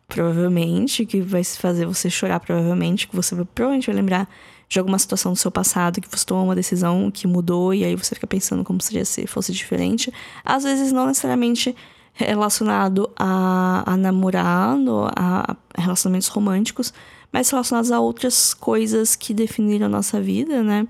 provavelmente, 0.09 1.05
que 1.05 1.21
vai 1.21 1.43
fazer 1.43 1.87
você 1.87 2.09
chorar, 2.09 2.41
provavelmente, 2.41 3.09
que 3.09 3.17
você 3.17 3.35
vai, 3.35 3.45
provavelmente 3.45 3.87
vai 3.87 3.97
lembrar 3.97 4.29
de 4.69 4.79
alguma 4.79 4.99
situação 4.99 5.33
do 5.33 5.39
seu 5.39 5.51
passado 5.51 6.01
que 6.01 6.09
você 6.09 6.25
tomou 6.25 6.45
uma 6.45 6.55
decisão 6.55 7.11
que 7.11 7.27
mudou 7.27 7.73
e 7.73 7.85
aí 7.85 7.95
você 7.95 8.15
fica 8.15 8.27
pensando 8.27 8.65
como 8.65 8.81
seria 8.81 9.05
se 9.05 9.27
fosse 9.27 9.53
diferente. 9.53 10.13
Às 10.45 10.65
vezes 10.65 10.93
não 10.93 11.07
necessariamente 11.07 11.75
relacionado 12.13 13.11
a, 13.17 13.93
a 13.93 13.97
namorado, 13.97 15.09
a 15.15 15.57
relacionamentos 15.77 16.29
românticos, 16.29 16.93
mas 17.31 17.51
relacionados 17.51 17.93
a 17.93 18.01
outras 18.01 18.55
coisas 18.55 19.15
que 19.15 19.35
definiram 19.35 19.87
a 19.87 19.91
nossa 19.91 20.21
vida, 20.21 20.63
né? 20.63 20.87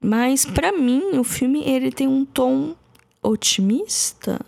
Mas 0.00 0.44
para 0.44 0.72
mim, 0.72 1.16
o 1.16 1.24
filme 1.24 1.62
ele 1.62 1.90
tem 1.90 2.08
um 2.08 2.24
tom 2.24 2.74
otimista, 3.22 4.40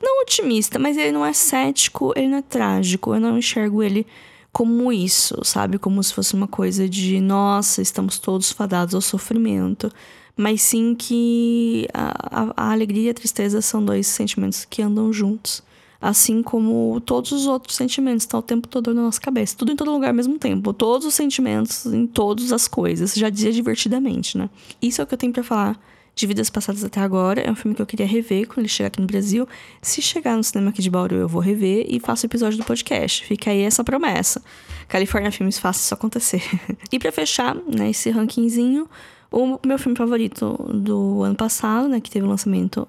não 0.00 0.22
otimista, 0.22 0.78
mas 0.78 0.96
ele 0.96 1.12
não 1.12 1.24
é 1.24 1.32
cético, 1.32 2.12
ele 2.16 2.28
não 2.28 2.38
é 2.38 2.42
trágico. 2.42 3.14
Eu 3.14 3.20
não 3.20 3.38
enxergo 3.38 3.82
ele 3.82 4.06
como 4.52 4.92
isso, 4.92 5.38
sabe? 5.44 5.78
Como 5.78 6.02
se 6.02 6.14
fosse 6.14 6.34
uma 6.34 6.48
coisa 6.48 6.88
de, 6.88 7.20
nossa, 7.20 7.82
estamos 7.82 8.18
todos 8.18 8.50
fadados 8.50 8.94
ao 8.94 9.00
sofrimento. 9.00 9.92
Mas 10.36 10.62
sim 10.62 10.94
que 10.94 11.86
a, 11.92 12.42
a, 12.42 12.52
a 12.56 12.72
alegria 12.72 13.08
e 13.08 13.10
a 13.10 13.14
tristeza 13.14 13.60
são 13.60 13.84
dois 13.84 14.06
sentimentos 14.06 14.64
que 14.64 14.80
andam 14.80 15.12
juntos. 15.12 15.62
Assim 16.00 16.42
como 16.42 16.98
todos 17.04 17.30
os 17.30 17.46
outros 17.46 17.76
sentimentos, 17.76 18.24
tá 18.24 18.38
o 18.38 18.42
tempo 18.42 18.66
todo 18.66 18.94
na 18.94 19.02
nossa 19.02 19.20
cabeça. 19.20 19.54
Tudo 19.54 19.72
em 19.72 19.76
todo 19.76 19.92
lugar 19.92 20.08
ao 20.08 20.14
mesmo 20.14 20.38
tempo. 20.38 20.72
Todos 20.72 21.06
os 21.06 21.12
sentimentos 21.12 21.84
em 21.84 22.06
todas 22.06 22.52
as 22.52 22.66
coisas. 22.66 23.14
Já 23.14 23.28
dizia 23.28 23.52
divertidamente, 23.52 24.38
né? 24.38 24.48
Isso 24.80 25.02
é 25.02 25.04
o 25.04 25.06
que 25.06 25.12
eu 25.12 25.18
tenho 25.18 25.32
para 25.32 25.44
falar 25.44 25.89
de 26.20 26.26
Vidas 26.26 26.50
Passadas 26.50 26.84
até 26.84 27.00
agora. 27.00 27.40
É 27.40 27.50
um 27.50 27.54
filme 27.54 27.74
que 27.74 27.80
eu 27.80 27.86
queria 27.86 28.06
rever 28.06 28.46
quando 28.46 28.58
ele 28.58 28.68
chegar 28.68 28.88
aqui 28.88 29.00
no 29.00 29.06
Brasil. 29.06 29.48
Se 29.80 30.02
chegar 30.02 30.36
no 30.36 30.44
cinema 30.44 30.70
aqui 30.70 30.82
de 30.82 30.90
Bauru, 30.90 31.16
eu 31.16 31.26
vou 31.26 31.40
rever 31.40 31.86
e 31.88 31.98
faço 31.98 32.26
episódio 32.26 32.58
do 32.58 32.64
podcast. 32.64 33.24
Fica 33.24 33.50
aí 33.50 33.62
essa 33.62 33.82
promessa. 33.82 34.42
California 34.86 35.32
Filmes 35.32 35.58
faça 35.58 35.80
isso 35.80 35.94
acontecer. 35.94 36.42
e 36.92 36.98
para 36.98 37.10
fechar, 37.10 37.56
né, 37.56 37.90
esse 37.90 38.10
rankingzinho, 38.10 38.88
o 39.32 39.58
meu 39.66 39.78
filme 39.78 39.96
favorito 39.96 40.56
do 40.74 41.22
ano 41.22 41.34
passado, 41.34 41.88
né, 41.88 42.00
que 42.00 42.10
teve 42.10 42.26
o 42.26 42.28
lançamento 42.28 42.86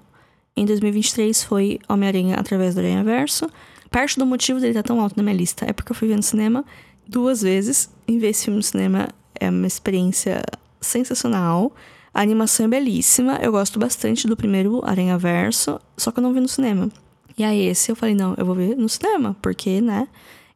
em 0.54 0.66
2023 0.66 1.42
foi 1.44 1.78
Homem-Aranha 1.88 2.36
através 2.36 2.74
do 2.74 2.80
Aranha 2.80 3.02
Verso. 3.02 3.48
Parte 3.90 4.18
do 4.18 4.26
motivo 4.26 4.60
dele 4.60 4.72
estar 4.72 4.82
tão 4.82 5.00
alto 5.00 5.16
na 5.16 5.22
minha 5.22 5.34
lista 5.34 5.64
é 5.66 5.72
porque 5.72 5.92
eu 5.92 5.96
fui 5.96 6.08
ver 6.08 6.16
no 6.16 6.22
cinema 6.22 6.64
duas 7.08 7.40
vezes. 7.40 7.90
E 8.06 8.18
ver 8.18 8.28
esse 8.28 8.44
filme 8.44 8.58
no 8.58 8.62
cinema 8.62 9.08
é 9.40 9.48
uma 9.48 9.66
experiência 9.66 10.42
sensacional. 10.80 11.72
A 12.14 12.20
animação 12.20 12.66
é 12.66 12.68
belíssima. 12.68 13.38
Eu 13.42 13.52
gosto 13.52 13.78
bastante 13.78 14.26
do 14.26 14.36
primeiro 14.36 14.80
Aranha 14.84 15.16
Verso, 15.16 15.80
só 15.96 16.10
que 16.10 16.18
eu 16.18 16.22
não 16.22 16.32
vi 16.32 16.40
no 16.40 16.48
cinema. 16.48 16.90
E 17.36 17.44
aí, 17.44 17.66
esse 17.66 17.90
eu 17.90 17.96
falei, 17.96 18.14
não, 18.14 18.34
eu 18.36 18.44
vou 18.44 18.54
ver 18.54 18.76
no 18.76 18.88
cinema, 18.88 19.36
porque, 19.40 19.80
né? 19.80 20.06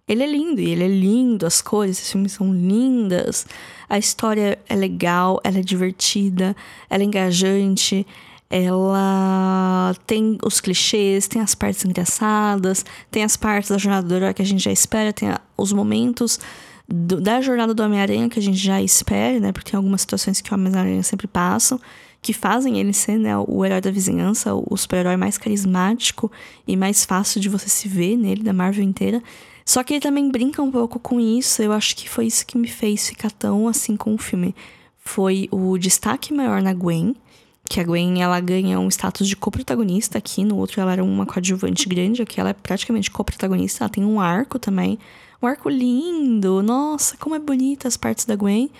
Ele 0.06 0.22
é 0.22 0.26
lindo, 0.26 0.60
e 0.60 0.70
ele 0.70 0.84
é 0.84 0.88
lindo, 0.88 1.46
as 1.46 1.60
cores, 1.60 1.98
esses 1.98 2.12
filmes 2.12 2.32
são 2.32 2.52
lindas. 2.52 3.46
A 3.88 3.98
história 3.98 4.58
é 4.68 4.76
legal, 4.76 5.40
ela 5.42 5.58
é 5.58 5.62
divertida, 5.62 6.54
ela 6.88 7.02
é 7.02 7.06
engajante, 7.06 8.06
ela 8.48 9.92
tem 10.06 10.38
os 10.44 10.60
clichês, 10.60 11.26
tem 11.26 11.42
as 11.42 11.54
partes 11.54 11.84
engraçadas, 11.84 12.84
tem 13.10 13.24
as 13.24 13.36
partes 13.36 13.70
da 13.70 13.78
jornada 13.78 14.06
do 14.06 14.14
herói 14.14 14.32
que 14.32 14.42
a 14.42 14.44
gente 14.44 14.62
já 14.62 14.70
espera, 14.70 15.12
tem 15.12 15.30
os 15.56 15.72
momentos 15.72 16.38
do, 16.88 17.20
da 17.20 17.40
jornada 17.40 17.74
do 17.74 17.82
Homem-Aranha 17.82 18.28
que 18.28 18.38
a 18.38 18.42
gente 18.42 18.58
já 18.58 18.80
espera, 18.80 19.40
né? 19.40 19.52
Porque 19.52 19.70
tem 19.70 19.78
algumas 19.78 20.00
situações 20.00 20.40
que 20.40 20.52
o 20.52 20.54
Homem-Aranha 20.54 21.02
sempre 21.02 21.26
passam, 21.26 21.80
que 22.22 22.32
fazem 22.32 22.78
ele 22.78 22.92
ser 22.92 23.18
né, 23.18 23.36
o 23.38 23.64
herói 23.64 23.80
da 23.80 23.90
vizinhança, 23.90 24.54
o 24.54 24.76
super-herói 24.76 25.16
mais 25.16 25.38
carismático 25.38 26.30
e 26.66 26.76
mais 26.76 27.04
fácil 27.04 27.40
de 27.40 27.48
você 27.48 27.68
se 27.68 27.88
ver 27.88 28.16
nele, 28.16 28.42
da 28.42 28.52
Marvel 28.52 28.84
inteira. 28.84 29.22
Só 29.64 29.82
que 29.82 29.94
ele 29.94 30.00
também 30.00 30.30
brinca 30.30 30.62
um 30.62 30.70
pouco 30.70 30.98
com 30.98 31.20
isso, 31.20 31.60
eu 31.60 31.72
acho 31.72 31.96
que 31.96 32.08
foi 32.08 32.26
isso 32.26 32.46
que 32.46 32.56
me 32.56 32.68
fez 32.68 33.08
ficar 33.08 33.30
tão 33.30 33.66
assim 33.66 33.96
com 33.96 34.14
o 34.14 34.18
filme. 34.18 34.54
Foi 34.98 35.48
o 35.50 35.76
destaque 35.76 36.32
maior 36.32 36.62
na 36.62 36.72
Gwen, 36.72 37.14
que 37.68 37.80
a 37.80 37.84
Gwen 37.84 38.22
ela 38.22 38.40
ganha 38.40 38.78
um 38.78 38.88
status 38.88 39.26
de 39.26 39.36
co-protagonista 39.36 40.18
aqui, 40.18 40.44
no 40.44 40.56
outro 40.56 40.80
ela 40.80 40.92
era 40.92 41.04
uma 41.04 41.26
coadjuvante 41.26 41.88
grande, 41.88 42.22
aqui 42.22 42.40
ela 42.40 42.50
é 42.50 42.54
praticamente 42.54 43.10
co-protagonista, 43.10 43.84
ela 43.84 43.88
tem 43.88 44.04
um 44.04 44.20
arco 44.20 44.58
também, 44.58 44.98
um 45.42 45.46
arco 45.46 45.68
lindo, 45.68 46.62
nossa, 46.62 47.16
como 47.16 47.34
é 47.34 47.38
bonita 47.38 47.88
as 47.88 47.96
partes 47.96 48.24
da 48.24 48.36
Gwen. 48.36 48.70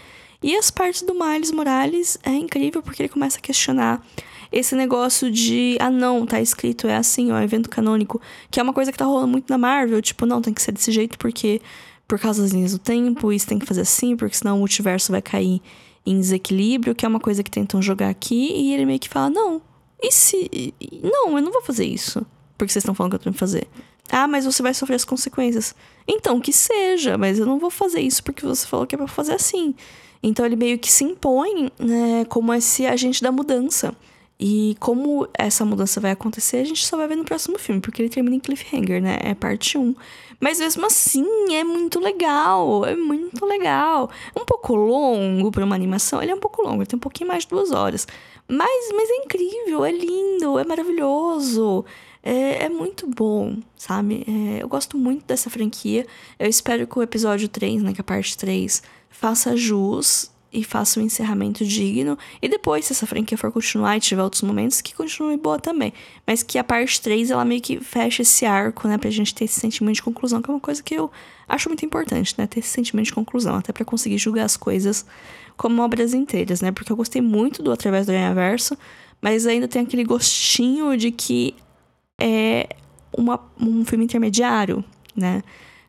E 0.43 0.55
as 0.57 0.71
partes 0.71 1.03
do 1.03 1.15
Miles 1.15 1.51
Morales 1.51 2.19
é 2.23 2.31
incrível 2.31 2.83
porque 2.83 3.03
ele 3.03 3.09
começa 3.09 3.39
a 3.39 3.41
questionar 3.41 4.05
esse 4.53 4.75
negócio 4.75 5.31
de, 5.31 5.77
ah 5.81 5.91
não, 5.91 6.25
tá 6.25 6.41
escrito, 6.41 6.87
é 6.87 6.97
assim, 6.97 7.33
ó, 7.33 7.41
evento 7.41 7.69
canônico, 7.69 8.21
que 8.51 8.61
é 8.61 8.63
uma 8.63 8.73
coisa 8.73 8.93
que 8.93 8.99
tá 8.99 9.05
rolando 9.05 9.29
muito 9.29 9.51
na 9.51 9.59
Marvel, 9.59 10.01
tipo, 10.01 10.25
não, 10.25 10.41
tem 10.41 10.55
que 10.55 10.63
ser 10.63 10.73
desse 10.73 10.93
jeito 10.93 11.19
porque 11.19 11.61
por 12.07 12.19
causa 12.19 12.43
das 12.43 12.53
linhas 12.53 12.73
do 12.73 12.79
tempo, 12.79 13.33
isso 13.33 13.47
tem 13.47 13.59
que 13.59 13.67
fazer 13.67 13.81
assim, 13.81 14.17
porque 14.17 14.37
senão 14.37 14.57
o 14.57 14.59
multiverso 14.61 15.11
vai 15.11 15.21
cair 15.21 15.61
em 16.05 16.21
desequilíbrio, 16.21 16.95
que 16.95 17.05
é 17.05 17.09
uma 17.09 17.19
coisa 17.19 17.43
que 17.43 17.51
tentam 17.51 17.83
jogar 17.83 18.09
aqui, 18.09 18.53
e 18.53 18.73
ele 18.73 18.87
meio 18.87 19.01
que 19.01 19.09
fala: 19.09 19.29
Não, 19.29 19.61
e 20.01 20.13
se. 20.13 20.73
Não, 21.03 21.37
eu 21.37 21.43
não 21.43 21.53
vou 21.53 21.63
fazer 21.63 21.85
isso. 21.85 22.25
Porque 22.57 22.73
vocês 22.73 22.83
estão 22.83 22.95
falando 22.95 23.13
que 23.13 23.17
eu 23.17 23.21
tenho 23.21 23.33
que 23.33 23.41
fazer. 23.41 23.67
Ah, 24.11 24.29
mas 24.29 24.45
você 24.45 24.63
vai 24.63 24.73
sofrer 24.73 24.97
as 24.97 25.05
consequências. 25.05 25.75
Então, 26.07 26.41
que 26.41 26.53
seja, 26.53 27.19
mas 27.19 27.39
eu 27.39 27.47
não 27.47 27.59
vou 27.59 27.71
fazer 27.71 28.01
isso 28.01 28.23
porque 28.23 28.45
você 28.45 28.67
falou 28.67 28.87
que 28.87 28.95
é 28.95 28.99
pra 28.99 29.09
fazer 29.09 29.35
assim. 29.35 29.75
Então, 30.23 30.45
ele 30.47 30.57
meio 30.57 30.79
que 30.79 30.91
se 30.91 31.05
impõe 31.05 31.71
né, 31.79 32.25
como 32.29 32.53
esse 32.55 32.87
agente 32.87 33.23
da 33.23 33.33
mudança. 33.33 33.95
E 34.39 34.77
como 34.79 35.27
essa 35.33 35.65
mudança 35.65 35.99
vai 35.99 36.11
acontecer, 36.11 36.59
a 36.59 36.65
gente 36.65 36.87
só 36.87 36.97
vai 36.97 37.09
ver 37.09 37.17
no 37.17 37.25
próximo 37.25 37.59
filme, 37.59 37.81
porque 37.81 38.03
ele 38.03 38.11
termina 38.11 38.37
em 38.37 38.41
cliffhanger, 38.41 39.01
né? 39.01 39.19
É 39.23 39.35
parte 39.35 39.79
1. 39.79 39.95
Mas 40.39 40.61
mesmo 40.61 40.85
assim, 40.85 41.27
é 41.55 41.65
muito 41.65 41.99
legal, 41.99 42.85
é 42.85 42.95
muito 42.95 43.47
legal. 43.47 44.11
Um 44.39 44.45
pouco 44.45 44.75
longo 44.75 45.51
para 45.51 45.65
uma 45.65 45.75
animação, 45.75 46.23
ele 46.23 46.33
é 46.33 46.35
um 46.35 46.41
pouco 46.41 46.61
longo, 46.61 46.83
ele 46.83 46.87
tem 46.87 46.99
um 46.99 47.01
pouquinho 47.01 47.29
mais 47.29 47.45
de 47.45 47.49
duas 47.49 47.71
horas. 47.71 48.07
Mas, 48.49 48.93
mas 48.95 49.11
é 49.11 49.17
incrível, 49.17 49.85
é 49.85 49.91
lindo, 49.91 50.59
é 50.59 50.65
maravilhoso. 50.65 51.85
É, 52.23 52.65
é 52.65 52.69
muito 52.69 53.07
bom, 53.07 53.59
sabe? 53.77 54.25
É, 54.27 54.63
eu 54.63 54.69
gosto 54.69 54.97
muito 54.99 55.25
dessa 55.25 55.51
franquia. 55.51 56.07
Eu 56.39 56.49
espero 56.49 56.87
que 56.87 56.99
o 56.99 57.03
episódio 57.03 57.49
3, 57.49 57.83
né, 57.83 57.93
que 57.93 58.01
é 58.01 58.03
a 58.03 58.05
parte 58.05 58.37
3, 58.37 58.83
faça 59.11 59.57
jus 59.57 60.31
e 60.57 60.65
faça 60.65 60.99
um 60.99 61.03
encerramento 61.03 61.65
digno. 61.67 62.19
E 62.41 62.49
depois, 62.49 62.87
se 62.87 62.93
essa 62.95 63.07
franquia 63.07 63.37
for 63.37 63.53
continuar 63.53 63.97
e 63.97 64.01
tiver 64.01 64.23
outros 64.23 64.41
momentos, 64.41 64.81
que 64.81 64.95
continue 64.95 65.37
boa 65.37 65.59
também. 65.59 65.93
Mas 66.27 66.43
que 66.43 66.59
a 66.59 66.65
parte 66.65 66.99
3, 67.01 67.31
ela 67.31 67.45
meio 67.45 67.61
que 67.61 67.79
fecha 67.79 68.23
esse 68.23 68.47
arco, 68.47 68.89
né? 68.89 68.97
Pra 68.97 69.11
gente 69.11 69.35
ter 69.35 69.45
esse 69.45 69.61
sentimento 69.61 69.97
de 69.97 70.03
conclusão, 70.03 70.41
que 70.41 70.51
é 70.51 70.55
uma 70.55 70.61
coisa 70.61 70.83
que 70.83 70.95
eu 70.95 71.11
acho 71.47 71.69
muito 71.69 71.85
importante, 71.85 72.35
né? 72.39 72.47
Ter 72.47 72.61
esse 72.61 72.71
sentimento 72.71 73.07
de 73.07 73.13
conclusão, 73.13 73.57
até 73.57 73.71
para 73.71 73.85
conseguir 73.85 74.17
julgar 74.17 74.45
as 74.45 74.57
coisas 74.57 75.05
como 75.59 75.83
obras 75.83 76.15
inteiras, 76.15 76.63
né? 76.63 76.73
Porque 76.73 76.91
eu 76.91 76.97
gostei 76.97 77.21
muito 77.21 77.63
do 77.63 77.71
Através 77.71 78.07
do 78.07 78.13
Universo, 78.13 78.79
mas 79.21 79.47
ainda 79.47 79.69
tem 79.69 79.83
aquele 79.83 80.05
gostinho 80.05 80.97
de 80.97 81.11
que 81.11 81.55
é 82.19 82.67
uma, 83.17 83.39
um 83.61 83.85
filme 83.85 84.05
intermediário, 84.05 84.83
né? 85.15 85.43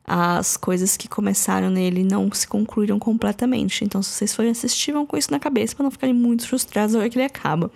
As 0.09 0.55
coisas 0.55 0.95
que 0.95 1.09
começaram 1.09 1.69
nele 1.69 2.01
não 2.01 2.31
se 2.31 2.47
concluíram 2.47 2.97
completamente. 2.97 3.83
Então, 3.83 4.01
se 4.01 4.11
vocês 4.11 4.33
forem 4.33 4.51
assistir, 4.51 4.93
vão 4.93 5.05
com 5.05 5.17
isso 5.17 5.29
na 5.29 5.37
cabeça 5.39 5.75
para 5.75 5.83
não 5.83 5.91
ficarem 5.91 6.15
muito 6.15 6.47
frustrados 6.47 6.93
na 6.93 7.01
hora 7.01 7.09
que 7.09 7.17
ele 7.17 7.25
acaba. 7.25 7.69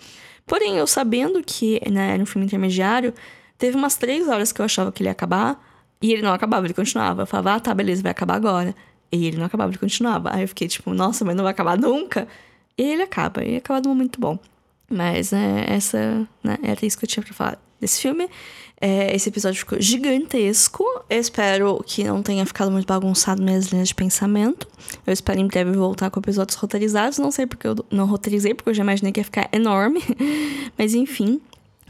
Porém, 0.47 0.77
eu 0.77 0.87
sabendo 0.87 1.43
que 1.43 1.81
né, 1.91 2.13
era 2.13 2.23
um 2.23 2.25
filme 2.25 2.45
intermediário, 2.45 3.13
teve 3.57 3.75
umas 3.75 3.97
três 3.97 4.29
horas 4.29 4.53
que 4.53 4.61
eu 4.61 4.65
achava 4.65 4.93
que 4.93 5.03
ele 5.03 5.09
ia 5.09 5.11
acabar 5.11 5.61
e 6.01 6.13
ele 6.13 6.21
não 6.21 6.31
acabava, 6.31 6.65
ele 6.65 6.73
continuava. 6.73 7.23
Eu 7.23 7.27
falava, 7.27 7.55
ah, 7.55 7.59
tá, 7.59 7.73
beleza, 7.73 8.01
vai 8.01 8.11
acabar 8.11 8.35
agora. 8.35 8.73
E 9.11 9.25
ele 9.25 9.35
não 9.35 9.45
acabava, 9.45 9.69
ele 9.69 9.77
continuava. 9.77 10.33
Aí 10.33 10.43
eu 10.43 10.47
fiquei 10.47 10.69
tipo, 10.69 10.93
nossa, 10.93 11.25
mas 11.25 11.35
não 11.35 11.43
vai 11.43 11.51
acabar 11.51 11.77
nunca? 11.77 12.29
E 12.77 12.81
ele 12.81 13.03
acaba, 13.03 13.43
e 13.43 13.57
acaba 13.57 13.81
num 13.81 13.89
momento 13.89 14.19
bom. 14.21 14.39
Mas, 14.89 15.31
né, 15.31 15.65
essa, 15.67 16.27
né, 16.41 16.57
era 16.63 16.85
isso 16.85 16.97
que 16.97 17.03
eu 17.03 17.09
tinha 17.09 17.23
pra 17.23 17.33
falar 17.33 17.61
desse 17.79 18.01
filme. 18.01 18.29
É, 18.81 19.15
esse 19.15 19.29
episódio 19.29 19.59
ficou 19.59 19.79
gigantesco. 19.79 20.83
Eu 21.07 21.19
espero 21.19 21.83
que 21.85 22.03
não 22.03 22.23
tenha 22.23 22.43
ficado 22.47 22.71
muito 22.71 22.87
bagunçado 22.87 23.41
minhas 23.41 23.67
linhas 23.67 23.89
de 23.89 23.95
pensamento. 23.95 24.67
Eu 25.05 25.13
espero 25.13 25.39
em 25.39 25.45
breve 25.45 25.71
voltar 25.73 26.09
com 26.09 26.19
episódios 26.19 26.57
roteirizados. 26.57 27.19
Não 27.19 27.29
sei 27.29 27.45
porque 27.45 27.67
eu 27.67 27.75
não 27.91 28.07
roteirizei, 28.07 28.55
porque 28.55 28.71
eu 28.71 28.73
já 28.73 28.81
imaginei 28.81 29.11
que 29.11 29.19
ia 29.19 29.23
ficar 29.23 29.47
enorme. 29.53 30.01
Mas 30.75 30.95
enfim. 30.95 31.39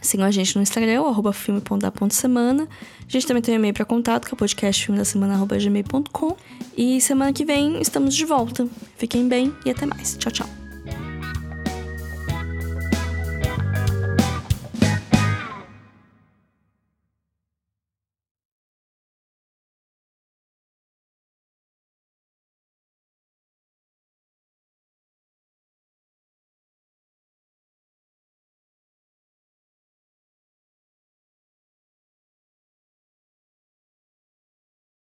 Sigam 0.02 0.26
a 0.26 0.32
gente 0.32 0.56
no 0.56 0.64
Instagram, 0.64 1.04
arroba 1.04 1.32
filme.da.semana. 1.32 2.68
A 3.08 3.12
gente 3.12 3.28
também 3.28 3.42
tem 3.42 3.54
um 3.54 3.58
e-mail 3.58 3.74
para 3.74 3.86
contato, 3.86 4.26
que 4.26 4.34
é 4.34 4.36
o 4.36 4.38
podcast 4.38 4.84
filme 4.84 4.98
da 4.98 5.06
semana, 5.06 5.36
arroba 5.36 5.58
gmail.com. 5.58 6.36
E 6.76 7.00
semana 7.00 7.32
que 7.32 7.46
vem 7.46 7.80
estamos 7.80 8.16
de 8.16 8.26
volta. 8.26 8.68
Fiquem 8.98 9.28
bem 9.28 9.54
e 9.64 9.70
até 9.70 9.86
mais. 9.86 10.18
Tchau, 10.18 10.32
tchau. 10.32 10.61